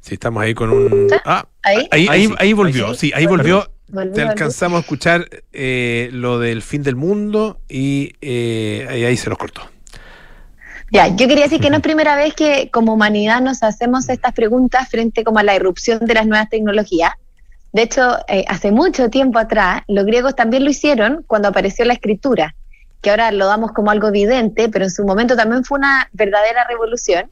Sí, 0.00 0.14
estamos 0.14 0.42
ahí 0.42 0.54
con 0.54 0.70
un. 0.70 1.06
Ah, 1.24 1.46
ahí, 1.62 1.86
ahí, 1.90 2.30
ahí, 2.38 2.52
volvió, 2.54 2.94
sí, 2.94 3.12
ahí 3.14 3.26
volvió. 3.26 3.70
Te 4.14 4.22
alcanzamos 4.22 4.78
a 4.78 4.80
escuchar 4.80 5.28
eh, 5.52 6.10
lo 6.12 6.38
del 6.38 6.60
fin 6.60 6.82
del 6.82 6.94
mundo 6.94 7.60
y 7.68 8.12
eh, 8.20 8.86
ahí, 9.06 9.16
se 9.16 9.30
nos 9.30 9.38
cortó. 9.38 9.62
Ya, 10.92 11.08
yo 11.08 11.26
quería 11.26 11.44
decir 11.44 11.60
que 11.60 11.70
no 11.70 11.76
es 11.76 11.82
primera 11.82 12.14
vez 12.14 12.34
que 12.34 12.70
como 12.70 12.94
humanidad 12.94 13.40
nos 13.40 13.62
hacemos 13.62 14.08
estas 14.10 14.34
preguntas 14.34 14.88
frente 14.90 15.24
como 15.24 15.38
a 15.38 15.42
la 15.42 15.54
irrupción 15.54 16.00
de 16.00 16.14
las 16.14 16.26
nuevas 16.26 16.50
tecnologías. 16.50 17.12
De 17.72 17.82
hecho, 17.82 18.18
eh, 18.28 18.44
hace 18.48 18.72
mucho 18.72 19.08
tiempo 19.08 19.38
atrás, 19.38 19.82
los 19.88 20.04
griegos 20.04 20.36
también 20.36 20.64
lo 20.64 20.70
hicieron 20.70 21.24
cuando 21.26 21.48
apareció 21.48 21.84
la 21.84 21.94
escritura, 21.94 22.54
que 23.00 23.10
ahora 23.10 23.32
lo 23.32 23.46
damos 23.46 23.72
como 23.72 23.90
algo 23.90 24.08
evidente, 24.08 24.68
pero 24.68 24.84
en 24.84 24.90
su 24.90 25.04
momento 25.04 25.34
también 25.36 25.64
fue 25.64 25.78
una 25.78 26.08
verdadera 26.12 26.66
revolución. 26.66 27.30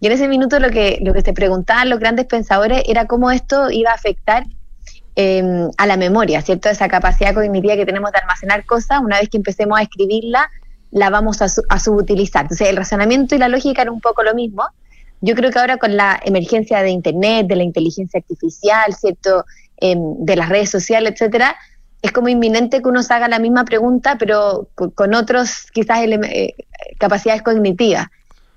Y 0.00 0.06
en 0.06 0.12
ese 0.12 0.28
minuto 0.28 0.58
lo 0.60 0.70
que, 0.70 0.98
lo 1.02 1.12
que 1.12 1.20
se 1.20 1.34
preguntaban 1.34 1.90
los 1.90 1.98
grandes 1.98 2.24
pensadores 2.24 2.84
era 2.86 3.06
cómo 3.06 3.30
esto 3.30 3.70
iba 3.70 3.90
a 3.90 3.94
afectar 3.94 4.44
eh, 5.22 5.68
a 5.76 5.86
la 5.86 5.98
memoria, 5.98 6.40
¿cierto? 6.40 6.70
Esa 6.70 6.88
capacidad 6.88 7.34
cognitiva 7.34 7.76
que 7.76 7.84
tenemos 7.84 8.10
de 8.10 8.20
almacenar 8.20 8.64
cosas, 8.64 9.00
una 9.00 9.18
vez 9.20 9.28
que 9.28 9.36
empecemos 9.36 9.78
a 9.78 9.82
escribirla, 9.82 10.50
la 10.92 11.10
vamos 11.10 11.42
a, 11.42 11.78
subutilizar. 11.78 12.44
Entonces, 12.44 12.68
el 12.68 12.76
razonamiento 12.76 13.34
y 13.34 13.38
la 13.38 13.48
lógica 13.48 13.82
eran 13.82 13.92
un 13.92 14.00
poco 14.00 14.22
lo 14.22 14.34
mismo. 14.34 14.64
Yo 15.20 15.34
creo 15.34 15.50
que 15.50 15.58
ahora 15.58 15.76
con 15.76 15.94
la 15.94 16.18
emergencia 16.24 16.82
de 16.82 16.88
Internet, 16.88 17.48
de 17.48 17.56
la 17.56 17.64
inteligencia 17.64 18.18
artificial, 18.18 18.94
¿cierto? 18.98 19.44
Em, 19.76 20.00
de 20.24 20.36
las 20.36 20.48
redes 20.48 20.70
sociales, 20.70 21.12
etcétera, 21.12 21.54
es 22.00 22.12
como 22.12 22.30
inminente 22.30 22.80
que 22.80 22.88
uno 22.88 23.02
se 23.02 23.12
haga 23.12 23.28
la 23.28 23.38
misma 23.38 23.66
pregunta, 23.66 24.16
pero 24.18 24.70
con, 24.74 25.14
otros 25.14 25.66
quizás 25.74 25.98
eh, 26.02 26.54
capacidades 26.98 27.42
cognitivas. 27.42 28.06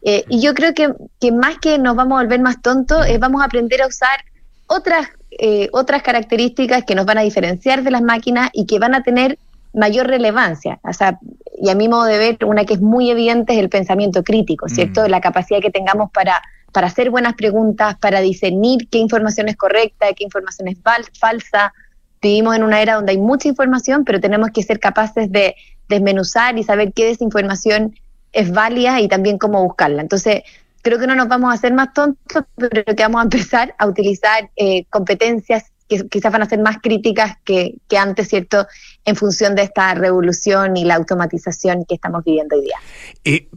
Eh, 0.01 0.24
y 0.30 0.39
yo 0.39 0.53
creo 0.53 0.74
que, 0.74 0.93
que, 1.20 1.34
más 1.34 1.57
que 1.57 1.78
nos 1.78 1.97
vamos 1.97 2.18
a 2.18 2.24
volver 2.24 2.39
más 2.39 2.61
tontos, 2.61 3.05
vamos 3.20 3.41
a 3.41 3.45
aprender 3.45 3.82
a 3.82 3.88
usar 3.88 4.24
otras, 4.68 5.07
eh, 5.40 5.70
otras 5.72 6.04
características 6.04 6.84
que 6.84 6.96
nos 6.96 7.06
van 7.06 7.18
a 7.18 7.22
diferenciar 7.22 7.84
de 7.84 7.92
las 7.92 8.02
máquinas 8.02 8.50
y 8.54 8.66
que 8.66 8.80
van 8.80 8.96
a 8.96 9.04
tener 9.04 9.38
mayor 9.74 10.08
relevancia. 10.08 10.80
O 10.84 10.94
sea, 10.94 11.20
y 11.62 11.70
a 11.70 11.76
mi 11.76 11.88
modo 11.88 12.06
de 12.06 12.18
ver, 12.18 12.38
una 12.46 12.66
que 12.66 12.76
es 12.76 12.82
muy 12.82 13.10
evidente 13.10 13.54
es 13.54 13.60
el 13.60 13.70
pensamiento 13.70 14.24
crítico, 14.24 14.70
¿cierto? 14.70 15.04
Mm. 15.04 15.10
La 15.10 15.22
capacidad 15.22 15.60
que 15.62 15.72
tengamos 15.72 16.12
para, 16.12 16.42
para 16.72 16.88
hacer 16.88 17.10
buenas 17.10 17.34
preguntas, 17.34 17.96
para 18.00 18.22
discernir 18.22 18.88
qué 18.90 19.00
información 19.00 19.50
es 19.50 19.58
correcta, 19.58 20.08
qué 20.16 20.24
información 20.24 20.68
es 20.68 20.78
falsa. 21.20 21.74
Vivimos 22.22 22.56
en 22.56 22.64
una 22.64 22.82
era 22.82 22.96
donde 22.96 23.12
hay 23.12 23.18
mucha 23.18 23.48
información, 23.48 24.06
pero 24.06 24.20
tenemos 24.20 24.52
que 24.52 24.64
ser 24.64 24.80
capaces 24.80 25.32
de 25.32 25.56
desmenuzar 25.90 26.58
y 26.58 26.64
saber 26.64 26.94
qué 26.94 27.06
desinformación 27.06 27.96
es 28.32 28.52
válida 28.52 29.02
y 29.02 29.08
también 29.08 29.38
cómo 29.38 29.64
buscarla. 29.64 30.02
Entonces, 30.02 30.44
creo 30.84 31.00
que 31.00 31.08
no 31.08 31.16
nos 31.16 31.28
vamos 31.28 31.50
a 31.50 31.56
hacer 31.56 31.74
más 31.74 31.94
tontos, 31.94 32.44
pero 32.56 32.84
que 32.84 33.04
vamos 33.04 33.22
a 33.22 33.24
empezar 33.24 33.74
a 33.80 33.88
utilizar 33.88 34.52
eh, 34.56 34.86
competencias 34.92 35.72
que 35.88 36.08
quizás 36.08 36.32
van 36.32 36.44
a 36.44 36.46
ser 36.50 36.60
más 36.60 36.78
críticas 36.82 37.38
que, 37.44 37.76
antes, 37.98 38.28
¿cierto? 38.28 38.68
En 39.06 39.16
función 39.16 39.56
de 39.56 39.64
esta 39.64 39.94
revolución 39.96 40.78
y 40.78 40.86
la 40.86 40.96
automatización 40.96 41.86
que 41.86 41.96
estamos 41.96 42.24
viviendo 42.24 42.56
hoy 42.56 42.64
día. 42.64 42.78
Eh, 43.24 43.48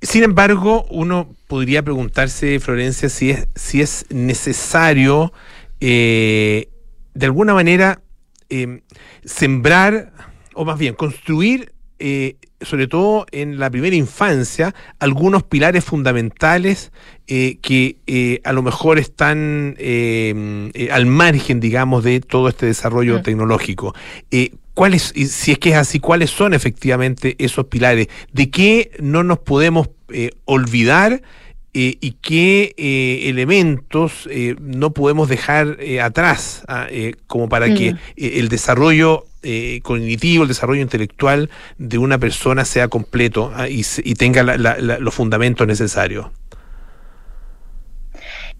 sin 0.00 0.22
embargo, 0.22 0.86
uno 0.90 1.34
podría 1.46 1.82
preguntarse, 1.82 2.58
Florencia, 2.60 3.08
si 3.08 3.30
es, 3.30 3.48
si 3.54 3.82
es 3.82 4.06
necesario, 4.08 5.32
eh, 5.80 6.70
de 7.14 7.26
alguna 7.26 7.54
manera, 7.54 8.00
eh, 8.48 8.82
sembrar, 9.24 10.12
o 10.54 10.64
más 10.64 10.78
bien, 10.78 10.94
construir 10.94 11.72
sobre 12.60 12.86
todo 12.86 13.26
en 13.30 13.58
la 13.58 13.70
primera 13.70 13.96
infancia, 13.96 14.74
algunos 14.98 15.42
pilares 15.42 15.84
fundamentales 15.84 16.92
eh, 17.26 17.58
que 17.62 17.96
eh, 18.06 18.40
a 18.44 18.52
lo 18.52 18.62
mejor 18.62 18.98
están 18.98 19.76
eh, 19.78 20.88
al 20.92 21.06
margen, 21.06 21.60
digamos, 21.60 22.04
de 22.04 22.20
todo 22.20 22.48
este 22.48 22.66
desarrollo 22.66 23.22
tecnológico. 23.22 23.94
¿Cuáles, 24.74 25.12
si 25.14 25.52
es 25.52 25.58
que 25.58 25.70
es 25.70 25.76
así, 25.76 26.00
cuáles 26.00 26.30
son 26.30 26.54
efectivamente 26.54 27.36
esos 27.38 27.66
pilares? 27.66 28.08
¿De 28.32 28.50
qué 28.50 28.92
no 29.00 29.22
nos 29.22 29.38
podemos 29.38 29.90
olvidar? 30.44 31.22
y 31.72 32.16
qué 32.20 32.74
elementos 33.28 34.28
no 34.60 34.92
podemos 34.92 35.28
dejar 35.28 35.78
atrás 36.02 36.64
ah, 36.66 36.88
como 37.28 37.48
para 37.48 37.72
que 37.72 37.92
mm. 37.92 37.98
el 38.16 38.48
desarrollo 38.48 39.26
eh, 39.42 39.80
cognitivo, 39.82 40.42
el 40.42 40.48
desarrollo 40.48 40.82
intelectual 40.82 41.50
de 41.78 41.98
una 41.98 42.18
persona 42.18 42.64
sea 42.64 42.88
completo 42.88 43.52
ah, 43.54 43.68
y, 43.68 43.82
tenga 44.14 44.42
los 44.42 45.14
fundamentos 45.14 45.66
necesarios? 45.66 46.26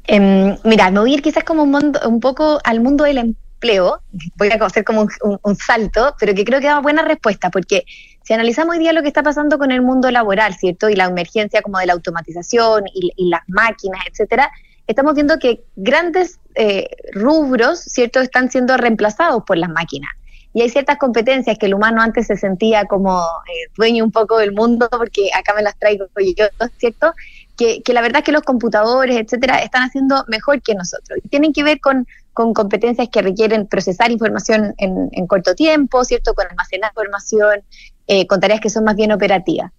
Em, 0.04 0.56
mira, 0.64 0.90
me 0.90 1.00
voy 1.00 1.12
a 1.12 1.14
ir 1.14 1.22
quizás 1.22 1.44
como 1.44 1.62
un, 1.62 1.92
un 2.06 2.20
poco 2.20 2.60
al 2.64 2.80
mundo 2.80 3.04
del 3.04 3.18
empleo, 3.18 4.00
voy 4.36 4.48
a 4.48 4.64
hacer 4.64 4.84
como 4.84 5.06
un, 5.42 5.56
salto, 5.56 6.14
pero 6.18 6.34
que 6.34 6.44
creo 6.44 6.60
que 6.60 6.66
da 6.66 6.80
buena 6.80 7.02
respuesta, 7.02 7.50
porque 7.50 7.84
si 8.24 8.32
analizamos 8.32 8.74
hoy 8.74 8.80
día 8.80 8.92
lo 8.92 9.02
que 9.02 9.08
está 9.08 9.22
pasando 9.22 9.58
con 9.58 9.70
el 9.70 9.82
mundo 9.82 10.10
laboral, 10.10 10.54
¿cierto? 10.54 10.88
Y 10.88 10.96
la 10.96 11.04
emergencia 11.04 11.60
como 11.62 11.78
de 11.78 11.86
la 11.86 11.92
automatización 11.92 12.84
y, 12.94 13.28
las 13.28 13.42
máquinas, 13.48 14.00
etcétera, 14.10 14.50
estamos 14.86 15.14
viendo 15.14 15.38
que 15.38 15.62
grandes 15.76 16.40
eh, 16.54 16.88
rubros, 17.12 17.80
¿cierto?, 17.80 18.20
están 18.20 18.50
siendo 18.50 18.76
reemplazados 18.76 19.44
por 19.46 19.58
las 19.58 19.70
máquinas. 19.70 20.10
Y 20.52 20.62
hay 20.62 20.68
ciertas 20.68 20.98
competencias 20.98 21.58
que 21.58 21.66
el 21.66 21.74
humano 21.74 22.02
antes 22.02 22.26
se 22.26 22.36
sentía 22.36 22.84
como 22.86 23.20
eh, 23.20 23.70
dueño 23.76 24.04
un 24.04 24.10
poco 24.10 24.38
del 24.38 24.52
mundo, 24.52 24.88
porque 24.90 25.30
acá 25.32 25.54
me 25.54 25.62
las 25.62 25.76
traigo 25.78 26.06
yo, 26.36 26.46
¿cierto? 26.76 27.12
Que, 27.56 27.82
que 27.82 27.92
la 27.92 28.00
verdad 28.00 28.18
es 28.18 28.24
que 28.24 28.32
los 28.32 28.42
computadores, 28.42 29.16
etcétera, 29.16 29.58
están 29.58 29.84
haciendo 29.84 30.24
mejor 30.26 30.60
que 30.62 30.74
nosotros. 30.74 31.20
Y 31.22 31.28
tienen 31.28 31.52
que 31.52 31.62
ver 31.62 31.80
con, 31.80 32.06
con 32.32 32.52
competencias 32.52 33.08
que 33.10 33.22
requieren 33.22 33.66
procesar 33.66 34.10
información 34.10 34.74
en, 34.78 35.08
en, 35.12 35.26
corto 35.26 35.54
tiempo, 35.54 36.04
¿cierto? 36.04 36.34
Con 36.34 36.46
almacenar 36.48 36.90
información, 36.90 37.62
eh, 38.08 38.26
con 38.26 38.40
tareas 38.40 38.60
que 38.60 38.70
son 38.70 38.84
más 38.84 38.96
bien 38.96 39.12
operativas. 39.12 39.70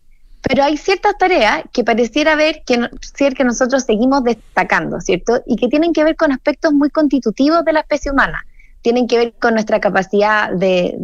Pero 0.41 0.63
hay 0.63 0.77
ciertas 0.77 1.17
tareas 1.17 1.63
que 1.73 1.83
pareciera 1.83 2.35
ver 2.35 2.63
que, 2.65 2.89
ser 3.01 3.33
que 3.33 3.43
nosotros 3.43 3.83
seguimos 3.83 4.23
destacando, 4.23 5.01
¿cierto? 5.01 5.43
Y 5.45 5.57
que 5.57 5.67
tienen 5.67 5.91
que 5.91 6.03
ver 6.03 6.15
con 6.15 6.31
aspectos 6.31 6.71
muy 6.71 6.89
constitutivos 6.89 7.65
de 7.65 7.73
la 7.73 7.81
especie 7.81 8.11
humana 8.11 8.45
tienen 8.81 9.07
que 9.07 9.17
ver 9.17 9.33
con 9.33 9.53
nuestra 9.53 9.79
capacidad 9.79 10.51
de, 10.51 10.97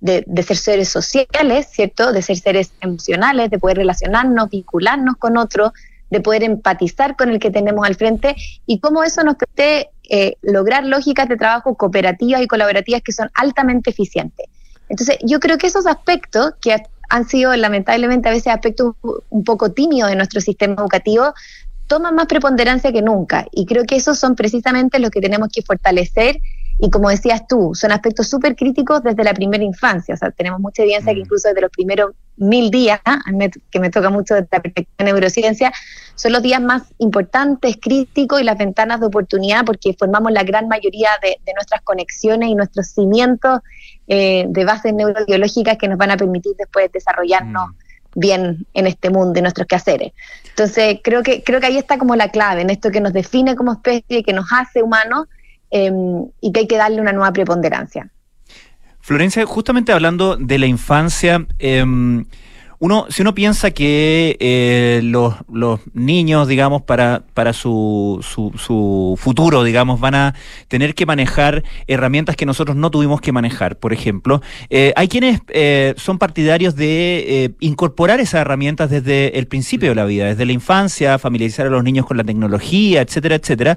de, 0.00 0.42
ser 0.42 0.56
seres 0.56 0.88
sociales, 0.88 1.68
¿cierto? 1.70 2.12
De 2.12 2.22
ser 2.22 2.38
seres 2.38 2.72
emocionales, 2.80 3.50
de 3.50 3.58
poder 3.58 3.78
relacionarnos, 3.78 4.50
vincularnos 4.50 5.16
con 5.16 5.36
otros, 5.36 5.72
de 6.10 6.20
poder 6.20 6.44
empatizar 6.44 7.16
con 7.16 7.30
el 7.30 7.38
que 7.38 7.50
tenemos 7.50 7.86
al 7.86 7.96
frente 7.96 8.36
y 8.66 8.78
cómo 8.78 9.02
eso 9.02 9.24
nos 9.24 9.34
permite 9.36 9.90
eh, 10.10 10.36
lograr 10.42 10.84
lógicas 10.84 11.28
de 11.28 11.36
trabajo 11.36 11.74
cooperativas 11.74 12.42
y 12.42 12.46
colaborativas 12.46 13.02
que 13.02 13.12
son 13.12 13.30
altamente 13.34 13.90
eficientes. 13.90 14.46
Entonces, 14.88 15.18
yo 15.22 15.40
creo 15.40 15.58
que 15.58 15.66
esos 15.66 15.86
aspectos, 15.86 16.52
que 16.60 16.76
han 17.08 17.28
sido 17.28 17.54
lamentablemente 17.56 18.28
a 18.28 18.32
veces 18.32 18.52
aspectos 18.52 18.94
un 19.30 19.44
poco 19.44 19.72
tímidos 19.72 20.10
de 20.10 20.16
nuestro 20.16 20.40
sistema 20.40 20.74
educativo, 20.74 21.32
toman 21.86 22.14
más 22.14 22.26
preponderancia 22.26 22.92
que 22.92 23.02
nunca. 23.02 23.46
Y 23.50 23.66
creo 23.66 23.84
que 23.84 23.96
esos 23.96 24.18
son 24.18 24.36
precisamente 24.36 24.98
los 24.98 25.10
que 25.10 25.20
tenemos 25.20 25.48
que 25.52 25.62
fortalecer 25.62 26.38
y 26.78 26.90
como 26.90 27.08
decías 27.08 27.46
tú, 27.46 27.72
son 27.74 27.92
aspectos 27.92 28.28
súper 28.28 28.56
críticos 28.56 29.02
desde 29.02 29.22
la 29.22 29.32
primera 29.32 29.62
infancia. 29.62 30.14
O 30.14 30.18
sea, 30.18 30.30
tenemos 30.32 30.60
mucha 30.60 30.82
evidencia 30.82 31.12
que 31.12 31.20
mm. 31.20 31.22
incluso 31.22 31.48
desde 31.48 31.60
los 31.60 31.70
primeros 31.70 32.12
mil 32.36 32.70
días, 32.70 33.00
que 33.70 33.78
me 33.78 33.90
toca 33.90 34.10
mucho 34.10 34.34
de 34.34 34.40
la 34.50 34.60
perspectiva 34.60 34.94
de 34.98 35.04
neurociencia, 35.04 35.72
son 36.16 36.32
los 36.32 36.42
días 36.42 36.60
más 36.60 36.82
importantes, 36.98 37.76
críticos 37.80 38.40
y 38.40 38.44
las 38.44 38.58
ventanas 38.58 39.00
de 39.00 39.06
oportunidad 39.06 39.64
porque 39.64 39.94
formamos 39.96 40.32
la 40.32 40.42
gran 40.42 40.66
mayoría 40.66 41.10
de, 41.22 41.36
nuestras 41.54 41.82
conexiones 41.82 42.48
y 42.48 42.54
nuestros 42.56 42.88
cimientos 42.88 43.60
eh, 44.08 44.46
de 44.48 44.64
bases 44.64 44.92
neurobiológicas 44.94 45.78
que 45.78 45.86
nos 45.86 45.96
van 45.96 46.10
a 46.10 46.16
permitir 46.16 46.54
después 46.58 46.90
desarrollarnos. 46.92 47.68
Mm. 47.68 47.84
bien 48.16 48.66
en 48.74 48.86
este 48.86 49.10
mundo 49.10 49.38
y 49.38 49.42
nuestros 49.42 49.66
quehaceres. 49.66 50.12
Entonces, 50.50 51.00
creo 51.02 51.24
que, 51.24 51.42
creo 51.42 51.58
que 51.58 51.66
ahí 51.66 51.78
está 51.78 51.98
como 51.98 52.14
la 52.14 52.28
clave, 52.28 52.62
en 52.62 52.70
esto 52.70 52.92
que 52.92 53.00
nos 53.00 53.12
define 53.12 53.56
como 53.56 53.72
especie, 53.72 54.22
que 54.22 54.32
nos 54.32 54.46
hace 54.52 54.82
humanos, 54.84 55.26
Em, 55.76 56.28
y 56.40 56.52
que 56.52 56.60
hay 56.60 56.66
que 56.68 56.76
darle 56.76 57.00
una 57.00 57.12
nueva 57.12 57.32
preponderancia. 57.32 58.08
Florencia, 59.00 59.44
justamente 59.44 59.90
hablando 59.90 60.36
de 60.36 60.60
la 60.60 60.66
infancia, 60.66 61.48
em, 61.58 62.26
uno, 62.78 63.06
si 63.08 63.22
uno 63.22 63.34
piensa 63.34 63.72
que 63.72 64.36
eh, 64.38 65.00
los, 65.02 65.34
niños, 65.92 66.46
digamos, 66.46 66.82
para, 66.82 67.24
para 67.34 67.52
su, 67.52 68.20
su, 68.22 69.18
futuro, 69.18 69.64
digamos, 69.64 69.98
van 69.98 70.14
a 70.14 70.34
tener 70.68 70.94
que 70.94 71.06
manejar 71.06 71.64
herramientas 71.88 72.36
que 72.36 72.46
nosotros 72.46 72.76
no 72.76 72.92
tuvimos 72.92 73.20
que 73.20 73.32
manejar, 73.32 73.76
por 73.76 73.92
ejemplo, 73.92 74.42
eh, 74.70 74.92
hay 74.94 75.08
quienes 75.08 75.40
eh, 75.48 75.94
son 75.96 76.20
partidarios 76.20 76.76
de 76.76 77.52
incorporar 77.58 78.20
esas 78.20 78.42
herramientas 78.42 78.90
desde 78.90 79.36
el 79.40 79.48
principio 79.48 79.88
de 79.88 79.96
la 79.96 80.04
vida, 80.04 80.26
desde 80.26 80.46
la 80.46 80.52
infancia, 80.52 81.18
familiarizar 81.18 81.66
a 81.66 81.70
los 81.70 81.82
niños 81.82 82.06
con 82.06 82.16
la 82.16 82.22
tecnología, 82.22 83.00
etcétera, 83.00 83.34
etcétera 83.34 83.76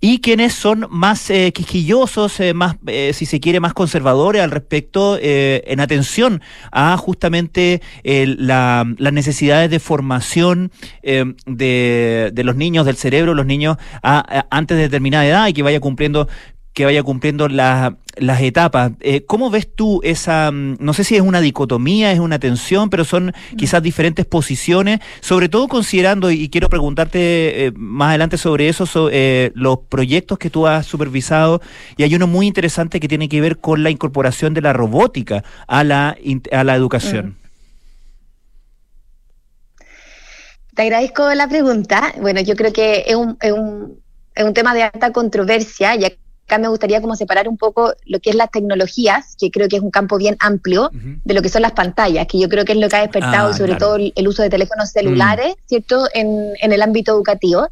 y 0.00 0.20
quienes 0.20 0.52
son 0.52 0.86
más 0.90 1.30
eh, 1.30 1.52
quisquillosos, 1.52 2.40
eh, 2.40 2.54
más, 2.54 2.76
eh, 2.86 3.12
si 3.14 3.26
se 3.26 3.40
quiere, 3.40 3.60
más 3.60 3.74
conservadores 3.74 4.42
al 4.42 4.50
respecto, 4.50 5.18
eh, 5.20 5.62
en 5.66 5.80
atención 5.80 6.42
a 6.70 6.96
justamente 6.96 7.80
la, 8.04 8.86
las 8.98 9.12
necesidades 9.12 9.70
de 9.70 9.80
formación 9.80 10.70
de, 11.02 12.30
de, 12.32 12.44
los 12.44 12.56
niños, 12.56 12.86
del 12.86 12.96
cerebro, 12.96 13.34
los 13.34 13.46
niños 13.46 13.76
antes 14.02 14.76
de 14.76 14.84
determinada 14.84 15.26
edad 15.26 15.48
y 15.48 15.52
que 15.52 15.62
vaya 15.62 15.80
cumpliendo 15.80 16.28
que 16.76 16.84
vaya 16.84 17.02
cumpliendo 17.02 17.48
las 17.48 17.94
etapas. 18.42 18.92
Eh, 19.00 19.24
¿Cómo 19.24 19.48
ves 19.48 19.66
tú 19.74 20.02
esa, 20.04 20.50
mm, 20.52 20.76
no 20.78 20.92
sé 20.92 21.04
si 21.04 21.16
es 21.16 21.22
una 21.22 21.40
dicotomía, 21.40 22.12
es 22.12 22.18
una 22.18 22.38
tensión, 22.38 22.90
pero 22.90 23.06
son 23.06 23.32
quizás 23.56 23.82
diferentes 23.82 24.26
posiciones, 24.26 25.00
sobre 25.20 25.48
todo 25.48 25.68
considerando, 25.68 26.30
y 26.30 26.50
quiero 26.50 26.68
preguntarte 26.68 27.64
eh, 27.64 27.72
más 27.74 28.10
adelante 28.10 28.36
sobre 28.36 28.68
eso, 28.68 28.86
eh, 29.10 29.52
los 29.54 29.78
proyectos 29.88 30.38
que 30.38 30.50
tú 30.50 30.66
has 30.66 30.84
supervisado, 30.84 31.62
y 31.96 32.02
hay 32.02 32.14
uno 32.14 32.26
muy 32.26 32.46
interesante 32.46 33.00
que 33.00 33.08
tiene 33.08 33.30
que 33.30 33.40
ver 33.40 33.56
con 33.56 33.82
la 33.82 33.88
incorporación 33.88 34.52
de 34.52 34.60
la 34.60 34.74
robótica 34.74 35.44
a 35.66 35.82
la, 35.82 36.14
a 36.52 36.62
la 36.62 36.74
educación. 36.74 37.28
Mm. 37.28 37.36
Te 40.74 40.82
agradezco 40.82 41.32
la 41.32 41.48
pregunta. 41.48 42.12
Bueno, 42.20 42.42
yo 42.42 42.54
creo 42.54 42.70
que 42.70 43.04
es 43.06 43.16
un, 43.16 43.38
es 43.40 43.52
un, 43.52 43.98
es 44.34 44.44
un 44.44 44.52
tema 44.52 44.74
de 44.74 44.82
alta 44.82 45.10
controversia, 45.10 45.96
ya 45.96 46.10
acá 46.46 46.58
me 46.58 46.68
gustaría 46.68 47.00
como 47.00 47.16
separar 47.16 47.48
un 47.48 47.56
poco 47.56 47.92
lo 48.04 48.20
que 48.20 48.30
es 48.30 48.36
las 48.36 48.50
tecnologías, 48.50 49.36
que 49.38 49.50
creo 49.50 49.68
que 49.68 49.76
es 49.76 49.82
un 49.82 49.90
campo 49.90 50.16
bien 50.16 50.36
amplio, 50.38 50.90
de 50.92 51.34
lo 51.34 51.42
que 51.42 51.48
son 51.48 51.62
las 51.62 51.72
pantallas, 51.72 52.26
que 52.26 52.38
yo 52.38 52.48
creo 52.48 52.64
que 52.64 52.72
es 52.72 52.78
lo 52.78 52.88
que 52.88 52.96
ha 52.96 53.00
despertado, 53.00 53.50
ah, 53.50 53.54
sobre 53.54 53.74
todo 53.74 53.96
el, 53.96 54.28
uso 54.28 54.42
de 54.42 54.50
teléfonos 54.50 54.90
celulares, 54.90 55.54
mm. 55.56 55.66
¿cierto?, 55.66 56.06
en, 56.14 56.52
en, 56.60 56.72
el 56.72 56.82
ámbito 56.82 57.12
educativo. 57.12 57.66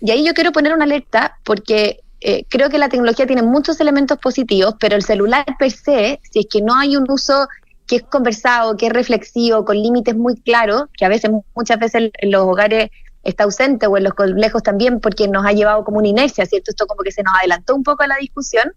Y 0.00 0.10
ahí 0.10 0.26
yo 0.26 0.32
quiero 0.34 0.52
poner 0.52 0.72
una 0.72 0.84
alerta 0.84 1.38
porque 1.44 2.00
eh, 2.20 2.44
creo 2.48 2.70
que 2.70 2.78
la 2.78 2.88
tecnología 2.88 3.26
tiene 3.26 3.42
muchos 3.42 3.78
elementos 3.80 4.18
positivos, 4.18 4.74
pero 4.80 4.96
el 4.96 5.02
celular 5.02 5.44
per 5.58 5.70
se, 5.70 6.20
si 6.30 6.40
es 6.40 6.46
que 6.50 6.62
no 6.62 6.74
hay 6.74 6.96
un 6.96 7.04
uso 7.10 7.46
que 7.86 7.96
es 7.96 8.02
conversado, 8.02 8.76
que 8.76 8.86
es 8.86 8.92
reflexivo, 8.92 9.64
con 9.64 9.76
límites 9.76 10.16
muy 10.16 10.36
claros, 10.36 10.84
que 10.96 11.04
a 11.04 11.08
veces, 11.08 11.30
muchas 11.54 11.78
veces 11.78 12.10
en 12.14 12.30
los 12.30 12.42
hogares 12.42 12.90
está 13.26 13.44
ausente 13.44 13.86
o 13.86 13.96
en 13.96 14.04
los 14.04 14.14
colegios 14.14 14.62
también 14.62 15.00
porque 15.00 15.28
nos 15.28 15.44
ha 15.44 15.52
llevado 15.52 15.84
como 15.84 15.98
una 15.98 16.08
inercia, 16.08 16.46
¿cierto? 16.46 16.70
Esto 16.70 16.86
como 16.86 17.02
que 17.02 17.12
se 17.12 17.22
nos 17.22 17.34
adelantó 17.38 17.74
un 17.74 17.82
poco 17.82 18.02
a 18.02 18.06
la 18.06 18.16
discusión, 18.16 18.72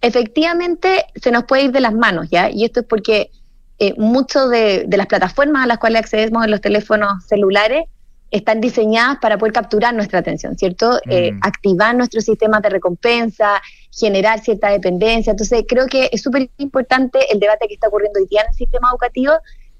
efectivamente 0.00 1.06
se 1.14 1.30
nos 1.30 1.44
puede 1.44 1.64
ir 1.64 1.72
de 1.72 1.80
las 1.80 1.94
manos, 1.94 2.28
¿ya? 2.30 2.50
Y 2.50 2.64
esto 2.64 2.80
es 2.80 2.86
porque 2.86 3.30
eh, 3.78 3.94
muchas 3.96 4.50
de, 4.50 4.86
las 4.88 5.06
plataformas 5.06 5.64
a 5.64 5.66
las 5.66 5.78
cuales 5.78 6.00
accedemos 6.00 6.44
en 6.44 6.50
los 6.50 6.60
teléfonos 6.60 7.24
celulares 7.26 7.84
están 8.30 8.60
diseñadas 8.60 9.18
para 9.20 9.38
poder 9.38 9.52
capturar 9.52 9.94
nuestra 9.94 10.18
atención, 10.18 10.56
¿cierto? 10.58 10.98
Eh, 11.08 11.32
mm. 11.32 11.38
activar 11.42 11.94
nuestros 11.94 12.24
sistemas 12.24 12.60
de 12.62 12.70
recompensa, 12.70 13.62
generar 13.92 14.40
cierta 14.40 14.68
dependencia. 14.70 15.30
Entonces, 15.30 15.64
creo 15.66 15.86
que 15.86 16.10
es 16.12 16.22
súper 16.22 16.50
importante 16.58 17.20
el 17.32 17.38
debate 17.38 17.66
que 17.68 17.74
está 17.74 17.88
ocurriendo 17.88 18.18
hoy 18.18 18.26
día 18.26 18.42
en 18.42 18.48
el 18.48 18.54
sistema 18.54 18.88
educativo 18.90 19.32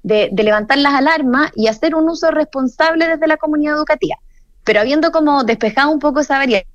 de, 0.07 0.29
levantar 0.43 0.77
las 0.77 0.93
alarmas 0.93 1.51
y 1.55 1.67
hacer 1.67 1.95
un 1.95 2.09
uso 2.09 2.31
responsable 2.31 3.07
desde 3.07 3.27
la 3.27 3.37
comunidad 3.37 3.75
educativa. 3.75 4.15
Pero 4.63 4.79
habiendo 4.79 5.11
como 5.11 5.43
despejado 5.43 5.91
un 5.91 5.99
poco 5.99 6.21
esa 6.21 6.37
variable, 6.37 6.67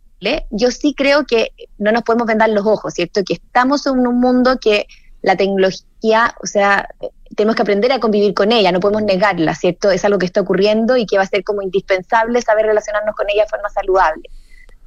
yo 0.51 0.71
sí 0.71 0.95
creo 0.95 1.25
que 1.25 1.53
no 1.79 1.93
nos 1.93 2.03
podemos 2.03 2.27
vendar 2.27 2.51
los 2.51 2.67
ojos, 2.67 2.95
¿cierto? 2.95 3.23
Que 3.25 3.35
estamos 3.35 3.87
en 3.87 4.07
un 4.07 4.21
mundo 4.21 4.59
que 4.61 4.87
la 5.23 5.37
tecnología, 5.37 6.35
o 6.43 6.47
sea, 6.47 6.89
tenemos 7.37 7.57
que 7.57 7.63
aprender 7.63 7.93
a 7.93 8.01
convivir 8.01 8.35
con 8.35 8.53
ella, 8.53 8.73
no 8.73 8.81
podemos 8.81 9.03
negarla, 9.03 9.55
¿cierto? 9.55 9.91
Es 9.91 10.05
algo 10.05 10.19
que 10.19 10.27
está 10.27 10.41
ocurriendo 10.41 10.97
y 10.97 11.07
que 11.07 11.17
va 11.17 11.23
a 11.23 11.27
ser 11.27 11.45
como 11.45 11.63
indispensable 11.63 12.41
saber 12.43 12.67
relacionarnos 12.67 13.15
con 13.15 13.29
ella 13.31 13.45
de 13.45 13.49
forma 13.49 13.69
saludable. 13.69 14.29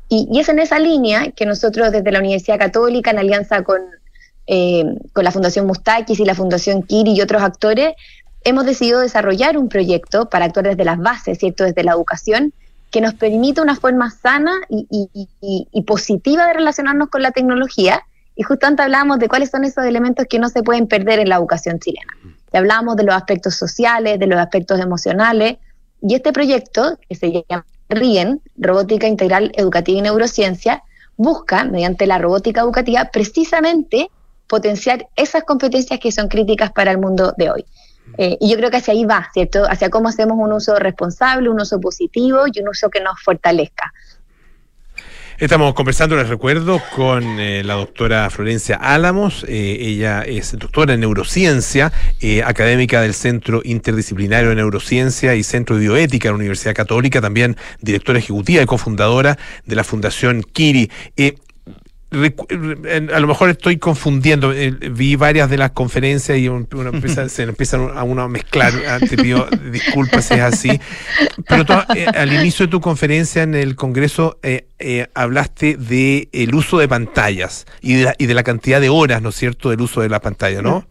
Y, 0.07 0.27
y 0.31 0.39
es 0.39 0.49
en 0.49 0.59
esa 0.59 0.77
línea 0.77 1.31
que 1.31 1.45
nosotros 1.45 1.91
desde 1.91 2.11
la 2.11 2.19
Universidad 2.19 2.59
Católica, 2.59 3.11
en 3.11 3.19
alianza 3.19 3.63
con, 3.63 3.81
eh, 4.47 4.83
con 5.11 5.23
la 5.23 5.31
Fundación 5.31 5.65
Mustakis 5.65 6.19
y 6.19 6.25
la 6.25 6.35
Fundación 6.35 6.83
Kiri 6.83 7.13
y 7.13 7.21
otros 7.21 7.41
actores, 7.41 7.95
hemos 8.45 8.65
decidido 8.65 9.01
desarrollar 9.01 9.57
un 9.57 9.67
proyecto 9.67 10.29
para 10.29 10.45
actuar 10.45 10.67
desde 10.67 10.85
las 10.85 10.99
bases, 10.99 11.39
¿cierto? 11.39 11.65
Desde 11.65 11.83
la 11.83 11.91
educación, 11.91 12.53
que 12.91 13.01
nos 13.01 13.15
permite 13.15 13.59
una 13.59 13.75
forma 13.75 14.09
sana 14.11 14.53
y, 14.69 15.81
positiva 15.85 16.47
de 16.47 16.53
relacionarnos 16.53 17.09
con 17.09 17.21
la 17.21 17.31
tecnología. 17.31 18.03
Y 18.35 18.43
justo 18.43 18.67
antes 18.67 18.85
hablábamos 18.85 19.19
de 19.19 19.27
cuáles 19.27 19.49
son 19.49 19.65
esos 19.65 19.83
elementos 19.83 20.27
que 20.29 20.39
no 20.39 20.47
se 20.49 20.63
pueden 20.63 20.87
perder 20.87 21.19
en 21.19 21.29
la 21.29 21.35
educación 21.35 21.79
chilena. 21.79 22.13
Y 22.53 22.57
hablábamos 22.57 22.95
de 22.95 23.03
los 23.03 23.15
aspectos 23.15 23.55
sociales, 23.55 24.19
de 24.19 24.27
los 24.27 24.39
aspectos 24.39 24.79
emocionales. 24.79 25.57
Y 26.01 26.15
este 26.15 26.31
proyecto, 26.31 26.97
que 27.09 27.15
se 27.15 27.43
llama 27.49 27.65
RIEN, 27.89 28.41
Robótica 28.57 29.07
Integral 29.07 29.51
Educativa 29.55 29.99
y 29.99 30.01
Neurociencia, 30.03 30.83
busca, 31.17 31.63
mediante 31.63 32.05
la 32.05 32.19
robótica 32.19 32.61
educativa, 32.61 33.09
precisamente 33.11 34.09
potenciar 34.47 35.07
esas 35.15 35.43
competencias 35.43 35.99
que 35.99 36.11
son 36.11 36.27
críticas 36.27 36.71
para 36.71 36.91
el 36.91 36.99
mundo 36.99 37.33
de 37.37 37.49
hoy. 37.49 37.65
Eh, 38.17 38.37
y 38.39 38.49
yo 38.49 38.57
creo 38.57 38.71
que 38.71 38.77
hacia 38.77 38.93
ahí 38.93 39.05
va, 39.05 39.29
¿cierto? 39.33 39.63
Hacia 39.69 39.89
cómo 39.89 40.09
hacemos 40.09 40.37
un 40.39 40.53
uso 40.53 40.77
responsable, 40.79 41.49
un 41.49 41.59
uso 41.59 41.79
positivo 41.79 42.43
y 42.51 42.59
un 42.61 42.69
uso 42.69 42.89
que 42.89 43.01
nos 43.01 43.21
fortalezca. 43.21 43.93
Estamos 45.37 45.73
conversando, 45.73 46.15
les 46.15 46.29
recuerdo, 46.29 46.81
con 46.95 47.41
eh, 47.41 47.61
la 47.65 47.73
doctora 47.73 48.29
Florencia 48.29 48.77
Álamos. 48.77 49.45
Eh, 49.49 49.77
ella 49.81 50.21
es 50.21 50.57
doctora 50.57 50.93
en 50.93 51.01
neurociencia, 51.01 51.91
académica 52.45 53.01
del 53.01 53.13
Centro 53.13 53.59
Interdisciplinario 53.65 54.51
de 54.51 54.55
Neurociencia 54.55 55.35
y 55.35 55.43
Centro 55.43 55.75
de 55.75 55.81
Bioética 55.81 56.29
de 56.29 56.31
la 56.31 56.37
Universidad 56.37 56.73
Católica, 56.73 57.19
también 57.19 57.57
directora 57.81 58.19
ejecutiva 58.19 58.63
y 58.63 58.65
cofundadora 58.65 59.37
de 59.65 59.75
la 59.75 59.83
Fundación 59.83 60.41
Kiri 60.41 60.89
a 63.13 63.19
lo 63.19 63.27
mejor 63.27 63.49
estoy 63.49 63.77
confundiendo, 63.77 64.51
eh, 64.53 64.71
vi 64.71 65.15
varias 65.15 65.49
de 65.49 65.57
las 65.57 65.71
conferencias 65.71 66.37
y 66.37 66.45
empieza, 66.47 67.27
se 67.29 67.43
empiezan 67.43 67.89
a 67.95 68.03
uno 68.03 68.23
a 68.23 68.27
mezclar, 68.27 68.73
ah, 68.87 68.99
te 68.99 69.17
pido 69.17 69.47
disculpas 69.71 70.25
si 70.25 70.35
es 70.35 70.41
así, 70.41 70.79
pero 71.47 71.65
eh, 71.95 72.05
al 72.05 72.33
inicio 72.33 72.65
de 72.65 72.71
tu 72.71 72.81
conferencia 72.81 73.43
en 73.43 73.55
el 73.55 73.75
Congreso 73.75 74.39
eh, 74.43 75.07
hablaste 75.13 75.77
de 75.77 76.29
el 76.31 76.55
uso 76.55 76.77
de 76.79 76.87
pantallas 76.87 77.65
y 77.81 77.95
de, 77.95 78.03
la, 78.05 78.15
y 78.17 78.25
de 78.25 78.33
la 78.33 78.43
cantidad 78.43 78.81
de 78.81 78.89
horas, 78.89 79.21
¿no 79.21 79.29
es 79.29 79.35
cierto?, 79.35 79.69
del 79.69 79.81
uso 79.81 80.01
de 80.01 80.09
la 80.09 80.21
pantalla, 80.21 80.61
¿no? 80.61 80.87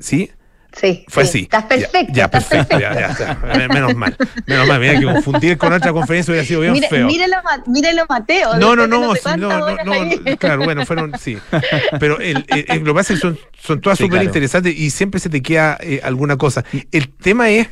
¿Sí? 0.00 0.30
Sí, 0.72 1.04
fue 1.08 1.22
así. 1.22 1.40
Estás 1.40 1.64
perfecto. 1.64 2.12
Ya, 2.12 2.30
perfecto. 2.30 2.78
Ya, 2.78 3.16
ya, 3.18 3.68
Menos 3.68 3.94
mal. 3.96 4.16
Menos 4.46 4.68
mal. 4.68 4.80
Mira 4.80 4.98
que 5.00 5.06
confundir 5.06 5.58
con 5.58 5.72
otra 5.72 5.92
conferencia 5.92 6.32
hubiera 6.32 6.46
sido 6.46 6.60
bien 6.60 6.82
feo. 6.88 7.06
Mírelo, 7.06 7.36
mírelo, 7.66 8.04
Mateo. 8.08 8.56
No, 8.58 8.76
no, 8.76 8.86
no. 8.86 9.14
No, 9.36 9.36
no, 9.36 9.84
no, 9.84 10.36
claro, 10.38 10.64
bueno, 10.64 10.84
fueron, 10.84 11.12
sí. 11.18 11.38
Pero 11.98 12.20
el, 12.20 12.44
lo 12.80 12.84
que 12.84 12.94
pasa 12.94 13.14
es 13.14 13.20
que 13.20 13.26
son, 13.26 13.38
son 13.60 13.80
todas 13.80 13.98
súper 13.98 14.22
interesantes 14.22 14.76
y 14.76 14.90
siempre 14.90 15.20
se 15.20 15.30
te 15.30 15.42
queda 15.42 15.78
eh, 15.80 16.00
alguna 16.02 16.36
cosa. 16.36 16.64
El 16.92 17.08
tema 17.08 17.50
es 17.50 17.68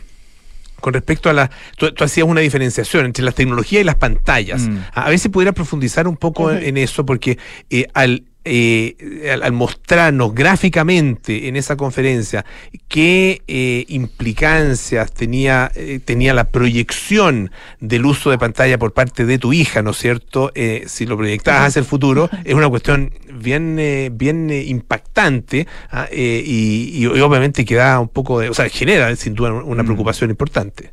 con 0.81 0.93
respecto 0.93 1.29
a 1.31 1.33
la. 1.33 1.51
Tú, 1.77 1.93
hacías 1.99 2.27
una 2.27 2.41
diferenciación 2.41 3.07
entre 3.07 3.25
las 3.25 3.35
tecnologías 3.35 3.83
y 3.83 3.85
las 3.85 3.97
pantallas. 3.97 4.63
Mm. 4.63 4.79
A, 4.93 5.11
veces 5.11 5.31
pudiera 5.31 5.53
profundizar 5.53 6.09
un 6.09 6.17
poco 6.17 6.51
en, 6.51 6.77
eso, 6.77 7.07
porque 7.07 7.39
eh, 7.71 7.87
al 7.95 8.25
eh, 8.49 9.37
al, 9.43 9.53
mostrarnos 9.53 10.33
gráficamente 10.33 11.49
en 11.49 11.57
esa 11.57 11.77
conferencia 11.77 12.45
qué 12.87 13.43
eh, 13.49 13.85
implicancias 13.89 15.13
tenía, 15.13 15.73
eh, 15.75 15.99
tenía 16.05 16.33
la 16.33 16.45
proyección 16.45 17.51
del 17.81 18.07
uso 18.07 18.31
de 18.31 18.39
pantalla 18.39 18.79
por 18.79 18.93
parte 18.93 19.27
de 19.27 19.41
tu 19.41 19.53
hija, 19.53 19.83
¿no 19.83 19.91
es 19.91 19.97
cierto? 19.99 20.53
si 20.87 21.07
lo 21.07 21.17
proyectabas 21.17 21.69
hacia 21.69 21.81
el 21.81 21.87
futuro, 21.87 22.31
es 22.45 22.55
una 22.55 22.69
cuestión 22.69 23.13
bien, 23.35 24.13
bien 24.13 24.51
impactante 24.51 25.67
¿ah? 25.91 26.07
y, 26.13 27.05
obviamente 27.07 27.65
queda 27.65 27.99
un 27.99 28.09
poco 28.09 28.39
de, 28.39 28.49
o 28.49 28.55
sea, 28.55 28.69
genera 28.69 29.15
sin 29.17 29.35
duda 29.35 29.53
una 29.53 29.83
mm. 29.83 29.87
preocupación 29.87 30.31
importante. 30.31 30.91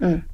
Mm. 0.00 0.04
Mm. 0.06 0.29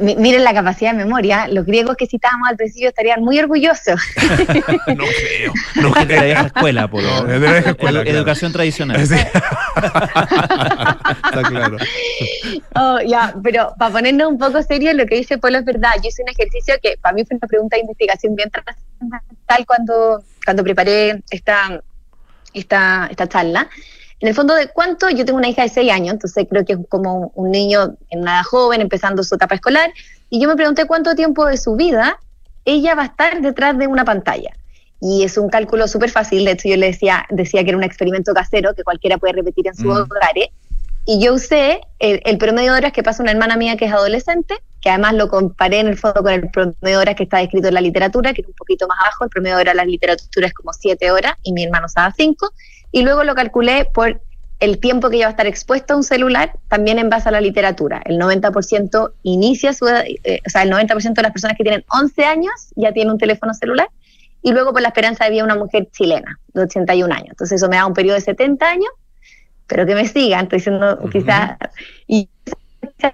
Miren 0.00 0.44
la 0.44 0.54
capacidad 0.54 0.92
de 0.92 0.98
memoria. 0.98 1.48
Los 1.48 1.66
griegos 1.66 1.96
que 1.96 2.06
citábamos 2.06 2.48
al 2.48 2.56
principio 2.56 2.88
estarían 2.88 3.22
muy 3.22 3.38
orgullosos. 3.38 4.00
no 4.96 5.04
creo. 5.04 5.52
No 5.76 5.90
creo. 5.90 6.06
De 6.06 6.16
la 6.16 6.24
vieja 6.24 6.46
escuela, 6.46 6.88
por 6.88 7.02
lo 7.02 7.24
de 7.24 7.38
la 7.38 7.52
vieja 7.52 7.70
escuela. 7.70 8.02
Educación 8.02 8.52
tradicional. 8.52 9.00
Está 9.02 9.32
claro. 11.48 11.76
Oh, 12.74 13.00
ya, 13.06 13.34
pero 13.42 13.74
para 13.78 13.92
ponernos 13.92 14.28
un 14.28 14.38
poco 14.38 14.62
serio, 14.62 14.92
lo 14.94 15.06
que 15.06 15.16
dice 15.16 15.38
Polo 15.38 15.58
es 15.58 15.64
verdad. 15.64 15.92
Yo 16.02 16.08
hice 16.08 16.22
un 16.22 16.28
ejercicio 16.28 16.74
que 16.82 16.96
para 17.00 17.14
mí 17.14 17.24
fue 17.24 17.36
una 17.36 17.46
pregunta 17.46 17.76
de 17.76 17.82
investigación 17.82 18.34
bien 18.34 18.50
trascendental 18.50 19.66
cuando, 19.66 20.22
cuando 20.44 20.62
preparé 20.64 21.22
esta, 21.30 21.82
esta, 22.54 23.08
esta 23.10 23.28
charla 23.28 23.68
en 24.22 24.28
el 24.28 24.34
fondo 24.34 24.54
de 24.54 24.68
cuánto, 24.68 25.10
yo 25.10 25.24
tengo 25.24 25.38
una 25.38 25.48
hija 25.48 25.62
de 25.62 25.68
6 25.68 25.90
años, 25.90 26.12
entonces 26.12 26.46
creo 26.48 26.64
que 26.64 26.74
es 26.74 26.78
como 26.88 27.32
un 27.34 27.50
niño 27.50 27.96
en 28.08 28.20
una 28.20 28.44
joven, 28.44 28.80
empezando 28.80 29.24
su 29.24 29.34
etapa 29.34 29.56
escolar, 29.56 29.92
y 30.30 30.40
yo 30.40 30.48
me 30.48 30.54
pregunté 30.54 30.86
cuánto 30.86 31.16
tiempo 31.16 31.44
de 31.44 31.56
su 31.56 31.74
vida 31.74 32.20
ella 32.64 32.94
va 32.94 33.02
a 33.02 33.06
estar 33.06 33.40
detrás 33.40 33.76
de 33.76 33.88
una 33.88 34.04
pantalla. 34.04 34.50
Y 35.00 35.24
es 35.24 35.36
un 35.38 35.48
cálculo 35.48 35.88
súper 35.88 36.10
fácil, 36.10 36.44
de 36.44 36.52
hecho 36.52 36.68
yo 36.68 36.76
le 36.76 36.86
decía, 36.86 37.26
decía 37.30 37.64
que 37.64 37.70
era 37.70 37.76
un 37.76 37.82
experimento 37.82 38.32
casero 38.32 38.76
que 38.76 38.84
cualquiera 38.84 39.18
puede 39.18 39.32
repetir 39.32 39.66
en 39.66 39.74
su 39.74 39.88
mm. 39.88 39.90
hogar. 39.90 40.36
Y 41.04 41.20
yo 41.20 41.34
usé 41.34 41.80
el, 41.98 42.38
promedio 42.38 42.74
de 42.74 42.78
horas 42.78 42.92
que 42.92 43.02
pasa 43.02 43.24
una 43.24 43.32
hermana 43.32 43.56
mía 43.56 43.76
que 43.76 43.86
es 43.86 43.92
adolescente, 43.92 44.54
que 44.80 44.88
además 44.88 45.14
lo 45.14 45.26
comparé 45.26 45.80
en 45.80 45.88
el 45.88 45.98
fondo 45.98 46.22
con 46.22 46.32
el 46.32 46.48
promedio 46.48 46.76
de 46.80 46.96
horas 46.96 47.16
que 47.16 47.24
está 47.24 47.42
escrito 47.42 47.66
en 47.66 47.74
la 47.74 47.80
literatura, 47.80 48.32
que 48.32 48.42
es 48.42 48.46
un 48.46 48.54
poquito 48.54 48.86
más 48.86 48.98
abajo, 49.00 49.24
el 49.24 49.30
promedio 49.30 49.56
de 49.56 49.62
horas 49.62 49.72
de 49.72 49.78
la 49.78 49.84
literatura 49.84 50.46
es 50.46 50.54
como 50.54 50.72
7 50.72 51.10
horas 51.10 51.34
y 51.42 51.52
mi 51.52 51.64
hermano 51.64 51.86
usaba 51.86 52.14
5, 52.16 52.52
y 52.92 53.02
luego 53.02 53.24
lo 53.24 53.34
calculé 53.34 53.86
por 53.92 54.20
el 54.60 54.78
tiempo 54.78 55.10
que 55.10 55.16
ella 55.16 55.24
va 55.26 55.30
a 55.30 55.32
estar 55.32 55.46
expuesto 55.48 55.94
a 55.94 55.96
un 55.96 56.04
celular, 56.04 56.52
también 56.68 57.00
en 57.00 57.08
base 57.10 57.28
a 57.28 57.32
la 57.32 57.40
literatura. 57.40 58.00
El 58.04 58.16
90% 58.20 59.12
inicia 59.24 59.72
su, 59.72 59.88
eh, 59.88 60.40
o 60.46 60.50
sea, 60.50 60.62
el 60.62 60.70
90% 60.70 61.14
de 61.14 61.22
las 61.22 61.32
personas 61.32 61.56
que 61.56 61.64
tienen 61.64 61.84
11 61.90 62.24
años 62.24 62.52
ya 62.76 62.92
tienen 62.92 63.10
un 63.12 63.18
teléfono 63.18 63.52
celular 63.54 63.88
y 64.40 64.52
luego 64.52 64.72
por 64.72 64.80
la 64.82 64.88
esperanza 64.88 65.24
de 65.24 65.30
vida 65.32 65.42
una 65.42 65.56
mujer 65.56 65.88
chilena 65.90 66.38
de 66.54 66.62
81 66.62 67.12
años. 67.12 67.28
Entonces 67.30 67.56
eso 67.60 67.68
me 67.68 67.74
da 67.76 67.86
un 67.86 67.94
periodo 67.94 68.14
de 68.14 68.20
70 68.20 68.64
años, 68.68 68.90
pero 69.66 69.84
que 69.84 69.96
me 69.96 70.06
sigan, 70.06 70.44
estoy 70.44 70.58
diciendo 70.58 70.98
quizás, 71.10 71.56
y 72.06 72.28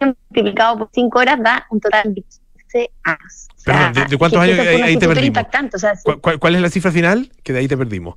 multiplicado 0.00 0.78
por 0.78 0.90
5 0.92 1.18
horas 1.18 1.38
da 1.42 1.66
un 1.70 1.80
total 1.80 2.14
de 2.14 2.22
15 2.22 2.90
años. 3.04 3.48
O 3.56 3.60
sea, 3.60 3.92
¿de, 3.92 4.04
de 4.06 4.18
cuántos 4.18 4.40
años 4.40 4.58
ahí, 4.58 4.80
ahí 4.82 4.96
te 4.96 5.08
perdimos? 5.08 5.44
o 5.74 5.78
sea, 5.78 5.94
sí. 5.96 6.02
¿Cuál, 6.04 6.20
cuál- 6.20 6.38
cuál 6.38 6.54
es 6.56 6.60
la 6.60 6.70
cifra 6.70 6.92
final? 6.92 7.30
Que 7.42 7.52
de 7.52 7.60
ahí 7.60 7.68
te 7.68 7.76
perdimos. 7.76 8.14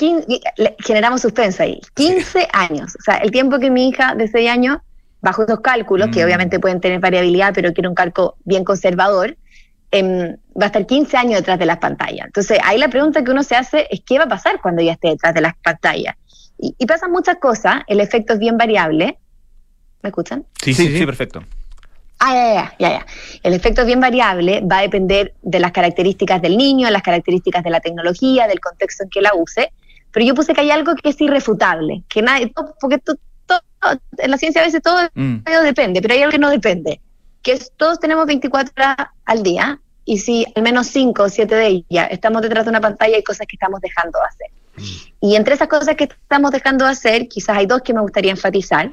15 0.00 0.40
le- 0.56 0.76
generamos 0.78 1.20
suspenso 1.20 1.62
ahí. 1.62 1.80
15 1.94 2.48
años. 2.52 2.96
O 2.98 3.02
sea, 3.02 3.16
el 3.18 3.30
tiempo 3.30 3.58
que 3.58 3.70
mi 3.70 3.88
hija 3.88 4.14
de 4.14 4.28
6 4.28 4.48
años, 4.48 4.78
bajo 5.20 5.42
esos 5.44 5.60
cálculos, 5.60 6.08
que 6.08 6.22
Mm. 6.22 6.24
obviamente 6.24 6.58
pueden 6.58 6.80
tener 6.80 6.98
variabilidad, 7.00 7.52
pero 7.54 7.72
que 7.74 7.82
era 7.82 7.88
un 7.90 7.94
cálculo 7.94 8.36
bien 8.44 8.64
conservador, 8.64 9.36
em, 9.90 10.36
va 10.58 10.64
a 10.64 10.66
estar 10.66 10.86
15 10.86 11.16
años 11.16 11.34
detrás 11.40 11.58
de 11.58 11.66
las 11.66 11.78
pantallas. 11.78 12.26
Entonces, 12.26 12.58
ahí 12.64 12.78
la 12.78 12.88
pregunta 12.88 13.22
que 13.22 13.30
uno 13.30 13.42
se 13.42 13.56
hace 13.56 13.86
es 13.90 14.00
qué 14.06 14.16
va 14.18 14.24
a 14.24 14.28
pasar 14.28 14.60
cuando 14.62 14.80
ella 14.82 14.92
esté 14.92 15.08
detrás 15.08 15.34
de 15.34 15.40
las 15.42 15.54
pantallas. 15.62 16.14
Y, 16.58 16.74
y 16.78 16.86
pasan 16.86 17.10
muchas 17.12 17.36
cosas, 17.36 17.82
el 17.86 18.00
efecto 18.00 18.32
es 18.34 18.38
bien 18.38 18.56
variable. 18.56 19.18
¿Me 20.02 20.08
escuchan? 20.08 20.44
Sí, 20.62 20.72
Sí, 20.74 20.84
sí, 20.86 20.92
sí, 20.92 20.98
sí. 21.00 21.06
perfecto. 21.06 21.42
Ah, 22.22 22.34
ya, 22.34 22.44
ya, 22.54 22.74
ya, 22.78 22.88
ya. 22.98 23.06
El 23.42 23.54
efecto 23.54 23.80
es 23.80 23.86
bien 23.86 23.98
variable, 24.00 24.60
va 24.60 24.78
a 24.78 24.82
depender 24.82 25.34
de 25.42 25.58
las 25.58 25.72
características 25.72 26.40
del 26.42 26.56
niño, 26.56 26.88
las 26.90 27.02
características 27.02 27.64
de 27.64 27.70
la 27.70 27.80
tecnología, 27.80 28.46
del 28.46 28.60
contexto 28.60 29.04
en 29.04 29.10
que 29.10 29.20
la 29.22 29.32
use. 29.34 29.72
Pero 30.12 30.26
yo 30.26 30.34
puse 30.34 30.54
que 30.54 30.60
hay 30.62 30.70
algo 30.70 30.94
que 30.94 31.10
es 31.10 31.20
irrefutable, 31.20 32.02
que 32.08 32.22
nadie, 32.22 32.52
porque 32.80 32.98
to- 32.98 33.16
todo- 33.46 33.60
en 34.18 34.30
la 34.30 34.36
ciencia 34.38 34.60
a 34.62 34.64
veces 34.64 34.82
todo 34.82 34.98
Mm. 35.14 35.38
depende, 35.64 36.02
pero 36.02 36.14
hay 36.14 36.20
algo 36.22 36.32
que 36.32 36.38
no 36.38 36.50
depende, 36.50 37.00
que 37.42 37.52
es 37.52 37.72
todos 37.76 37.98
tenemos 38.00 38.26
24 38.26 38.72
horas 38.76 38.96
al 39.24 39.42
día 39.42 39.80
y 40.04 40.18
si 40.18 40.44
al 40.54 40.62
menos 40.62 40.86
5 40.88 41.22
o 41.24 41.28
7 41.28 41.54
de 41.54 41.66
ellas 41.66 42.08
estamos 42.10 42.42
detrás 42.42 42.64
de 42.64 42.70
una 42.70 42.80
pantalla 42.80 43.16
hay 43.16 43.22
cosas 43.22 43.46
que 43.46 43.56
estamos 43.56 43.80
dejando 43.80 44.18
de 44.18 44.24
hacer. 44.26 44.50
Y 45.20 45.36
entre 45.36 45.54
esas 45.54 45.68
cosas 45.68 45.94
que 45.96 46.04
estamos 46.04 46.50
dejando 46.52 46.84
de 46.86 46.92
hacer, 46.92 47.28
quizás 47.28 47.56
hay 47.58 47.66
dos 47.66 47.82
que 47.82 47.92
me 47.92 48.00
gustaría 48.00 48.30
enfatizar, 48.30 48.92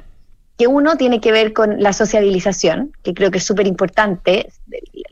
que 0.58 0.66
uno 0.66 0.96
tiene 0.96 1.20
que 1.20 1.32
ver 1.32 1.52
con 1.52 1.80
la 1.82 1.92
sociabilización, 1.92 2.92
que 3.02 3.14
creo 3.14 3.30
que 3.30 3.38
es 3.38 3.44
súper 3.44 3.66
importante. 3.66 4.48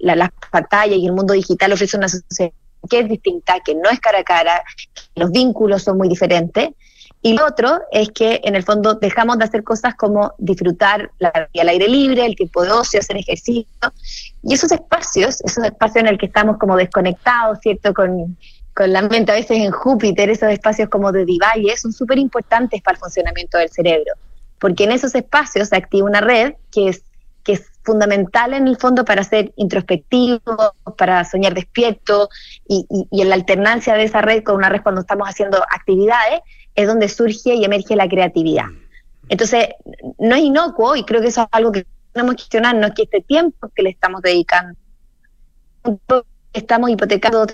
La, 0.00 0.16
las 0.16 0.30
pantallas 0.50 0.98
y 0.98 1.06
el 1.06 1.12
mundo 1.12 1.32
digital 1.34 1.72
ofrece 1.72 1.96
una 1.96 2.08
sociedad 2.08 2.52
que 2.86 3.00
es 3.00 3.08
distinta, 3.08 3.60
que 3.64 3.74
no 3.74 3.88
es 3.90 4.00
cara 4.00 4.20
a 4.20 4.24
cara, 4.24 4.62
que 5.14 5.20
los 5.20 5.30
vínculos 5.30 5.82
son 5.82 5.98
muy 5.98 6.08
diferentes. 6.08 6.70
Y 7.22 7.36
lo 7.36 7.46
otro 7.46 7.80
es 7.90 8.10
que 8.10 8.40
en 8.44 8.54
el 8.54 8.62
fondo 8.62 8.94
dejamos 8.94 9.38
de 9.38 9.44
hacer 9.44 9.64
cosas 9.64 9.94
como 9.94 10.34
disfrutar 10.38 11.10
la 11.18 11.48
al 11.60 11.68
aire 11.68 11.88
libre, 11.88 12.24
el 12.24 12.36
tiempo 12.36 12.62
de 12.62 12.70
ocio, 12.70 13.00
hacer 13.00 13.16
ejercicio. 13.16 13.66
Y 14.42 14.54
esos 14.54 14.70
espacios, 14.70 15.40
esos 15.40 15.64
espacios 15.64 15.96
en 15.96 16.08
el 16.08 16.18
que 16.18 16.26
estamos 16.26 16.58
como 16.58 16.76
desconectados, 16.76 17.58
¿cierto? 17.62 17.92
Con, 17.94 18.36
con 18.74 18.92
la 18.92 19.02
mente 19.02 19.32
a 19.32 19.34
veces 19.34 19.58
en 19.58 19.72
Júpiter, 19.72 20.30
esos 20.30 20.50
espacios 20.50 20.88
como 20.88 21.10
de 21.10 21.24
divalle, 21.24 21.76
son 21.76 21.92
súper 21.92 22.18
importantes 22.18 22.80
para 22.82 22.94
el 22.94 23.00
funcionamiento 23.00 23.58
del 23.58 23.70
cerebro 23.70 24.12
porque 24.58 24.84
en 24.84 24.92
esos 24.92 25.14
espacios 25.14 25.68
se 25.68 25.76
activa 25.76 26.06
una 26.06 26.20
red 26.20 26.54
que 26.72 26.88
es, 26.88 27.02
que 27.44 27.52
es 27.52 27.70
fundamental 27.86 28.52
en 28.52 28.66
el 28.68 28.76
fondo 28.76 29.04
para 29.04 29.22
ser 29.24 29.52
introspectivo, 29.56 30.40
para 30.98 31.24
soñar 31.24 31.54
despierto, 31.54 32.28
y, 32.68 32.84
y- 32.90 33.22
en 33.22 33.28
la 33.30 33.36
alternancia 33.36 33.94
de 33.94 34.02
esa 34.04 34.20
red 34.20 34.42
con 34.42 34.56
una 34.56 34.68
red 34.68 34.82
cuando 34.82 35.00
estamos 35.00 35.28
haciendo 35.28 35.58
actividades, 35.70 36.40
es 36.74 36.86
donde 36.86 37.08
surge 37.08 37.54
y 37.54 37.64
emerge 37.64 37.96
la 37.96 38.08
creatividad. 38.08 38.66
Entonces, 39.28 39.68
no 40.18 40.34
es 40.34 40.42
inocuo, 40.42 40.96
y 40.96 41.04
creo 41.04 41.20
que 41.22 41.28
eso 41.28 41.42
es 41.42 41.48
algo 41.52 41.72
que 41.72 41.86
tenemos 42.12 42.34
que 42.34 42.42
cuestionarnos, 42.42 42.90
que 42.90 43.02
este 43.04 43.22
tiempo 43.22 43.70
que 43.74 43.82
le 43.82 43.90
estamos 43.90 44.20
dedicando, 44.22 44.76
estamos 46.52 46.90
hipotecando 46.90 47.46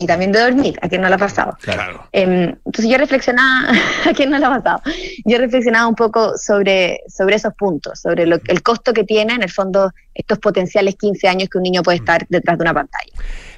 y 0.00 0.06
también 0.06 0.32
de 0.32 0.40
dormir, 0.40 0.78
a 0.80 0.88
quien 0.88 1.02
no 1.02 1.08
lo 1.10 1.14
ha 1.16 1.18
pasado. 1.18 1.56
Claro. 1.60 2.08
Em, 2.10 2.56
entonces 2.64 2.88
yo 2.88 2.96
reflexionaba, 2.96 3.70
¿a 4.08 4.12
quién 4.14 4.30
no 4.30 4.38
le 4.38 4.46
ha 4.46 4.48
pasado? 4.48 4.80
Yo 5.26 5.36
reflexionaba 5.36 5.86
un 5.86 5.94
poco 5.94 6.38
sobre, 6.38 7.02
sobre 7.06 7.36
esos 7.36 7.52
puntos, 7.54 8.00
sobre 8.00 8.26
lo, 8.26 8.38
el 8.48 8.62
costo 8.62 8.94
que 8.94 9.04
tiene 9.04 9.34
en 9.34 9.42
el 9.42 9.50
fondo 9.50 9.92
estos 10.14 10.38
potenciales 10.38 10.96
15 10.96 11.28
años 11.28 11.48
que 11.50 11.58
un 11.58 11.64
niño 11.64 11.82
puede 11.82 11.98
estar 11.98 12.26
detrás 12.30 12.56
de 12.56 12.62
una 12.62 12.72
pantalla. 12.72 13.12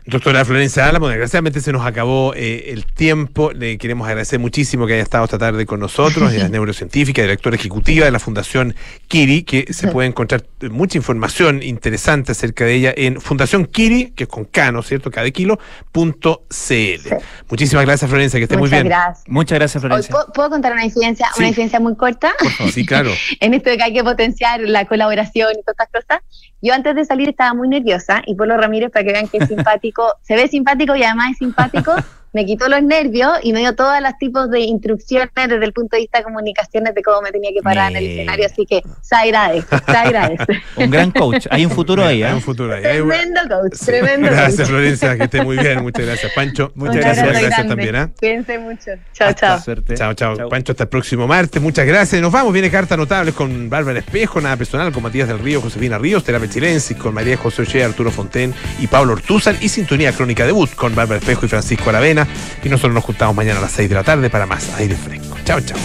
Doctora 0.04 0.44
Florencia 0.44 0.88
Álamo, 0.88 1.06
desgraciadamente 1.08 1.60
se 1.60 1.70
nos 1.72 1.86
acabó 1.86 2.34
eh, 2.34 2.70
el 2.72 2.86
tiempo. 2.86 3.52
Le 3.52 3.78
queremos 3.78 4.08
agradecer 4.08 4.40
muchísimo 4.40 4.84
que 4.86 4.94
haya 4.94 5.02
estado 5.02 5.24
esta 5.24 5.38
tarde 5.38 5.64
con 5.64 5.78
nosotros. 5.78 6.32
Ella 6.32 6.46
es 6.46 6.50
neurocientífica, 6.52 7.22
directora 7.22 7.54
ejecutiva 7.54 8.04
de 8.04 8.10
la 8.10 8.18
Fundación 8.18 8.74
Kiri, 9.06 9.44
que 9.44 9.72
se 9.72 9.88
puede 9.88 10.08
encontrar 10.08 10.44
mucha 10.70 10.98
información 10.98 11.62
interesante 11.62 12.32
acerca 12.32 12.64
de 12.64 12.74
ella 12.74 12.94
en 12.96 13.20
Fundación 13.20 13.64
Kiri, 13.64 14.10
que 14.10 14.24
es 14.24 14.28
con 14.28 14.44
K, 14.44 14.72
¿no 14.72 14.80
es 14.80 14.86
cierto? 14.86 15.10
Cada 15.12 15.30
kilo, 15.30 15.60
punto 15.92 16.46
CL. 16.48 17.14
Muchísimas 17.48 17.84
gracias, 17.84 18.10
Florencia, 18.10 18.40
que 18.40 18.44
esté 18.44 18.56
muy 18.56 18.68
Muchas 18.68 18.82
bien. 18.82 18.88
gracias. 18.88 19.28
Muchas 19.28 19.58
gracias, 19.58 19.80
Florencia. 19.82 20.10
¿puedo, 20.12 20.32
puedo 20.32 20.50
contar 20.50 20.72
una 20.72 20.84
incidencia, 20.84 21.28
Sí. 21.34 21.38
una 21.38 21.48
incidencia 21.48 21.78
muy 21.78 21.94
corta? 21.94 22.32
Sí, 22.72 22.84
claro. 22.84 23.12
en 23.40 23.54
esto 23.54 23.70
de 23.70 23.76
que 23.76 23.84
hay 23.84 23.92
que 23.92 24.02
potenciar 24.02 24.60
la 24.62 24.84
colaboración 24.86 25.52
y 25.52 25.62
todas 25.62 25.76
estas 25.88 26.02
cosas. 26.02 26.22
Yo 26.62 26.72
antes 26.72 26.94
de 26.94 27.04
salir 27.04 27.28
estaba 27.28 27.54
muy 27.54 27.68
nerviosa 27.68 28.22
y 28.24 28.36
Polo 28.36 28.56
Ramírez, 28.56 28.92
para 28.92 29.04
que 29.04 29.12
vean 29.12 29.26
que 29.26 29.38
es 29.38 29.48
simpático, 29.48 30.14
se 30.22 30.36
ve 30.36 30.46
simpático 30.46 30.94
y 30.94 31.02
además 31.02 31.32
es 31.32 31.38
simpático, 31.38 31.92
me 32.32 32.44
quitó 32.46 32.68
los 32.68 32.82
nervios 32.82 33.30
y 33.42 33.52
me 33.52 33.60
dio 33.60 33.74
todos 33.74 34.00
los 34.00 34.16
tipos 34.18 34.50
de 34.50 34.60
instrucciones 34.60 35.28
desde 35.34 35.64
el 35.64 35.72
punto 35.72 35.96
de 35.96 36.02
vista 36.02 36.18
de 36.18 36.24
comunicaciones 36.24 36.94
de 36.94 37.02
cómo 37.02 37.20
me 37.22 37.30
tenía 37.30 37.50
que 37.54 37.60
parar 37.62 37.90
en 37.92 37.98
el 37.98 38.06
escenario. 38.06 38.46
Así 38.46 38.64
que 38.66 38.82
se 39.02 39.14
agradece, 39.14 39.66
se 39.86 39.96
agradece. 39.96 40.44
Un 40.76 40.90
gran 40.90 41.10
coach. 41.10 41.46
Hay 41.50 41.64
un 41.66 41.70
futuro 41.70 42.04
ahí, 42.04 42.22
Hay 42.22 42.32
¿eh? 42.32 42.34
un 42.34 42.40
futuro 42.40 42.74
ahí. 42.74 42.84
Hay 42.84 42.98
tremendo 42.98 43.40
coach, 43.48 43.74
Sí. 43.74 43.86
tremendo 43.86 44.28
Gracias, 44.30 44.56
coach. 44.56 44.68
Florencia, 44.68 45.16
que 45.16 45.24
esté 45.24 45.42
muy 45.42 45.58
bien. 45.58 45.82
Muchas 45.82 46.06
gracias, 46.06 46.32
Pancho. 46.32 46.72
Muchas 46.74 46.94
Un 46.96 47.00
gracias. 47.00 47.18
abrazo 47.26 47.40
Gracias 47.46 47.66
grande. 47.66 47.86
también. 47.86 48.14
Cuídense 48.18 48.58
mucho. 48.58 48.90
Chao, 49.12 49.28
Hasta 49.28 49.34
chao. 49.48 49.60
suerte. 49.60 49.94
Chao, 49.94 50.14
chao, 50.14 50.48
Pancho, 50.48 50.72
hasta 50.72 50.84
el 50.84 50.88
próximo 50.88 51.26
martes. 51.26 51.60
Muchas 51.60 51.86
gracias. 51.86 52.20
Nos 52.22 52.32
vamos. 52.32 52.52
Viene 52.52 52.70
Carta 52.70 52.96
Notables 52.96 53.34
con 53.34 53.68
Bárbara 53.68 53.98
Espejo, 53.98 54.40
Nada 54.40 54.56
Personal, 54.56 54.92
con 54.92 55.02
Matías 55.02 55.28
del 55.28 55.38
Río, 55.38 55.60
Josefina 55.60 55.98
Ríos, 55.98 56.24
Terapia 56.24 56.48
Chilensis, 56.48 56.96
con 56.96 57.14
María 57.14 57.36
José 57.36 57.62
Oche, 57.62 57.84
Arturo 57.84 58.10
Fonten 58.10 58.54
y 58.80 58.86
Pablo 58.86 59.12
Ortúzar. 59.12 59.54
Y 59.60 59.68
Sintonía 59.68 60.12
Crónica 60.12 60.46
Debut 60.46 60.70
con 60.74 60.94
Bárbara 60.94 61.18
Espejo 61.18 61.46
y 61.46 61.48
Francisco 61.48 61.90
Aravena. 61.90 62.21
Y 62.62 62.68
nosotros 62.68 62.94
nos 62.94 63.04
juntamos 63.04 63.34
mañana 63.34 63.58
a 63.58 63.62
las 63.62 63.72
6 63.72 63.88
de 63.88 63.94
la 63.94 64.04
tarde 64.04 64.30
para 64.30 64.46
más 64.46 64.68
aire 64.78 64.96
fresco. 64.96 65.36
Chao, 65.44 65.60
chao. 65.60 65.78